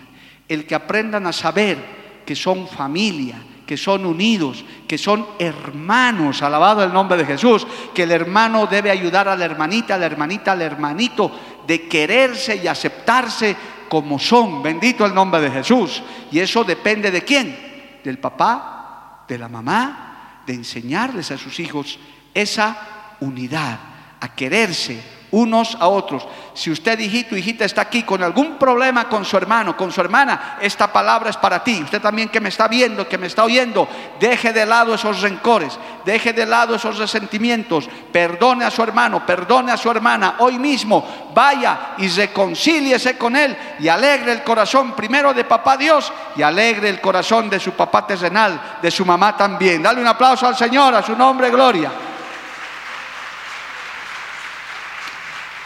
el 0.49 0.67
que 0.67 0.75
aprendan 0.75 1.25
a 1.25 1.31
saber 1.31 1.77
que 2.25 2.35
son 2.35 2.67
familia, 2.67 3.37
que 3.65 3.77
son 3.77 4.05
unidos, 4.05 4.65
que 4.89 4.97
son 4.97 5.25
hermanos, 5.39 6.41
alabado 6.41 6.83
el 6.83 6.91
nombre 6.91 7.17
de 7.17 7.25
Jesús, 7.25 7.65
que 7.95 8.03
el 8.03 8.11
hermano 8.11 8.67
debe 8.67 8.91
ayudar 8.91 9.29
a 9.29 9.37
la 9.37 9.45
hermanita, 9.45 9.95
a 9.95 9.97
la 9.97 10.05
hermanita, 10.05 10.51
al 10.51 10.61
hermanito, 10.61 11.31
de 11.65 11.87
quererse 11.87 12.57
y 12.57 12.67
aceptarse 12.67 13.55
como 13.87 14.19
son. 14.19 14.61
Bendito 14.61 15.05
el 15.05 15.15
nombre 15.15 15.39
de 15.39 15.49
Jesús. 15.49 16.03
Y 16.29 16.39
eso 16.39 16.65
depende 16.65 17.09
de 17.09 17.21
quién? 17.21 17.99
Del 18.03 18.19
papá, 18.19 19.23
de 19.29 19.37
la 19.37 19.47
mamá, 19.47 20.06
de 20.47 20.53
enseñarles 20.53 21.29
a 21.29 21.37
sus 21.37 21.59
hijos 21.59 21.99
esa 22.33 23.17
unidad, 23.19 23.79
a 24.19 24.33
quererse, 24.33 24.99
unos 25.37 25.77
a 25.79 25.87
otros. 25.87 26.25
Si 26.53 26.71
usted, 26.71 26.97
hijito, 26.99 27.37
hijita, 27.37 27.63
está 27.63 27.81
aquí 27.81 28.01
con 28.01 28.23
algún 28.23 28.57
problema 28.57 29.07
con 29.07 29.23
su 29.23 29.37
hermano, 29.37 29.77
con 29.77 29.91
su 29.91 30.01
hermana, 30.01 30.57
esta 30.59 30.91
palabra 30.91 31.29
es 31.29 31.37
para 31.37 31.63
ti. 31.63 31.81
Usted 31.83 32.01
también 32.01 32.29
que 32.29 32.41
me 32.41 32.49
está 32.49 32.67
viendo, 32.67 33.07
que 33.07 33.19
me 33.19 33.27
está 33.27 33.43
oyendo, 33.43 33.87
deje 34.19 34.51
de 34.51 34.65
lado 34.65 34.95
esos 34.95 35.21
rencores, 35.21 35.77
deje 36.05 36.33
de 36.33 36.47
lado 36.47 36.75
esos 36.75 36.97
resentimientos, 36.97 37.87
perdone 38.11 38.65
a 38.65 38.71
su 38.71 38.81
hermano, 38.81 39.25
perdone 39.25 39.71
a 39.71 39.77
su 39.77 39.91
hermana. 39.91 40.35
Hoy 40.39 40.57
mismo 40.57 41.29
vaya 41.35 41.93
y 41.99 42.07
reconcíliese 42.07 43.15
con 43.15 43.35
él 43.35 43.55
y 43.79 43.87
alegre 43.87 44.31
el 44.31 44.43
corazón 44.43 44.93
primero 44.93 45.35
de 45.35 45.43
papá 45.43 45.77
Dios 45.77 46.11
y 46.35 46.41
alegre 46.41 46.89
el 46.89 46.99
corazón 46.99 47.47
de 47.47 47.59
su 47.59 47.73
papá 47.73 48.07
terrenal, 48.07 48.79
de 48.81 48.89
su 48.89 49.05
mamá 49.05 49.37
también. 49.37 49.83
Dale 49.83 50.01
un 50.01 50.07
aplauso 50.07 50.47
al 50.47 50.55
Señor, 50.55 50.95
a 50.95 51.03
su 51.03 51.15
nombre, 51.15 51.51
gloria. 51.51 51.91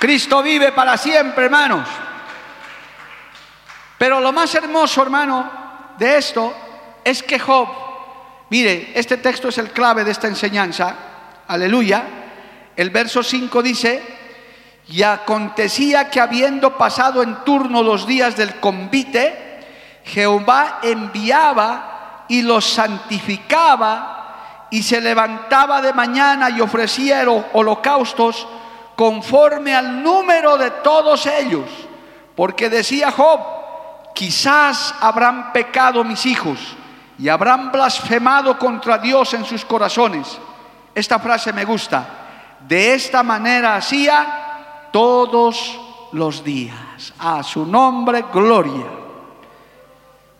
Cristo 0.02 0.41
vive 0.41 0.72
para 0.72 0.97
siempre, 0.97 1.45
hermanos. 1.45 1.88
Pero 3.99 4.20
lo 4.20 4.32
más 4.32 4.56
hermoso, 4.56 5.04
hermano, 5.04 5.47
de 5.99 6.18
esto 6.18 6.56
es 7.04 7.22
que 7.22 7.38
Job, 7.38 7.68
mire, 8.49 8.93
este 8.95 9.18
texto 9.18 9.49
es 9.49 9.60
el 9.60 9.70
clave 9.70 10.04
de 10.04 10.10
esta 10.10 10.28
enseñanza, 10.28 10.95
aleluya. 11.47 12.04
El 12.76 12.89
verso 12.89 13.22
5 13.22 13.62
dice, 13.62 14.02
y 14.88 15.04
acontecía 15.04 16.10
que 16.10 16.20
habiendo 16.20 16.80
pasado 16.80 17.22
en 17.22 17.36
turno 17.45 17.84
los 17.84 18.08
días 18.08 18.36
del 18.36 18.56
convite, 18.56 20.02
Jehová 20.04 20.80
enviaba 20.82 22.26
y 22.28 22.41
los 22.41 22.66
santificaba 22.66 24.66
y 24.72 24.82
se 24.82 24.99
levantaba 24.99 25.80
de 25.80 25.93
mañana 25.93 26.49
y 26.49 26.60
ofrecía 26.60 27.24
holocaustos 27.54 28.47
conforme 28.96 29.74
al 29.76 30.04
número 30.04 30.58
de 30.58 30.72
todos 30.72 31.26
ellos. 31.26 31.66
Porque 32.36 32.70
decía 32.70 33.12
Job, 33.12 33.39
quizás 34.14 34.94
habrán 35.00 35.52
pecado 35.52 36.04
mis 36.04 36.26
hijos 36.26 36.60
y 37.18 37.30
habrán 37.30 37.72
blasfemado 37.72 38.58
contra 38.58 38.98
Dios 38.98 39.34
en 39.34 39.46
sus 39.46 39.66
corazones. 39.66 40.39
Esta 40.94 41.20
frase 41.20 41.54
me 41.54 41.66
gusta. 41.66 42.06
De 42.68 42.94
esta 42.94 43.24
manera 43.24 43.76
hacía 43.76 44.89
todos 44.92 45.80
los 46.12 46.44
días. 46.44 47.14
A 47.20 47.44
su 47.44 47.66
nombre, 47.66 48.26
gloria. 48.34 48.86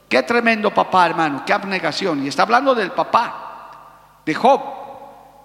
Qué 0.08 0.24
tremendo 0.24 0.74
papá, 0.74 1.06
hermano, 1.06 1.44
qué 1.46 1.54
abnegación. 1.54 2.26
Y 2.26 2.28
está 2.28 2.44
hablando 2.44 2.76
del 2.76 2.92
papá, 2.92 4.20
de 4.26 4.36
Job. 4.36 4.81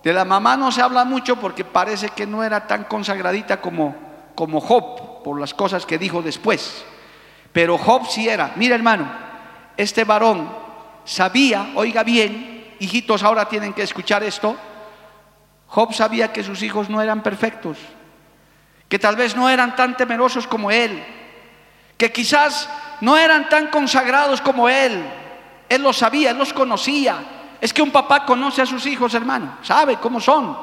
De 0.07 0.13
la 0.13 0.25
mamá 0.25 0.57
no 0.57 0.71
se 0.71 0.81
habla 0.81 1.05
mucho 1.05 1.35
porque 1.35 1.65
parece 1.65 2.11
que 2.11 2.29
no 2.29 2.45
era 2.45 2.69
tan 2.69 2.85
consagradita 2.85 3.61
como, 3.61 3.97
como 4.37 4.61
Job, 4.61 5.25
por 5.25 5.41
las 5.41 5.53
cosas 5.53 5.85
que 5.85 5.99
dijo 5.99 6.23
después. 6.23 6.85
Pero 7.53 7.77
Job 7.77 8.07
sí 8.09 8.29
era. 8.29 8.53
Mira 8.55 8.77
hermano, 8.77 9.11
este 9.77 10.05
varón 10.05 10.49
sabía, 11.05 11.73
oiga 11.75 12.05
bien, 12.05 12.77
hijitos 12.79 13.25
ahora 13.25 13.49
tienen 13.49 13.73
que 13.73 13.83
escuchar 13.83 14.23
esto, 14.23 14.57
Job 15.67 15.93
sabía 15.93 16.33
que 16.33 16.45
sus 16.45 16.63
hijos 16.63 16.89
no 16.89 17.03
eran 17.03 17.25
perfectos, 17.25 17.77
que 18.89 19.01
tal 19.01 19.17
vez 19.17 19.35
no 19.35 19.51
eran 19.51 19.75
tan 19.75 19.97
temerosos 19.97 20.47
como 20.47 20.71
él, 20.71 21.05
que 21.97 22.13
quizás 22.13 22.71
no 23.01 23.17
eran 23.17 23.49
tan 23.49 23.71
consagrados 23.71 24.41
como 24.41 24.69
él. 24.69 25.05
Él 25.69 25.83
los 25.83 25.97
sabía, 25.97 26.31
él 26.31 26.39
los 26.39 26.53
conocía, 26.53 27.36
es 27.61 27.73
que 27.73 27.83
un 27.83 27.91
papá 27.91 28.25
conoce 28.25 28.63
a 28.63 28.67
sus 28.67 28.87
hijos, 28.87 29.15
hermano, 29.15 29.59
sabe 29.63 29.97
cómo 29.97 30.21
son. 30.21 30.57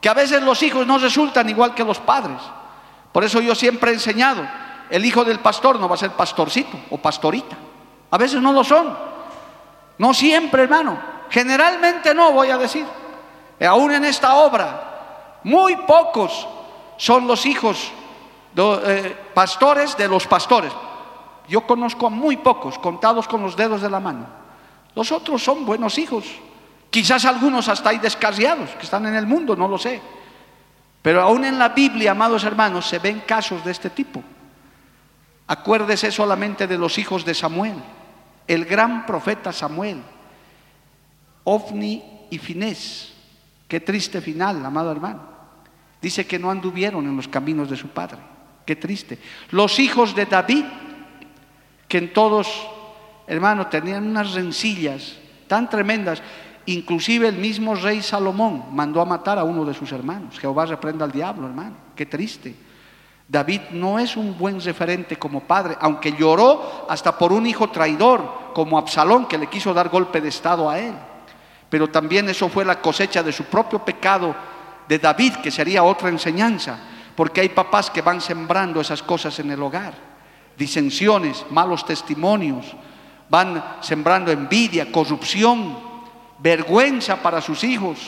Que 0.00 0.08
a 0.08 0.14
veces 0.14 0.42
los 0.42 0.62
hijos 0.62 0.86
no 0.86 0.98
resultan 0.98 1.48
igual 1.48 1.74
que 1.74 1.84
los 1.84 1.98
padres. 1.98 2.38
Por 3.12 3.24
eso 3.24 3.40
yo 3.40 3.54
siempre 3.54 3.90
he 3.90 3.94
enseñado, 3.94 4.46
el 4.90 5.04
hijo 5.04 5.24
del 5.24 5.40
pastor 5.40 5.80
no 5.80 5.88
va 5.88 5.94
a 5.94 5.98
ser 5.98 6.10
pastorcito 6.12 6.76
o 6.90 6.98
pastorita. 6.98 7.56
A 8.10 8.18
veces 8.18 8.40
no 8.40 8.52
lo 8.52 8.62
son. 8.62 8.96
No 9.98 10.14
siempre, 10.14 10.62
hermano. 10.62 10.98
Generalmente 11.30 12.14
no, 12.14 12.32
voy 12.32 12.50
a 12.50 12.58
decir. 12.58 12.86
Aún 13.66 13.92
en 13.92 14.04
esta 14.04 14.36
obra, 14.36 15.40
muy 15.44 15.76
pocos 15.76 16.46
son 16.96 17.26
los 17.26 17.46
hijos 17.46 17.90
de, 18.52 18.80
eh, 18.84 19.16
pastores 19.34 19.96
de 19.96 20.08
los 20.08 20.26
pastores. 20.26 20.72
Yo 21.48 21.66
conozco 21.66 22.06
a 22.06 22.10
muy 22.10 22.36
pocos, 22.36 22.78
contados 22.78 23.28
con 23.28 23.42
los 23.42 23.56
dedos 23.56 23.80
de 23.80 23.90
la 23.90 24.00
mano. 24.00 24.45
Los 24.96 25.12
otros 25.12 25.44
son 25.44 25.66
buenos 25.66 25.98
hijos. 25.98 26.24
Quizás 26.90 27.26
algunos 27.26 27.68
hasta 27.68 27.90
hay 27.90 27.98
descarriados 27.98 28.70
que 28.70 28.84
están 28.84 29.04
en 29.06 29.14
el 29.14 29.26
mundo, 29.26 29.54
no 29.54 29.68
lo 29.68 29.76
sé. 29.76 30.00
Pero 31.02 31.20
aún 31.22 31.44
en 31.44 31.58
la 31.58 31.68
Biblia, 31.68 32.12
amados 32.12 32.42
hermanos, 32.44 32.88
se 32.88 32.98
ven 32.98 33.22
casos 33.26 33.62
de 33.62 33.72
este 33.72 33.90
tipo. 33.90 34.24
Acuérdese 35.46 36.10
solamente 36.10 36.66
de 36.66 36.78
los 36.78 36.96
hijos 36.96 37.24
de 37.24 37.34
Samuel, 37.34 37.74
el 38.48 38.64
gran 38.64 39.04
profeta 39.04 39.52
Samuel, 39.52 40.02
Ofni 41.44 42.02
y 42.30 42.38
Finés. 42.38 43.12
Qué 43.68 43.80
triste 43.80 44.22
final, 44.22 44.64
amado 44.64 44.90
hermano. 44.90 45.20
Dice 46.00 46.26
que 46.26 46.38
no 46.38 46.50
anduvieron 46.50 47.04
en 47.06 47.16
los 47.16 47.28
caminos 47.28 47.68
de 47.68 47.76
su 47.76 47.88
padre. 47.88 48.18
Qué 48.64 48.76
triste. 48.76 49.18
Los 49.50 49.78
hijos 49.78 50.14
de 50.14 50.24
David, 50.24 50.64
que 51.86 51.98
en 51.98 52.12
todos 52.12 52.48
hermano, 53.26 53.66
tenían 53.66 54.06
unas 54.06 54.32
rencillas 54.32 55.16
tan 55.46 55.68
tremendas. 55.68 56.22
Inclusive 56.66 57.28
el 57.28 57.36
mismo 57.36 57.74
rey 57.74 58.02
Salomón 58.02 58.64
mandó 58.72 59.00
a 59.00 59.04
matar 59.04 59.38
a 59.38 59.44
uno 59.44 59.64
de 59.64 59.74
sus 59.74 59.92
hermanos. 59.92 60.38
Jehová 60.38 60.66
reprenda 60.66 61.04
al 61.04 61.12
diablo, 61.12 61.46
hermano. 61.46 61.76
Qué 61.94 62.06
triste. 62.06 62.54
David 63.28 63.60
no 63.72 63.98
es 63.98 64.16
un 64.16 64.38
buen 64.38 64.60
referente 64.60 65.16
como 65.16 65.40
padre, 65.40 65.76
aunque 65.80 66.12
lloró 66.12 66.86
hasta 66.88 67.18
por 67.18 67.32
un 67.32 67.46
hijo 67.46 67.68
traidor 67.70 68.52
como 68.54 68.78
Absalón 68.78 69.26
que 69.26 69.38
le 69.38 69.48
quiso 69.48 69.74
dar 69.74 69.88
golpe 69.88 70.20
de 70.20 70.28
estado 70.28 70.70
a 70.70 70.78
él. 70.78 70.94
Pero 71.68 71.88
también 71.88 72.28
eso 72.28 72.48
fue 72.48 72.64
la 72.64 72.80
cosecha 72.80 73.22
de 73.22 73.32
su 73.32 73.44
propio 73.44 73.84
pecado 73.84 74.34
de 74.86 74.98
David, 74.98 75.34
que 75.42 75.50
sería 75.50 75.82
otra 75.82 76.08
enseñanza, 76.08 76.78
porque 77.16 77.40
hay 77.40 77.48
papás 77.48 77.90
que 77.90 78.02
van 78.02 78.20
sembrando 78.20 78.80
esas 78.80 79.02
cosas 79.02 79.38
en 79.40 79.50
el 79.50 79.62
hogar. 79.62 79.94
Disensiones, 80.56 81.44
malos 81.50 81.84
testimonios, 81.84 82.76
van 83.28 83.78
sembrando 83.80 84.30
envidia, 84.30 84.90
corrupción, 84.90 85.78
vergüenza 86.38 87.16
para 87.16 87.40
sus 87.40 87.64
hijos. 87.64 87.98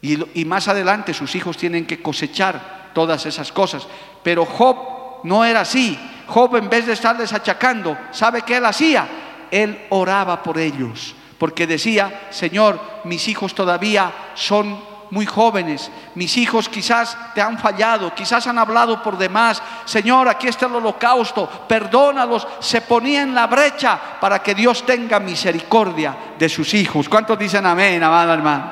Y, 0.00 0.44
más 0.44 0.66
adelante 0.66 1.14
sus 1.14 1.34
hijos 1.34 1.56
tienen 1.56 1.86
que 1.86 2.02
cosechar 2.02 2.90
todas 2.92 3.24
esas 3.26 3.52
cosas. 3.52 3.86
Pero 4.22 4.44
Job 4.44 5.22
no 5.24 5.44
era 5.44 5.60
así. 5.60 5.98
Job 6.26 6.56
en 6.56 6.68
vez 6.68 6.86
de 6.86 6.94
estarles 6.94 7.32
achacando, 7.32 7.96
¿sabe 8.10 8.42
qué 8.42 8.56
él 8.56 8.64
hacía? 8.64 9.08
Él 9.50 9.86
oraba 9.90 10.42
por 10.42 10.58
ellos, 10.58 11.14
porque 11.38 11.66
decía, 11.66 12.28
Señor, 12.30 12.80
mis 13.04 13.28
hijos 13.28 13.54
todavía 13.54 14.12
son 14.34 14.91
muy 15.12 15.26
jóvenes, 15.26 15.90
mis 16.14 16.38
hijos 16.38 16.70
quizás 16.70 17.18
te 17.34 17.42
han 17.42 17.58
fallado, 17.58 18.14
quizás 18.14 18.46
han 18.46 18.58
hablado 18.58 19.02
por 19.02 19.18
demás, 19.18 19.62
Señor, 19.84 20.26
aquí 20.26 20.48
está 20.48 20.64
el 20.64 20.76
holocausto, 20.76 21.46
perdónalos, 21.68 22.48
se 22.60 22.80
ponía 22.80 23.20
en 23.20 23.34
la 23.34 23.46
brecha 23.46 24.00
para 24.18 24.42
que 24.42 24.54
Dios 24.54 24.86
tenga 24.86 25.20
misericordia 25.20 26.16
de 26.38 26.48
sus 26.48 26.72
hijos. 26.72 27.10
¿Cuántos 27.10 27.38
dicen 27.38 27.66
amén, 27.66 28.02
amado 28.02 28.32
hermano? 28.32 28.70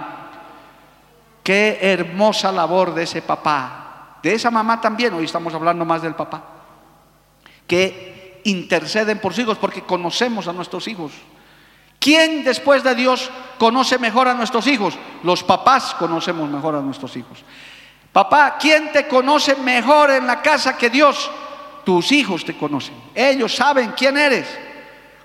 Qué 1.43 1.79
hermosa 1.83 2.51
labor 2.51 2.95
de 2.95 3.03
ese 3.03 3.21
papá, 3.21 4.17
de 4.23 4.33
esa 4.33 4.51
mamá 4.51 4.81
también, 4.81 5.13
hoy 5.13 5.27
estamos 5.27 5.53
hablando 5.53 5.85
más 5.85 6.01
del 6.01 6.15
papá, 6.15 6.43
que 7.67 8.41
interceden 8.45 9.19
por 9.19 9.35
sus 9.35 9.45
hijos 9.45 9.59
porque 9.59 9.83
conocemos 9.83 10.49
a 10.49 10.55
nuestros 10.55 10.89
hijos. 10.89 11.13
¿Quién 12.01 12.43
después 12.43 12.83
de 12.83 12.95
Dios 12.95 13.31
conoce 13.59 13.99
mejor 13.99 14.27
a 14.27 14.35
nuestros 14.35 14.67
hijos? 14.67 14.99
Los 15.23 15.45
papás 15.45 15.95
conocemos 15.99 16.49
mejor 16.49 16.75
a 16.75 16.81
nuestros 16.81 17.15
hijos. 17.15 17.45
Papá, 18.11 18.57
¿quién 18.59 18.91
te 18.91 19.07
conoce 19.07 19.55
mejor 19.57 20.11
en 20.11 20.27
la 20.27 20.41
casa 20.41 20.79
que 20.79 20.89
Dios? 20.89 21.31
Tus 21.85 22.11
hijos 22.11 22.45
te 22.45 22.57
conocen. 22.57 22.95
Ellos 23.15 23.55
saben 23.55 23.93
quién 23.95 24.17
eres. 24.17 24.49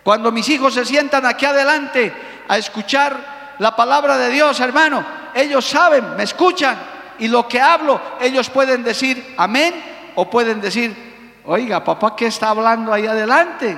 Cuando 0.03 0.33
mis 0.33 0.49
hijos 0.49 0.73
se 0.73 0.83
sientan 0.83 1.25
aquí 1.25 1.45
adelante 1.45 2.13
a 2.47 2.57
escuchar 2.57 3.55
la 3.57 3.73
palabra 3.73 4.17
de 4.17 4.29
Dios, 4.29 4.59
hermano, 4.59 5.03
ellos 5.33 5.65
saben, 5.65 6.15
me 6.17 6.23
escuchan 6.23 6.77
y 7.19 7.29
lo 7.29 7.47
que 7.47 7.61
hablo, 7.61 8.01
ellos 8.19 8.49
pueden 8.49 8.83
decir 8.83 9.33
amén 9.37 9.73
o 10.15 10.29
pueden 10.29 10.59
decir, 10.59 11.41
oiga, 11.45 11.83
papá, 11.85 12.15
¿qué 12.17 12.27
está 12.27 12.49
hablando 12.49 12.91
ahí 12.91 13.07
adelante? 13.07 13.77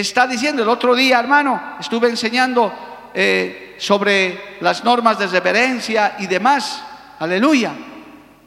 Está 0.00 0.26
diciendo. 0.26 0.62
El 0.62 0.68
otro 0.68 0.94
día, 0.94 1.18
hermano, 1.18 1.76
estuve 1.78 2.08
enseñando 2.08 2.72
eh, 3.14 3.76
sobre 3.78 4.56
las 4.60 4.82
normas 4.84 5.18
de 5.18 5.26
reverencia 5.26 6.16
y 6.18 6.26
demás. 6.26 6.82
Aleluya. 7.18 7.72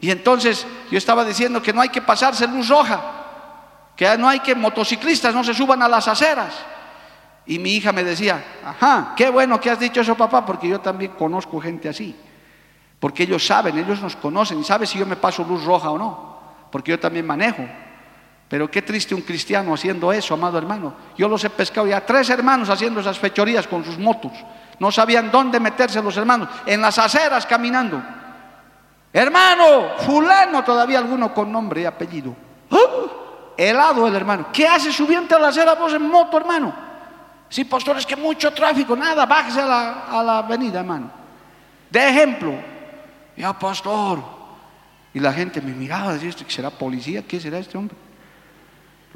Y 0.00 0.10
entonces 0.10 0.66
yo 0.90 0.98
estaba 0.98 1.24
diciendo 1.24 1.62
que 1.62 1.72
no 1.72 1.80
hay 1.80 1.88
que 1.88 2.02
pasarse 2.02 2.46
luz 2.46 2.68
roja, 2.68 3.00
que 3.96 4.16
no 4.16 4.28
hay 4.28 4.40
que 4.40 4.54
motociclistas 4.54 5.34
no 5.34 5.42
se 5.42 5.54
suban 5.54 5.82
a 5.82 5.88
las 5.88 6.06
aceras. 6.06 6.54
Y 7.46 7.58
mi 7.58 7.72
hija 7.72 7.92
me 7.92 8.04
decía, 8.04 8.44
ajá, 8.64 9.14
qué 9.16 9.30
bueno 9.30 9.58
que 9.58 9.70
has 9.70 9.80
dicho 9.80 10.02
eso, 10.02 10.14
papá, 10.14 10.44
porque 10.44 10.68
yo 10.68 10.80
también 10.80 11.12
conozco 11.12 11.58
gente 11.60 11.88
así. 11.88 12.14
Porque 13.00 13.22
ellos 13.22 13.44
saben, 13.46 13.78
ellos 13.78 14.02
nos 14.02 14.16
conocen 14.16 14.60
y 14.60 14.64
saben 14.64 14.86
si 14.86 14.98
yo 14.98 15.06
me 15.06 15.16
paso 15.16 15.44
luz 15.44 15.64
roja 15.64 15.90
o 15.90 15.98
no, 15.98 16.40
porque 16.70 16.90
yo 16.90 17.00
también 17.00 17.26
manejo. 17.26 17.66
Pero 18.48 18.70
qué 18.70 18.80
triste 18.80 19.14
un 19.14 19.20
cristiano 19.20 19.74
haciendo 19.74 20.12
eso, 20.12 20.32
amado 20.34 20.56
hermano. 20.56 20.94
Yo 21.16 21.28
los 21.28 21.44
he 21.44 21.50
pescado 21.50 21.86
ya 21.86 22.04
tres 22.04 22.30
hermanos 22.30 22.70
haciendo 22.70 23.00
esas 23.00 23.18
fechorías 23.18 23.66
con 23.66 23.84
sus 23.84 23.98
motos. 23.98 24.32
No 24.78 24.90
sabían 24.90 25.30
dónde 25.30 25.60
meterse 25.60 26.02
los 26.02 26.16
hermanos, 26.16 26.48
en 26.64 26.80
las 26.80 26.98
aceras 26.98 27.44
caminando. 27.44 28.02
Hermano, 29.12 29.96
fulano, 29.98 30.64
todavía 30.64 30.98
alguno 30.98 31.34
con 31.34 31.52
nombre 31.52 31.82
y 31.82 31.84
apellido. 31.84 32.34
¡Ah! 32.70 32.76
Helado 33.56 34.06
el 34.06 34.14
hermano. 34.14 34.46
¿Qué 34.52 34.66
hace 34.66 34.92
subiendo 34.92 35.36
a 35.36 35.38
la 35.38 35.48
acera 35.48 35.74
vos 35.74 35.92
en 35.92 36.08
moto, 36.08 36.36
hermano? 36.38 36.72
Sí, 37.48 37.64
pastor, 37.64 37.98
es 37.98 38.06
que 38.06 38.16
mucho 38.16 38.52
tráfico. 38.52 38.94
Nada, 38.94 39.26
bájese 39.26 39.60
a 39.60 39.66
la, 39.66 40.04
a 40.04 40.22
la 40.22 40.38
avenida, 40.38 40.80
hermano. 40.80 41.10
De 41.90 42.08
ejemplo, 42.08 42.52
ya, 43.36 43.58
pastor. 43.58 44.20
Y 45.12 45.20
la 45.20 45.32
gente 45.32 45.60
me 45.60 45.72
miraba, 45.72 46.12
decía, 46.12 46.32
¿será 46.46 46.70
policía? 46.70 47.22
¿Qué 47.26 47.40
será 47.40 47.58
este 47.58 47.76
hombre? 47.76 47.96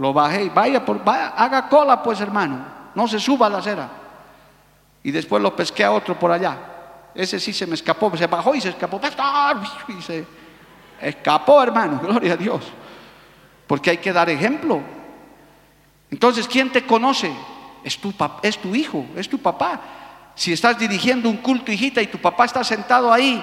Lo 0.03 0.13
bajé 0.13 0.47
y 0.47 0.49
vaya, 0.49 0.85
por, 0.85 1.01
haga 1.07 1.69
cola 1.69 2.03
pues 2.03 2.21
hermano, 2.21 2.59
no 2.93 3.07
se 3.07 3.21
suba 3.21 3.47
a 3.47 3.49
la 3.49 3.59
acera. 3.59 3.89
Y 5.05 5.13
después 5.13 5.41
lo 5.41 5.55
pesqué 5.55 5.85
a 5.85 5.93
otro 5.93 6.19
por 6.19 6.33
allá. 6.33 6.59
Ese 7.15 7.39
sí 7.39 7.53
se 7.53 7.69
me 7.69 7.75
escapó, 7.75 8.17
se 8.17 8.27
bajó 8.27 8.53
y 8.53 8.61
se 8.61 8.71
escapó. 8.71 9.01
Y 9.87 10.03
se 10.03 10.27
escapó 11.01 11.63
hermano, 11.63 12.01
gloria 12.03 12.33
a 12.33 12.37
Dios. 12.37 12.65
Porque 13.69 13.91
hay 13.91 13.99
que 13.99 14.13
dar 14.13 14.29
ejemplo. 14.29 14.81
Entonces, 16.11 16.49
¿quién 16.49 16.73
te 16.73 16.85
conoce? 16.85 17.33
Es 17.85 17.97
tu, 17.99 18.13
es 18.43 18.59
tu 18.59 18.75
hijo, 18.75 19.07
es 19.15 19.29
tu 19.29 19.39
papá. 19.39 19.81
Si 20.35 20.53
estás 20.53 20.77
dirigiendo 20.81 21.31
un 21.31 21.37
culto, 21.37 21.71
hijita, 21.71 22.03
y 22.03 22.09
tu 22.09 22.19
papá 22.19 22.47
está 22.47 22.65
sentado 22.65 23.13
ahí, 23.13 23.41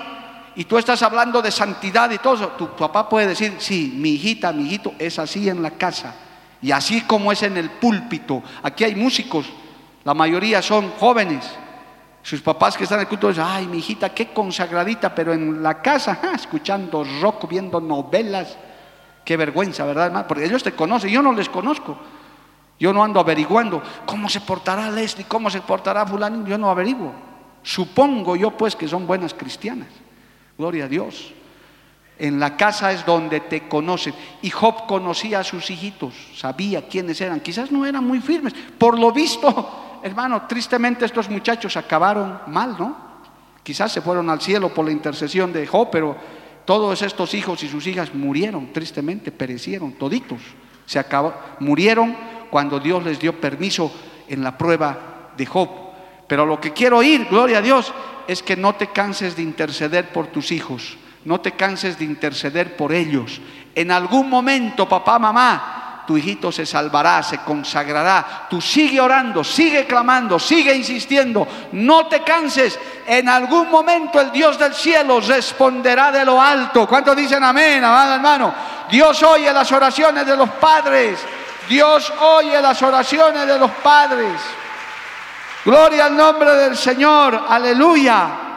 y 0.57 0.65
tú 0.65 0.77
estás 0.77 1.01
hablando 1.03 1.41
de 1.41 1.51
santidad 1.51 2.11
y 2.11 2.17
todo 2.17 2.33
eso, 2.33 2.47
tu 2.49 2.75
papá 2.75 3.07
puede 3.07 3.27
decir, 3.27 3.55
sí, 3.59 3.93
mi 3.95 4.09
hijita, 4.09 4.51
mi 4.51 4.65
hijito, 4.65 4.93
es 4.99 5.19
así 5.19 5.47
en 5.47 5.63
la 5.63 5.71
casa. 5.71 6.25
Y 6.61 6.71
así 6.71 7.01
como 7.01 7.31
es 7.31 7.43
en 7.43 7.57
el 7.57 7.69
púlpito, 7.69 8.43
aquí 8.61 8.83
hay 8.83 8.95
músicos, 8.95 9.45
la 10.03 10.13
mayoría 10.13 10.61
son 10.61 10.91
jóvenes. 10.91 11.49
Sus 12.21 12.41
papás 12.41 12.75
que 12.75 12.83
están 12.83 12.99
en 12.99 13.03
el 13.03 13.07
culto 13.07 13.29
dicen, 13.29 13.45
ay, 13.47 13.67
mi 13.67 13.77
hijita, 13.77 14.09
qué 14.09 14.33
consagradita, 14.33 15.15
pero 15.15 15.33
en 15.33 15.63
la 15.63 15.81
casa, 15.81 16.19
escuchando 16.35 17.05
rock, 17.21 17.47
viendo 17.47 17.79
novelas. 17.79 18.57
Qué 19.23 19.37
vergüenza, 19.37 19.85
¿verdad, 19.85 20.07
hermano? 20.07 20.27
Porque 20.27 20.45
ellos 20.45 20.63
te 20.63 20.73
conocen, 20.73 21.11
yo 21.11 21.21
no 21.21 21.33
les 21.33 21.49
conozco. 21.49 21.97
Yo 22.79 22.93
no 22.93 23.03
ando 23.03 23.19
averiguando 23.19 23.83
cómo 24.05 24.29
se 24.29 24.39
portará 24.41 24.89
Leslie, 24.89 25.25
cómo 25.27 25.49
se 25.49 25.61
portará 25.61 26.05
fulano, 26.05 26.45
yo 26.47 26.57
no 26.57 26.69
averiguo. 26.69 27.11
Supongo 27.61 28.35
yo 28.37 28.51
pues 28.51 28.75
que 28.75 28.87
son 28.87 29.05
buenas 29.05 29.33
cristianas. 29.33 29.89
Gloria 30.57 30.85
a 30.85 30.87
Dios. 30.87 31.33
En 32.19 32.37
la 32.37 32.57
casa 32.57 32.91
es 32.91 33.05
donde 33.05 33.39
te 33.39 33.69
conocen. 33.69 34.13
Y 34.41 34.49
Job 34.49 34.85
conocía 34.87 35.39
a 35.39 35.43
sus 35.45 35.71
hijitos, 35.71 36.13
sabía 36.35 36.85
quiénes 36.85 37.21
eran. 37.21 37.39
Quizás 37.39 37.71
no 37.71 37.85
eran 37.85 38.05
muy 38.05 38.19
firmes. 38.19 38.53
Por 38.77 38.99
lo 38.99 39.13
visto, 39.13 39.99
hermano, 40.03 40.45
tristemente 40.45 41.05
estos 41.05 41.29
muchachos 41.29 41.77
acabaron 41.77 42.41
mal, 42.47 42.75
¿no? 42.77 43.09
Quizás 43.63 43.93
se 43.93 44.01
fueron 44.01 44.29
al 44.29 44.41
cielo 44.41 44.73
por 44.73 44.85
la 44.85 44.91
intercesión 44.91 45.53
de 45.53 45.65
Job, 45.65 45.87
pero 45.89 46.17
todos 46.65 47.01
estos 47.01 47.33
hijos 47.33 47.63
y 47.63 47.69
sus 47.69 47.87
hijas 47.87 48.13
murieron, 48.13 48.73
tristemente, 48.73 49.31
perecieron, 49.31 49.93
toditos. 49.93 50.41
Se 50.85 50.99
acabó, 50.99 51.33
murieron 51.59 52.17
cuando 52.49 52.81
Dios 52.81 53.01
les 53.05 53.19
dio 53.19 53.39
permiso 53.39 53.93
en 54.27 54.43
la 54.43 54.57
prueba 54.57 55.31
de 55.37 55.45
Job. 55.45 55.69
Pero 56.27 56.45
lo 56.45 56.59
que 56.59 56.73
quiero 56.73 56.97
oír, 56.97 57.27
gloria 57.29 57.59
a 57.59 57.61
Dios, 57.61 57.93
es 58.27 58.43
que 58.43 58.57
no 58.57 58.75
te 58.75 58.87
canses 58.87 59.37
de 59.37 59.43
interceder 59.43 60.11
por 60.11 60.27
tus 60.27 60.51
hijos 60.51 60.97
no 61.25 61.41
te 61.41 61.53
canses 61.53 61.97
de 61.99 62.05
interceder 62.05 62.75
por 62.75 62.93
ellos. 62.93 63.41
En 63.75 63.91
algún 63.91 64.29
momento, 64.29 64.87
papá, 64.87 65.19
mamá, 65.19 66.03
tu 66.09 66.17
hijito 66.17 66.51
se 66.51 66.65
salvará, 66.65 67.21
se 67.21 67.37
consagrará. 67.41 68.47
Tú 68.49 68.59
sigue 68.59 68.99
orando, 68.99 69.43
sigue 69.43 69.85
clamando, 69.85 70.39
sigue 70.39 70.73
insistiendo. 70.73 71.47
No 71.73 72.07
te 72.07 72.23
canses. 72.23 72.79
En 73.05 73.29
algún 73.29 73.69
momento 73.69 74.19
el 74.19 74.31
Dios 74.31 74.57
del 74.57 74.73
cielo 74.73 75.19
responderá 75.19 76.11
de 76.11 76.25
lo 76.25 76.41
alto. 76.41 76.87
¿Cuántos 76.87 77.15
dicen 77.15 77.43
amén, 77.43 77.83
amado 77.83 78.15
hermano? 78.15 78.55
Dios 78.89 79.21
oye 79.21 79.53
las 79.53 79.71
oraciones 79.71 80.25
de 80.25 80.35
los 80.35 80.49
padres. 80.49 81.19
Dios 81.69 82.11
oye 82.19 82.59
las 82.59 82.81
oraciones 82.81 83.45
de 83.45 83.59
los 83.59 83.69
padres. 83.69 84.33
Gloria 85.63 86.05
al 86.05 86.17
nombre 86.17 86.55
del 86.55 86.75
Señor. 86.75 87.45
Aleluya. 87.47 88.48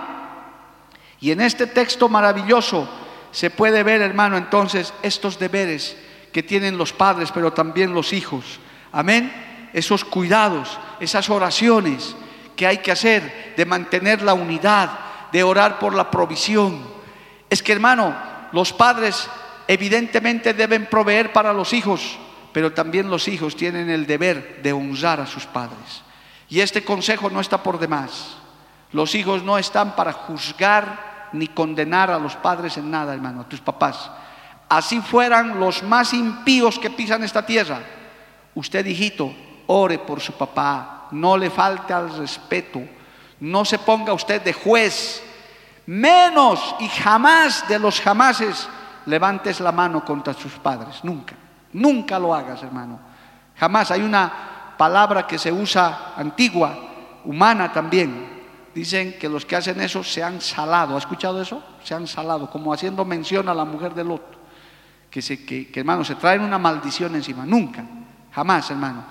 Y 1.23 1.31
en 1.31 1.41
este 1.41 1.69
texto 1.69 2.09
maravilloso 2.09 2.89
se 3.31 3.49
puede 3.49 3.85
ver, 3.85 4.03
hermano, 4.03 4.37
entonces 4.37 4.93
estos 5.03 5.39
deberes 5.39 5.97
que 6.33 6.43
tienen 6.43 6.77
los 6.77 6.93
padres, 6.93 7.31
pero 7.33 7.53
también 7.53 7.95
los 7.95 8.13
hijos. 8.13 8.59
Amén. 8.91 9.71
Esos 9.73 10.05
cuidados, 10.05 10.81
esas 10.99 11.31
oraciones 11.31 12.17
que 12.57 12.67
hay 12.67 12.79
que 12.79 12.91
hacer 12.91 13.55
de 13.57 13.65
mantener 13.65 14.21
la 14.21 14.35
unidad, 14.35 14.99
de 15.31 15.45
orar 15.45 15.79
por 15.79 15.95
la 15.95 16.11
provisión. 16.11 16.83
Es 17.49 17.63
que, 17.63 17.73
hermano, 17.73 18.17
los 18.51 18.73
padres 18.73 19.31
evidentemente 19.69 20.55
deben 20.55 20.87
proveer 20.87 21.33
para 21.33 21.53
los 21.53 21.73
hijos, 21.73 22.19
pero 22.53 22.73
también 22.73 23.09
los 23.09 23.29
hijos 23.29 23.55
tienen 23.55 23.91
el 23.91 24.09
deber 24.09 24.61
de 24.61 24.73
honrar 24.73 25.21
a 25.21 25.27
sus 25.29 25.47
padres. 25.47 26.03
Y 26.49 26.59
este 26.59 26.83
consejo 26.83 27.31
no 27.31 27.39
está 27.39 27.63
por 27.63 27.79
demás. 27.79 28.39
Los 28.91 29.15
hijos 29.15 29.45
no 29.45 29.57
están 29.57 29.95
para 29.95 30.13
juzgar 30.13 31.12
ni 31.33 31.49
condenar 31.49 32.11
a 32.11 32.19
los 32.19 32.37
padres 32.37 32.77
en 32.77 32.91
nada, 32.91 33.15
hermano, 33.15 33.43
a 33.43 33.49
tus 33.49 33.61
papás. 33.61 34.11
Así 34.69 35.01
fueran 35.01 35.61
los 35.61 35.83
más 35.83 36.13
impíos 36.15 36.79
que 36.79 36.91
pisan 36.91 37.23
esta 37.23 37.45
tierra. 37.45 37.81
Usted, 38.55 38.85
hijito, 38.87 39.35
ore 39.67 39.99
por 39.99 40.21
su 40.21 40.33
papá, 40.33 41.09
no 41.13 41.37
le 41.37 41.51
falte 41.51 41.93
al 41.93 42.17
respeto, 42.17 42.81
no 43.41 43.65
se 43.65 43.79
ponga 43.79 44.13
usted 44.13 44.43
de 44.43 44.53
juez, 44.53 45.23
menos 45.87 46.75
y 46.79 46.89
jamás 46.89 47.67
de 47.69 47.79
los 47.79 48.01
jamases 48.01 48.69
levantes 49.07 49.61
la 49.61 49.73
mano 49.73 50.05
contra 50.05 50.33
sus 50.33 50.53
padres, 50.53 51.03
nunca, 51.03 51.35
nunca 51.73 52.19
lo 52.19 52.35
hagas, 52.35 52.63
hermano. 52.63 52.99
Jamás 53.57 53.91
hay 53.91 54.03
una 54.03 54.75
palabra 54.77 55.27
que 55.27 55.39
se 55.39 55.53
usa 55.53 56.13
antigua, 56.17 56.77
humana 57.25 57.73
también, 57.73 58.32
dicen 58.75 59.19
que 59.19 59.29
los 59.29 59.45
que 59.45 59.57
hacen 59.57 59.81
eso 59.81 60.03
se 60.03 60.23
han 60.23 60.41
salado. 60.41 60.95
¿Ha 60.95 60.99
escuchado 60.99 61.41
eso? 61.41 61.63
Se 61.85 61.95
han 61.95 62.07
salado, 62.07 62.51
como 62.51 62.73
haciendo 62.73 63.05
mención 63.05 63.49
a 63.49 63.55
la 63.55 63.65
mujer 63.65 63.95
de 63.95 64.05
Lot. 64.05 64.23
Que, 65.11 65.21
se, 65.21 65.39
hermano, 65.75 66.05
se 66.05 66.15
traen 66.15 66.43
una 66.43 66.59
maldición 66.59 67.15
encima. 67.15 67.45
Nunca, 67.45 67.85
jamás, 68.33 68.71
hermano. 68.71 69.05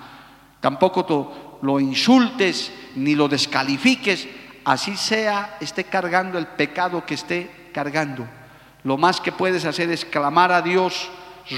Tampoco 0.60 1.04
tú 1.04 1.30
lo 1.62 1.78
insultes 1.78 2.72
ni 2.96 3.14
lo 3.14 3.28
descalifiques. 3.28 4.28
Así 4.64 4.96
sea, 4.96 5.56
esté 5.60 5.84
cargando 5.84 6.38
el 6.38 6.46
pecado 6.46 7.04
que 7.04 7.14
esté 7.14 7.70
cargando. 7.72 8.26
Lo 8.84 8.96
más 8.96 9.20
que 9.20 9.32
puedes 9.32 9.64
hacer 9.64 9.90
es 9.90 10.04
clamar 10.04 10.52
a 10.52 10.62
Dios 10.62 11.10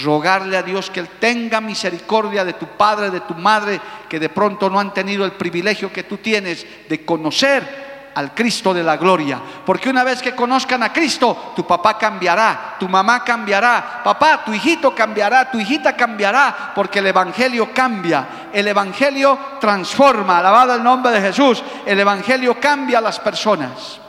rogarle 0.03 0.57
a 0.57 0.63
Dios 0.63 0.91
que 0.91 1.01
Él 1.01 1.09
tenga 1.21 1.61
misericordia 1.61 2.45
de 2.45 2.55
tu 2.55 2.67
padre, 2.67 3.11
de 3.11 3.21
tu 3.21 3.35
madre, 3.35 3.81
que 4.09 4.19
de 4.19 4.29
pronto 4.29 4.71
no 4.71 4.81
han 4.81 4.95
tenido 4.95 5.25
el 5.25 5.33
privilegio 5.33 5.93
que 5.93 6.05
tú 6.05 6.19
tienes 6.19 6.67
de 6.89 7.05
conocer 7.05 7.84
al 8.15 8.35
Cristo 8.35 8.73
de 8.73 8.83
la 8.83 8.97
gloria. 8.97 9.41
Porque 9.65 9.91
una 9.91 10.05
vez 10.05 10.23
que 10.23 10.35
conozcan 10.35 10.83
a 10.83 10.93
Cristo, 10.93 11.53
tu 11.55 11.67
papá 11.67 11.99
cambiará, 11.99 12.77
tu 12.79 12.89
mamá 12.89 13.25
cambiará, 13.25 14.03
papá, 14.05 14.45
tu 14.45 14.53
hijito 14.53 14.95
cambiará, 14.95 15.51
tu 15.51 15.59
hijita 15.59 15.97
cambiará, 15.97 16.73
porque 16.75 17.01
el 17.01 17.07
Evangelio 17.09 17.73
cambia, 17.73 18.49
el 18.53 18.69
Evangelio 18.69 19.39
transforma, 19.61 20.39
alabado 20.39 20.75
el 20.75 20.83
nombre 20.83 21.12
de 21.12 21.21
Jesús, 21.21 21.62
el 21.85 21.99
Evangelio 22.01 22.59
cambia 22.61 22.99
a 22.99 23.03
las 23.03 23.19
personas. 23.19 24.01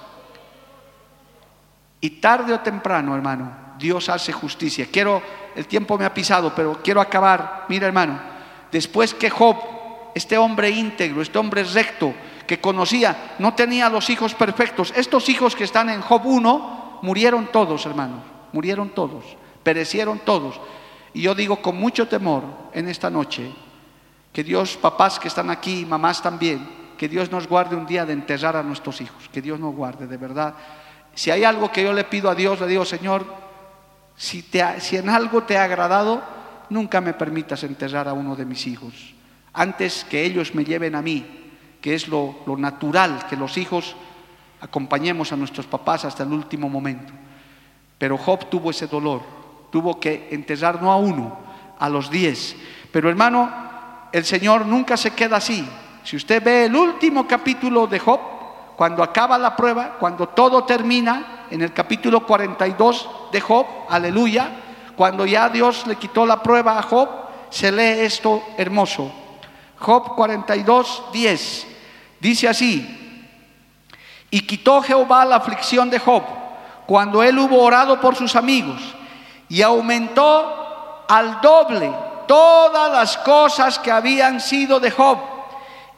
Y 2.02 2.10
tarde 2.22 2.54
o 2.54 2.60
temprano, 2.60 3.16
hermano, 3.16 3.52
Dios 3.78 4.10
hace 4.10 4.32
justicia. 4.32 4.88
Quiero 4.92 5.22
el 5.56 5.68
tiempo 5.68 5.98
me 5.98 6.06
ha 6.06 6.14
pisado, 6.14 6.54
pero 6.54 6.80
quiero 6.84 7.02
acabar. 7.02 7.66
Mira, 7.70 7.88
hermano, 7.88 8.20
después 8.72 9.14
que 9.14 9.30
Job, 9.30 9.58
este 10.14 10.38
hombre 10.38 10.70
íntegro, 10.70 11.22
este 11.22 11.40
hombre 11.40 11.64
recto, 11.64 12.14
que 12.48 12.60
conocía, 12.60 13.36
no 13.40 13.54
tenía 13.54 13.90
los 13.90 14.10
hijos 14.10 14.34
perfectos. 14.34 14.94
Estos 14.96 15.30
hijos 15.30 15.56
que 15.56 15.64
están 15.64 15.90
en 15.90 16.02
Job 16.02 16.22
1 16.26 17.00
murieron 17.02 17.48
todos, 17.52 17.86
hermanos, 17.86 18.22
murieron 18.52 18.90
todos, 18.90 19.24
perecieron 19.64 20.20
todos. 20.20 20.60
Y 21.14 21.22
yo 21.22 21.36
digo 21.36 21.62
con 21.62 21.78
mucho 21.78 22.08
temor 22.08 22.44
en 22.74 22.88
esta 22.88 23.10
noche 23.10 23.52
que 24.34 24.44
Dios, 24.44 24.78
papás 24.78 25.18
que 25.18 25.30
están 25.30 25.50
aquí, 25.50 25.86
mamás 25.86 26.22
también, 26.22 26.68
que 26.98 27.08
Dios 27.08 27.32
nos 27.32 27.48
guarde 27.48 27.76
un 27.76 27.86
día 27.86 28.06
de 28.06 28.14
enterrar 28.14 28.56
a 28.56 28.64
nuestros 28.64 29.00
hijos, 29.02 29.30
que 29.30 29.42
Dios 29.42 29.60
nos 29.60 29.74
guarde, 29.74 30.08
de 30.08 30.18
verdad. 30.18 30.56
Si 31.14 31.32
hay 31.32 31.44
algo 31.44 31.72
que 31.72 31.84
yo 31.84 31.94
le 31.94 32.04
pido 32.04 32.30
a 32.30 32.36
Dios, 32.36 32.60
le 32.60 32.68
digo, 32.68 32.84
Señor, 32.84 33.26
si, 34.18 34.46
en 34.92 35.10
algo 35.10 35.44
te 35.44 35.58
ha 35.58 35.64
agradado, 35.64 36.24
nunca 36.70 37.02
me 37.02 37.14
permitas 37.14 37.64
enterrar 37.64 38.08
a 38.08 38.14
uno 38.14 38.36
de 38.36 38.46
mis 38.46 38.66
hijos. 38.68 39.14
Antes 39.54 40.06
que 40.10 40.24
ellos 40.24 40.54
me 40.56 40.66
lleven 40.66 40.96
a 40.96 41.02
mí, 41.02 41.45
que 41.86 41.94
es 41.94 42.08
lo, 42.08 42.34
lo 42.48 42.58
natural, 42.58 43.28
que 43.30 43.36
los 43.36 43.60
hijos 43.60 43.96
acompañemos 44.60 45.32
a 45.32 45.36
nuestros 45.36 45.68
papás 45.68 46.04
hasta 46.04 46.24
el 46.24 46.34
último 46.34 46.68
momento. 46.68 47.14
Pero 48.00 48.18
Job 48.18 48.50
tuvo 48.50 48.72
ese 48.72 48.88
dolor, 48.88 49.22
tuvo 49.70 50.00
que 50.00 50.30
enterrar 50.32 50.82
no 50.82 50.92
a 50.92 50.96
uno, 50.96 51.38
a 51.78 51.88
los 51.88 52.10
diez. 52.10 52.56
Pero 52.92 53.08
hermano, 53.08 53.52
el 54.12 54.26
Señor 54.26 54.66
nunca 54.66 54.98
se 54.98 55.12
queda 55.12 55.38
así. 55.38 55.64
Si 56.04 56.16
usted 56.16 56.44
ve 56.44 56.66
el 56.66 56.76
último 56.76 57.28
capítulo 57.28 57.86
de 57.86 58.00
Job, 58.00 58.20
cuando 58.76 59.04
acaba 59.04 59.38
la 59.38 59.56
prueba, 59.56 59.98
cuando 60.00 60.30
todo 60.30 60.64
termina, 60.64 61.46
en 61.52 61.62
el 61.62 61.72
capítulo 61.72 62.26
42 62.26 63.10
de 63.32 63.42
Job, 63.42 63.68
aleluya, 63.90 64.50
cuando 64.96 65.24
ya 65.28 65.50
Dios 65.50 65.86
le 65.86 65.98
quitó 65.98 66.26
la 66.26 66.42
prueba 66.42 66.80
a 66.80 66.82
Job, 66.82 67.10
se 67.52 67.72
lee 67.72 68.04
esto 68.04 68.42
hermoso. 68.58 69.12
Job 69.78 70.16
42, 70.16 71.04
10. 71.14 71.75
Dice 72.26 72.48
así, 72.48 72.84
y 74.32 74.48
quitó 74.48 74.82
Jehová 74.82 75.26
la 75.26 75.36
aflicción 75.36 75.92
de 75.92 76.00
Job 76.00 76.24
cuando 76.88 77.22
él 77.22 77.38
hubo 77.38 77.62
orado 77.62 78.02
por 78.02 78.16
sus 78.16 78.36
amigos 78.36 78.82
y 79.48 79.62
aumentó 79.62 81.06
al 81.08 81.40
doble 81.40 81.94
todas 82.28 82.92
las 82.92 83.16
cosas 83.20 83.78
que 83.78 83.92
habían 83.92 84.42
sido 84.42 84.80
de 84.80 84.90
Job 84.90 85.20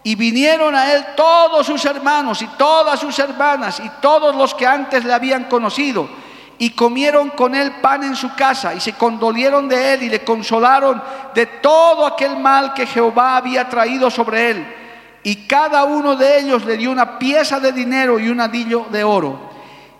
y 0.03 0.15
vinieron 0.15 0.75
a 0.75 0.91
él 0.91 1.05
todos 1.15 1.65
sus 1.65 1.85
hermanos 1.85 2.41
y 2.41 2.47
todas 2.47 2.99
sus 2.99 3.17
hermanas 3.19 3.79
y 3.79 3.89
todos 4.01 4.35
los 4.35 4.53
que 4.53 4.67
antes 4.67 5.05
le 5.05 5.13
habían 5.13 5.45
conocido. 5.45 6.09
Y 6.57 6.71
comieron 6.71 7.29
con 7.29 7.55
él 7.55 7.71
pan 7.81 8.03
en 8.03 8.17
su 8.17 8.35
casa 8.35 8.73
y 8.73 8.81
se 8.81 8.95
condolieron 8.95 9.69
de 9.69 9.93
él 9.93 10.03
y 10.03 10.09
le 10.09 10.25
consolaron 10.25 11.01
de 11.33 11.45
todo 11.45 12.05
aquel 12.05 12.35
mal 12.35 12.73
que 12.73 12.85
Jehová 12.85 13.37
había 13.37 13.69
traído 13.69 14.11
sobre 14.11 14.51
él. 14.51 14.86
Y 15.23 15.47
cada 15.47 15.83
uno 15.83 16.15
de 16.15 16.39
ellos 16.39 16.65
le 16.65 16.77
dio 16.77 16.91
una 16.91 17.19
pieza 17.19 17.59
de 17.59 17.71
dinero 17.71 18.19
y 18.19 18.29
un 18.29 18.39
adillo 18.39 18.85
de 18.91 19.03
oro. 19.03 19.39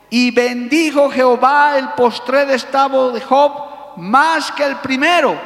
Y 0.09 0.31
bendijo 0.31 1.09
Jehová 1.09 1.77
el 1.77 1.89
postrer 1.89 2.49
estado 2.51 3.11
de 3.11 3.21
Job 3.21 3.97
más 3.97 4.51
que 4.51 4.63
el 4.63 4.77
primero 4.77 5.37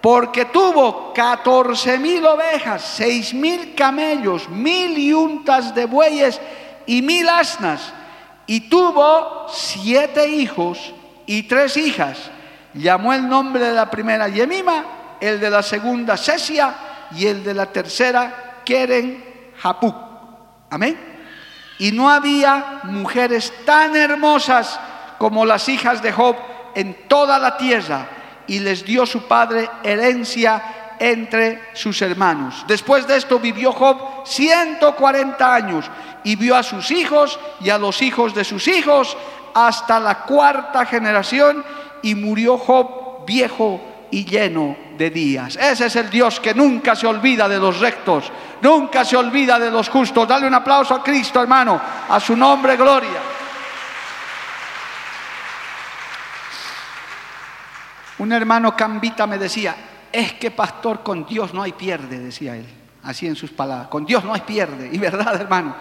porque 0.00 0.46
tuvo 0.46 1.12
catorce 1.12 1.98
mil 1.98 2.24
ovejas, 2.24 2.82
seis 2.82 3.34
mil 3.34 3.74
camellos, 3.74 4.48
mil 4.48 4.96
yuntas 4.96 5.74
de 5.74 5.84
bueyes 5.84 6.40
y 6.86 7.02
mil 7.02 7.28
asnas, 7.28 7.92
y 8.46 8.60
tuvo 8.68 9.46
siete 9.52 10.26
hijos 10.26 10.94
y 11.26 11.42
tres 11.42 11.76
hijas. 11.76 12.30
Llamó 12.72 13.12
el 13.12 13.28
nombre 13.28 13.64
de 13.64 13.72
la 13.72 13.90
primera 13.90 14.28
Yemima, 14.28 15.16
el 15.20 15.38
de 15.38 15.50
la 15.50 15.62
segunda 15.62 16.16
Cesia 16.16 16.74
y 17.14 17.26
el 17.26 17.44
de 17.44 17.52
la 17.52 17.66
tercera 17.66 18.49
Keren 18.70 19.52
Hapuk. 19.60 19.96
Amén. 20.70 20.96
Y 21.80 21.90
no 21.90 22.08
había 22.08 22.82
mujeres 22.84 23.52
tan 23.66 23.96
hermosas 23.96 24.78
como 25.18 25.44
las 25.44 25.68
hijas 25.68 26.00
de 26.00 26.12
Job 26.12 26.36
en 26.76 27.08
toda 27.08 27.40
la 27.40 27.56
tierra 27.56 28.06
y 28.46 28.60
les 28.60 28.84
dio 28.84 29.06
su 29.06 29.26
padre 29.26 29.68
herencia 29.82 30.94
entre 31.00 31.60
sus 31.72 32.00
hermanos. 32.00 32.64
Después 32.68 33.08
de 33.08 33.16
esto 33.16 33.40
vivió 33.40 33.72
Job 33.72 34.24
140 34.24 35.52
años 35.52 35.90
y 36.22 36.36
vio 36.36 36.54
a 36.54 36.62
sus 36.62 36.92
hijos 36.92 37.40
y 37.60 37.70
a 37.70 37.78
los 37.78 38.00
hijos 38.02 38.36
de 38.36 38.44
sus 38.44 38.68
hijos 38.68 39.16
hasta 39.52 39.98
la 39.98 40.22
cuarta 40.22 40.86
generación 40.86 41.64
y 42.02 42.14
murió 42.14 42.56
Job 42.56 43.26
viejo 43.26 43.80
y 44.10 44.24
lleno 44.24 44.76
de 44.96 45.10
días. 45.10 45.56
Ese 45.56 45.86
es 45.86 45.96
el 45.96 46.10
Dios 46.10 46.40
que 46.40 46.54
nunca 46.54 46.94
se 46.94 47.06
olvida 47.06 47.48
de 47.48 47.58
los 47.58 47.80
rectos, 47.80 48.30
nunca 48.60 49.04
se 49.04 49.16
olvida 49.16 49.58
de 49.58 49.70
los 49.70 49.88
justos. 49.88 50.26
Dale 50.26 50.46
un 50.46 50.54
aplauso 50.54 50.94
a 50.94 51.02
Cristo, 51.02 51.40
hermano, 51.40 51.80
a 52.08 52.20
su 52.20 52.36
nombre, 52.36 52.76
gloria. 52.76 53.20
Un 58.18 58.32
hermano 58.32 58.76
cambita 58.76 59.26
me 59.26 59.38
decía, 59.38 59.74
es 60.12 60.34
que 60.34 60.50
pastor, 60.50 61.02
con 61.02 61.24
Dios 61.24 61.54
no 61.54 61.62
hay 61.62 61.72
pierde, 61.72 62.18
decía 62.18 62.56
él, 62.56 62.66
así 63.02 63.26
en 63.26 63.36
sus 63.36 63.50
palabras, 63.50 63.88
con 63.88 64.04
Dios 64.04 64.24
no 64.24 64.34
hay 64.34 64.42
pierde. 64.42 64.90
Y 64.92 64.98
verdad, 64.98 65.40
hermano, 65.40 65.74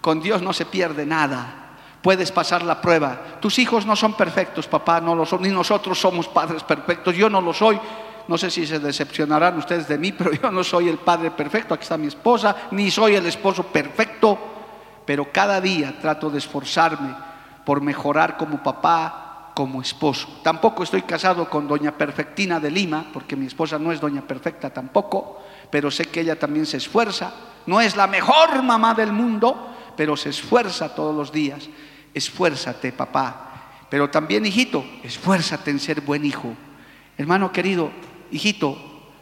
con 0.00 0.22
Dios 0.22 0.40
no 0.40 0.52
se 0.52 0.64
pierde 0.64 1.04
nada. 1.04 1.65
Puedes 2.06 2.30
pasar 2.30 2.62
la 2.62 2.80
prueba. 2.80 3.18
Tus 3.40 3.58
hijos 3.58 3.84
no 3.84 3.96
son 3.96 4.14
perfectos, 4.14 4.68
papá, 4.68 5.00
no 5.00 5.12
lo 5.12 5.26
son, 5.26 5.42
ni 5.42 5.48
nosotros 5.48 5.98
somos 5.98 6.28
padres 6.28 6.62
perfectos, 6.62 7.16
yo 7.16 7.28
no 7.28 7.40
lo 7.40 7.52
soy. 7.52 7.80
No 8.28 8.38
sé 8.38 8.48
si 8.48 8.64
se 8.64 8.78
decepcionarán 8.78 9.58
ustedes 9.58 9.88
de 9.88 9.98
mí, 9.98 10.12
pero 10.16 10.32
yo 10.32 10.52
no 10.52 10.62
soy 10.62 10.88
el 10.88 10.98
padre 10.98 11.32
perfecto, 11.32 11.74
aquí 11.74 11.82
está 11.82 11.98
mi 11.98 12.06
esposa, 12.06 12.68
ni 12.70 12.92
soy 12.92 13.16
el 13.16 13.26
esposo 13.26 13.64
perfecto, 13.64 14.38
pero 15.04 15.32
cada 15.32 15.60
día 15.60 15.98
trato 16.00 16.30
de 16.30 16.38
esforzarme 16.38 17.12
por 17.64 17.80
mejorar 17.80 18.36
como 18.36 18.62
papá, 18.62 19.50
como 19.52 19.82
esposo. 19.82 20.28
Tampoco 20.44 20.84
estoy 20.84 21.02
casado 21.02 21.50
con 21.50 21.66
doña 21.66 21.98
Perfectina 21.98 22.60
de 22.60 22.70
Lima, 22.70 23.06
porque 23.12 23.34
mi 23.34 23.46
esposa 23.46 23.80
no 23.80 23.90
es 23.90 24.00
doña 24.00 24.22
Perfecta 24.22 24.70
tampoco, 24.70 25.42
pero 25.70 25.90
sé 25.90 26.04
que 26.04 26.20
ella 26.20 26.38
también 26.38 26.66
se 26.66 26.76
esfuerza. 26.76 27.32
No 27.66 27.80
es 27.80 27.96
la 27.96 28.06
mejor 28.06 28.62
mamá 28.62 28.94
del 28.94 29.10
mundo, 29.10 29.72
pero 29.96 30.16
se 30.16 30.28
esfuerza 30.28 30.94
todos 30.94 31.12
los 31.12 31.32
días. 31.32 31.68
Esfuérzate, 32.16 32.92
papá. 32.92 33.84
Pero 33.90 34.08
también, 34.08 34.46
hijito, 34.46 34.82
esfuérzate 35.02 35.70
en 35.70 35.78
ser 35.78 36.00
buen 36.00 36.24
hijo. 36.24 36.56
Hermano 37.18 37.52
querido, 37.52 37.92
hijito, 38.30 39.12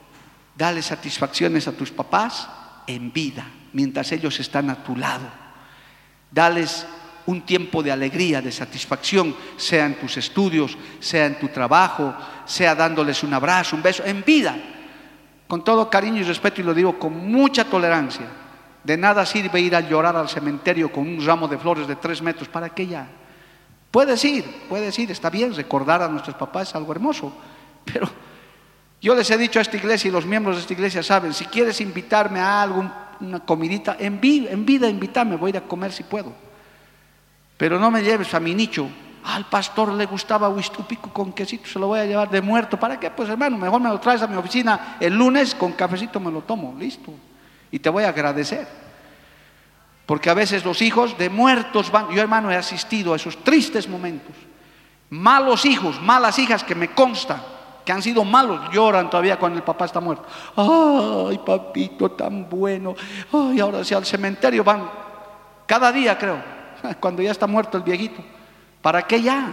dale 0.57 0.81
satisfacciones 0.81 1.67
a 1.67 1.73
tus 1.73 1.91
papás 1.91 2.49
en 2.87 3.13
vida, 3.13 3.49
mientras 3.73 4.13
ellos 4.13 4.39
están 4.39 4.71
a 4.71 4.85
tu 4.85 4.95
lado. 4.95 5.27
Dales 6.31 6.87
un 7.27 7.43
tiempo 7.43 7.83
de 7.83 7.91
alegría, 7.91 8.41
de 8.41 8.53
satisfacción, 8.53 9.35
sea 9.57 9.87
en 9.87 9.99
tus 9.99 10.17
estudios, 10.17 10.79
sea 11.01 11.27
en 11.27 11.41
tu 11.41 11.49
trabajo, 11.49 12.15
sea 12.45 12.77
dándoles 12.77 13.25
un 13.25 13.35
abrazo, 13.35 13.75
un 13.75 13.83
beso, 13.83 14.05
en 14.05 14.23
vida, 14.23 14.57
con 15.49 15.65
todo 15.65 15.91
cariño 15.91 16.21
y 16.21 16.23
respeto, 16.23 16.61
y 16.61 16.65
lo 16.65 16.75
digo 16.75 16.97
con 16.97 17.29
mucha 17.29 17.65
tolerancia. 17.65 18.44
De 18.85 18.97
nada 18.97 19.25
sirve 19.27 19.61
ir 19.61 19.75
a 19.75 19.81
llorar 19.81 20.15
al 20.15 20.29
cementerio 20.29 20.93
con 20.93 21.09
un 21.09 21.25
ramo 21.25 21.49
de 21.49 21.59
flores 21.59 21.89
de 21.89 21.97
tres 21.97 22.23
metros, 22.23 22.49
¿para 22.49 22.69
qué 22.69 22.87
ya? 22.87 23.09
Puedes 23.91 24.25
ir, 24.25 24.45
puedes 24.69 24.99
ir, 24.99 25.11
está 25.11 25.31
bien, 25.31 25.55
recordar 25.55 26.03
a 26.03 26.09
nuestros 26.09 26.37
papás 26.37 26.75
algo 26.75 26.93
hermoso, 26.93 27.33
pero 27.85 28.09
yo 29.01 29.15
les 29.15 29.31
he 29.31 29.39
dicho 29.39 29.59
a 29.59 29.63
esta 29.63 29.77
iglesia 29.77 30.09
y 30.09 30.13
los 30.13 30.27
miembros 30.27 30.57
de 30.57 30.63
esta 30.63 30.73
iglesia 30.73 31.03
saben, 31.03 31.33
si 31.33 31.47
quieres 31.47 31.81
invitarme 31.81 32.41
a 32.41 32.63
algún 32.63 32.91
una 33.21 33.41
comidita, 33.41 33.97
en 33.99 34.21
vida, 34.21 34.51
en 34.51 34.67
invítame, 34.91 35.37
voy 35.37 35.49
a 35.49 35.51
ir 35.51 35.57
a 35.59 35.61
comer 35.63 35.93
si 35.93 36.03
puedo. 36.03 36.33
Pero 37.57 37.79
no 37.79 37.91
me 37.91 38.03
lleves 38.03 38.35
a 38.35 38.41
mi 38.41 38.55
nicho. 38.55 38.89
Al 39.25 39.47
pastor 39.47 39.93
le 39.93 40.05
gustaba 40.05 40.55
pico 40.87 41.11
con 41.11 41.33
quesito, 41.33 41.67
se 41.67 41.79
lo 41.79 41.87
voy 41.87 42.01
a 42.01 42.05
llevar 42.05 42.29
de 42.29 42.43
muerto. 42.43 42.79
¿Para 42.79 43.01
qué? 43.01 43.11
Pues 43.11 43.29
hermano, 43.29 43.57
mejor 43.57 43.81
me 43.81 43.89
lo 43.89 43.99
traes 43.99 44.21
a 44.21 44.27
mi 44.27 44.37
oficina 44.37 44.97
el 45.01 45.15
lunes, 45.15 45.55
con 45.55 45.73
cafecito 45.73 46.21
me 46.21 46.31
lo 46.31 46.43
tomo, 46.43 46.75
listo. 46.79 47.13
Y 47.75 47.81
te 47.81 47.91
voy 47.91 48.05
a 48.05 48.11
agradecer. 48.11 48.69
Porque 50.07 50.31
a 50.31 50.35
veces 50.35 50.65
los 50.65 50.81
hijos 50.81 51.19
de 51.19 51.29
muertos 51.29 51.91
van, 51.91 52.09
yo 52.11 52.23
hermano 52.23 52.53
he 52.53 52.57
asistido 52.57 53.13
a 53.13 53.17
esos 53.17 53.37
tristes 53.43 53.89
momentos. 53.89 54.37
Malos 55.11 55.65
hijos, 55.65 56.01
malas 56.01 56.39
hijas 56.39 56.63
que 56.63 56.77
me 56.77 56.93
consta 56.93 57.45
que 57.85 57.91
han 57.91 58.01
sido 58.01 58.25
malos, 58.25 58.71
lloran 58.73 59.11
todavía 59.11 59.41
cuando 59.41 59.59
el 59.59 59.65
papá 59.65 59.87
está 59.87 59.99
muerto. 59.99 60.25
Ay, 60.55 61.37
papito 61.45 62.13
tan 62.13 62.49
bueno. 62.49 62.95
Ay, 63.33 63.59
ahora 63.59 63.83
sí 63.83 63.93
al 63.93 64.07
cementerio 64.07 64.63
van 64.63 64.89
cada 65.67 65.91
día, 65.91 66.17
creo, 66.17 66.41
cuando 67.01 67.23
ya 67.23 67.33
está 67.33 67.49
muerto 67.49 67.77
el 67.77 67.83
viejito. 67.83 68.23
¿Para 68.81 69.03
qué 69.03 69.21
ya? 69.21 69.51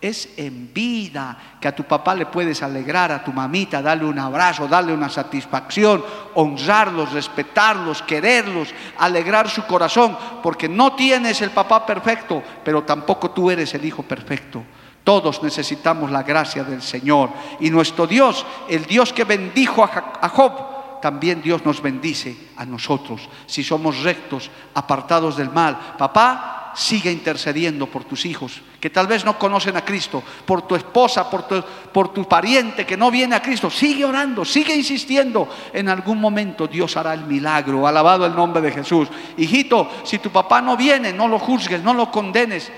Es 0.00 0.28
en 0.36 0.72
vida 0.74 1.36
que 1.60 1.68
a 1.68 1.74
tu 1.74 1.84
papá 1.84 2.14
le 2.14 2.26
puedes 2.26 2.62
alegrar, 2.62 3.10
a 3.10 3.24
tu 3.24 3.32
mamita, 3.32 3.80
darle 3.80 4.04
un 4.04 4.18
abrazo, 4.18 4.68
darle 4.68 4.92
una 4.92 5.08
satisfacción, 5.08 6.04
honrarlos, 6.34 7.12
respetarlos, 7.12 8.02
quererlos, 8.02 8.74
alegrar 8.98 9.48
su 9.48 9.64
corazón, 9.66 10.16
porque 10.42 10.68
no 10.68 10.94
tienes 10.94 11.40
el 11.42 11.50
papá 11.50 11.86
perfecto, 11.86 12.42
pero 12.64 12.84
tampoco 12.84 13.30
tú 13.30 13.50
eres 13.50 13.74
el 13.74 13.84
hijo 13.84 14.02
perfecto. 14.02 14.62
Todos 15.02 15.42
necesitamos 15.42 16.10
la 16.10 16.24
gracia 16.24 16.64
del 16.64 16.82
Señor. 16.82 17.30
Y 17.60 17.70
nuestro 17.70 18.06
Dios, 18.06 18.44
el 18.68 18.84
Dios 18.86 19.12
que 19.12 19.24
bendijo 19.24 19.84
a 19.84 20.28
Job, 20.28 20.76
también 21.00 21.40
Dios 21.40 21.64
nos 21.64 21.80
bendice 21.80 22.36
a 22.56 22.64
nosotros, 22.64 23.28
si 23.46 23.62
somos 23.62 24.02
rectos, 24.02 24.50
apartados 24.74 25.36
del 25.36 25.50
mal. 25.50 25.78
Papá, 25.96 26.65
sigue 26.76 27.10
intercediendo 27.10 27.86
por 27.86 28.04
tus 28.04 28.26
hijos, 28.26 28.60
que 28.78 28.90
tal 28.90 29.06
vez 29.06 29.24
no 29.24 29.38
conocen 29.38 29.78
a 29.78 29.84
Cristo, 29.84 30.22
por 30.44 30.66
tu 30.66 30.76
esposa, 30.76 31.28
por 31.30 32.12
tu, 32.12 32.28
pariente 32.28 32.84
que 32.84 32.98
no 32.98 33.10
viene 33.10 33.34
a 33.34 33.40
Cristo. 33.40 33.70
Sigue 33.70 34.04
orando, 34.04 34.44
sigue 34.44 34.76
insistiendo. 34.76 35.48
En 35.72 35.88
algún 35.88 36.20
momento 36.20 36.66
Dios 36.66 36.94
hará 36.98 37.14
el 37.14 37.24
milagro. 37.24 37.86
Alabado 37.86 38.26
el 38.26 38.36
nombre 38.36 38.60
de 38.60 38.72
Jesús. 38.72 39.08
Hijito, 39.38 39.90
si 40.04 40.18
tu 40.18 40.28
papá 40.30 40.60
no 40.60 40.76
viene, 40.76 41.14
no 41.14 41.28
lo 41.28 41.38
juzgues, 41.38 41.82
no 41.82 41.94
lo 41.94 42.10
condenes. 42.10 42.70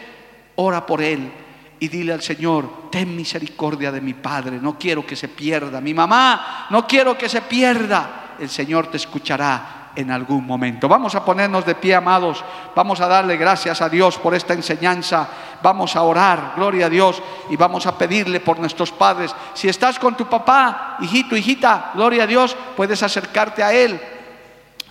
Ora 0.54 0.86
por 0.86 1.02
él 1.02 1.32
y 1.80 1.88
dile 1.88 2.12
al 2.12 2.22
Señor, 2.22 2.90
ten 2.90 3.16
misericordia 3.16 3.90
de 3.90 4.00
mi 4.00 4.14
padre, 4.14 4.58
no 4.60 4.78
quiero 4.78 5.04
que 5.04 5.16
se 5.16 5.26
pierda. 5.26 5.80
Mi 5.80 5.92
mamá, 5.92 6.68
no 6.70 6.86
quiero 6.86 7.18
que 7.18 7.28
se 7.28 7.42
pierda. 7.42 8.36
El 8.38 8.48
Señor 8.48 8.86
te 8.86 8.96
escuchará 8.96 9.77
en 9.98 10.12
algún 10.12 10.46
momento. 10.46 10.86
Vamos 10.86 11.16
a 11.16 11.24
ponernos 11.24 11.66
de 11.66 11.74
pie, 11.74 11.96
amados. 11.96 12.44
Vamos 12.76 13.00
a 13.00 13.08
darle 13.08 13.36
gracias 13.36 13.82
a 13.82 13.88
Dios 13.88 14.16
por 14.16 14.32
esta 14.32 14.54
enseñanza. 14.54 15.26
Vamos 15.60 15.96
a 15.96 16.02
orar, 16.02 16.52
gloria 16.54 16.86
a 16.86 16.88
Dios, 16.88 17.20
y 17.50 17.56
vamos 17.56 17.84
a 17.84 17.98
pedirle 17.98 18.38
por 18.38 18.60
nuestros 18.60 18.92
padres. 18.92 19.34
Si 19.54 19.68
estás 19.68 19.98
con 19.98 20.16
tu 20.16 20.26
papá, 20.26 20.98
hijito, 21.00 21.36
hijita, 21.36 21.90
gloria 21.94 22.22
a 22.22 22.26
Dios, 22.28 22.56
puedes 22.76 23.02
acercarte 23.02 23.64
a 23.64 23.72
Él. 23.72 24.00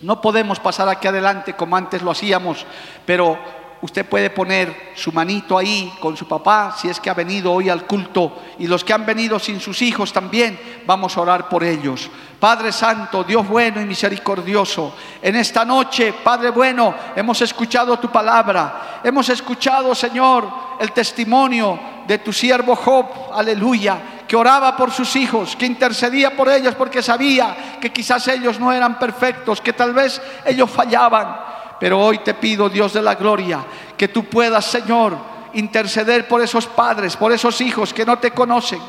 No 0.02 0.20
podemos 0.20 0.60
pasar 0.60 0.90
aquí 0.90 1.08
adelante 1.08 1.54
como 1.54 1.78
antes 1.78 2.02
lo 2.02 2.12
hacíamos, 2.12 2.66
pero 3.06 3.40
usted 3.82 4.06
puede 4.06 4.30
poner 4.30 4.94
su 4.96 5.12
manito 5.12 5.58
ahí 5.58 5.94
con 6.00 6.18
su 6.18 6.28
papá, 6.28 6.76
si 6.80 6.90
es 6.90 7.00
que 7.00 7.10
ha 7.10 7.14
venido 7.14 7.52
hoy 7.52 7.70
al 7.70 7.86
culto, 7.86 8.42
y 8.60 8.68
los 8.68 8.84
que 8.84 8.94
han 8.94 9.06
venido 9.06 9.40
sin 9.40 9.60
sus 9.60 9.82
hijos 9.82 10.12
también, 10.12 10.60
vamos 10.86 11.16
a 11.18 11.22
orar 11.22 11.50
por 11.50 11.64
ellos. 11.64 12.10
Padre 12.40 12.72
Santo, 12.72 13.24
Dios 13.24 13.48
bueno 13.48 13.82
y 13.82 13.86
misericordioso, 13.86 14.96
en 15.22 15.36
esta 15.36 15.66
noche, 15.66 16.14
Padre 16.24 16.50
bueno, 16.50 16.94
hemos 17.16 17.42
escuchado 17.42 17.98
tu 17.98 18.10
palabra, 18.10 19.02
hemos 19.04 19.30
escuchado, 19.30 19.94
Señor, 19.94 20.48
el 20.80 20.92
testimonio 20.92 21.80
de 22.08 22.20
tu 22.20 22.32
siervo 22.32 22.76
Job, 22.76 23.06
aleluya, 23.34 23.98
que 24.28 24.36
oraba 24.36 24.76
por 24.76 24.92
sus 24.92 25.16
hijos, 25.16 25.56
que 25.56 25.66
intercedía 25.66 26.36
por 26.36 26.50
ellos 26.50 26.76
porque 26.76 27.02
sabía 27.02 27.78
que 27.80 27.92
quizás 27.92 28.28
ellos 28.28 28.60
no 28.60 28.72
eran 28.72 29.00
perfectos, 29.00 29.62
que 29.62 29.74
tal 29.74 29.94
vez 29.94 30.22
ellos 30.46 30.70
fallaban 30.70 31.57
pero 31.80 32.00
hoy 32.00 32.20
te 32.20 32.34
pido, 32.34 32.70
Dios 32.70 32.94
de 32.94 33.02
la 33.02 33.16
gloria, 33.16 33.64
que 33.98 34.08
tú 34.08 34.26
puedas, 34.26 34.66
Señor, 34.66 35.18
interceder 35.54 36.28
por 36.28 36.42
esos 36.42 36.66
padres, 36.68 37.16
por 37.16 37.32
esos 37.32 37.62
hijos 37.62 37.94
que 37.94 38.06
no 38.06 38.18
te 38.18 38.32
conocen, 38.32 38.82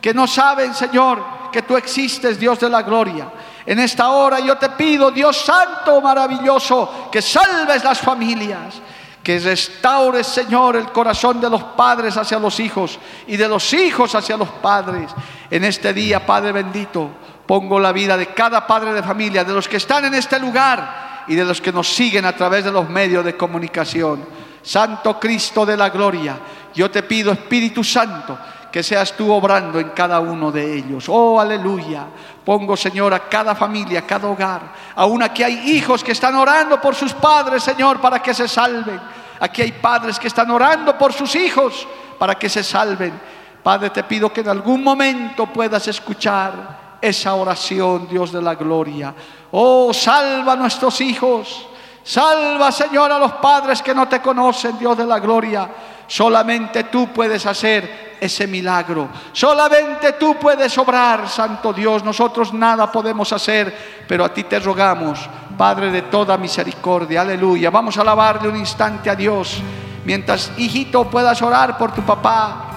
que 0.00 0.14
no 0.14 0.26
saben, 0.26 0.74
Señor, 0.74 1.22
que 1.52 1.62
tú 1.62 1.76
existes, 1.76 2.38
Dios 2.38 2.60
de 2.60 2.68
la 2.68 2.82
gloria. 2.82 3.30
En 3.66 3.78
esta 3.78 4.10
hora 4.10 4.40
yo 4.40 4.56
te 4.56 4.70
pido, 4.70 5.10
Dios 5.10 5.36
santo, 5.36 6.00
maravilloso, 6.00 7.08
que 7.10 7.20
salves 7.20 7.84
las 7.84 7.98
familias, 7.98 8.80
que 9.22 9.38
restaures, 9.38 10.26
Señor, 10.26 10.76
el 10.76 10.90
corazón 10.90 11.40
de 11.40 11.50
los 11.50 11.62
padres 11.62 12.16
hacia 12.16 12.38
los 12.38 12.58
hijos 12.60 12.98
y 13.26 13.36
de 13.36 13.48
los 13.48 13.72
hijos 13.74 14.14
hacia 14.14 14.36
los 14.36 14.48
padres. 14.48 15.10
En 15.50 15.64
este 15.64 15.92
día, 15.92 16.24
Padre 16.24 16.52
bendito, 16.52 17.10
pongo 17.46 17.78
la 17.78 17.92
vida 17.92 18.16
de 18.16 18.28
cada 18.28 18.66
padre 18.66 18.92
de 18.92 19.02
familia, 19.02 19.44
de 19.44 19.52
los 19.52 19.68
que 19.68 19.76
están 19.76 20.04
en 20.04 20.14
este 20.14 20.38
lugar 20.38 21.07
y 21.28 21.34
de 21.34 21.44
los 21.44 21.60
que 21.60 21.72
nos 21.72 21.88
siguen 21.88 22.24
a 22.24 22.34
través 22.34 22.64
de 22.64 22.72
los 22.72 22.88
medios 22.88 23.24
de 23.24 23.36
comunicación. 23.36 24.24
Santo 24.62 25.18
Cristo 25.20 25.64
de 25.64 25.76
la 25.76 25.90
gloria, 25.90 26.38
yo 26.74 26.90
te 26.90 27.02
pido, 27.02 27.32
Espíritu 27.32 27.84
Santo, 27.84 28.38
que 28.70 28.82
seas 28.82 29.12
tú 29.12 29.32
obrando 29.32 29.78
en 29.78 29.90
cada 29.90 30.20
uno 30.20 30.50
de 30.50 30.76
ellos. 30.76 31.06
Oh, 31.08 31.40
aleluya. 31.40 32.06
Pongo, 32.44 32.76
Señor, 32.76 33.14
a 33.14 33.28
cada 33.28 33.54
familia, 33.54 34.00
a 34.00 34.06
cada 34.06 34.28
hogar. 34.28 34.72
Aún 34.94 35.22
aquí 35.22 35.42
hay 35.42 35.70
hijos 35.70 36.02
que 36.02 36.12
están 36.12 36.34
orando 36.34 36.80
por 36.80 36.94
sus 36.94 37.14
padres, 37.14 37.62
Señor, 37.62 38.00
para 38.00 38.20
que 38.20 38.34
se 38.34 38.48
salven. 38.48 39.00
Aquí 39.40 39.62
hay 39.62 39.72
padres 39.72 40.18
que 40.18 40.28
están 40.28 40.50
orando 40.50 40.96
por 40.98 41.12
sus 41.12 41.34
hijos 41.34 41.86
para 42.18 42.34
que 42.34 42.48
se 42.48 42.62
salven. 42.62 43.18
Padre, 43.62 43.90
te 43.90 44.02
pido 44.04 44.32
que 44.32 44.40
en 44.40 44.48
algún 44.48 44.82
momento 44.82 45.46
puedas 45.46 45.86
escuchar 45.88 46.87
esa 47.00 47.34
oración, 47.34 48.08
Dios 48.08 48.32
de 48.32 48.42
la 48.42 48.54
gloria. 48.54 49.14
Oh, 49.52 49.92
salva 49.92 50.52
a 50.52 50.56
nuestros 50.56 51.00
hijos. 51.00 51.66
Salva, 52.02 52.72
Señor, 52.72 53.12
a 53.12 53.18
los 53.18 53.32
padres 53.32 53.82
que 53.82 53.94
no 53.94 54.08
te 54.08 54.20
conocen, 54.20 54.78
Dios 54.78 54.96
de 54.96 55.04
la 55.04 55.18
gloria. 55.18 55.68
Solamente 56.06 56.84
tú 56.84 57.08
puedes 57.08 57.44
hacer 57.44 58.16
ese 58.18 58.46
milagro. 58.46 59.08
Solamente 59.32 60.14
tú 60.14 60.36
puedes 60.36 60.76
obrar, 60.78 61.28
Santo 61.28 61.72
Dios. 61.72 62.02
Nosotros 62.02 62.52
nada 62.54 62.90
podemos 62.90 63.32
hacer, 63.32 64.04
pero 64.08 64.24
a 64.24 64.32
ti 64.32 64.44
te 64.44 64.58
rogamos, 64.58 65.28
Padre 65.56 65.90
de 65.90 66.02
toda 66.02 66.38
misericordia. 66.38 67.20
Aleluya. 67.20 67.70
Vamos 67.70 67.98
a 67.98 68.00
alabarle 68.00 68.48
un 68.48 68.56
instante 68.56 69.10
a 69.10 69.14
Dios. 69.14 69.60
Mientras, 70.04 70.52
hijito, 70.56 71.10
puedas 71.10 71.42
orar 71.42 71.76
por 71.76 71.92
tu 71.92 72.00
papá. 72.02 72.70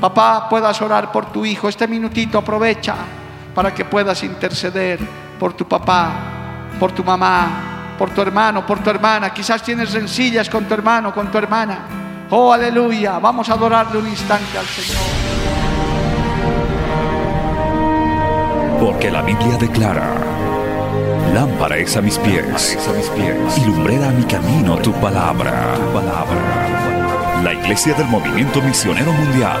Papá, 0.00 0.48
puedas 0.50 0.80
orar 0.82 1.10
por 1.10 1.32
tu 1.32 1.46
hijo. 1.46 1.68
Este 1.68 1.88
minutito 1.88 2.38
aprovecha 2.38 2.96
para 3.54 3.74
que 3.74 3.84
puedas 3.84 4.22
interceder 4.22 4.98
por 5.38 5.52
tu 5.54 5.66
papá, 5.66 6.12
por 6.78 6.92
tu 6.92 7.02
mamá, 7.02 7.94
por 7.98 8.10
tu 8.10 8.22
hermano, 8.22 8.64
por 8.66 8.78
tu 8.80 8.90
hermana. 8.90 9.30
Quizás 9.30 9.62
tienes 9.62 9.92
rencillas 9.92 10.48
con 10.48 10.64
tu 10.64 10.74
hermano, 10.74 11.12
con 11.12 11.30
tu 11.30 11.38
hermana. 11.38 11.78
Oh, 12.30 12.52
aleluya. 12.52 13.18
Vamos 13.18 13.48
a 13.50 13.54
adorarle 13.54 13.98
un 13.98 14.08
instante 14.08 14.58
al 14.58 14.66
Señor. 14.66 15.02
Porque 18.80 19.10
la 19.10 19.20
Biblia 19.22 19.58
declara, 19.58 20.14
lámpara 21.34 21.76
es 21.76 21.96
a 21.96 22.00
mis 22.00 22.18
pies, 22.18 22.78
a 22.88 22.92
mis 22.92 23.08
pies 23.10 23.58
y 23.58 23.66
lumbrera 23.66 24.08
a 24.08 24.12
mi 24.12 24.24
camino 24.24 24.76
tu 24.76 24.92
palabra. 24.92 25.74
tu 25.74 25.92
palabra. 25.92 27.42
La 27.42 27.52
Iglesia 27.52 27.94
del 27.94 28.06
Movimiento 28.06 28.62
Misionero 28.62 29.12
Mundial 29.12 29.60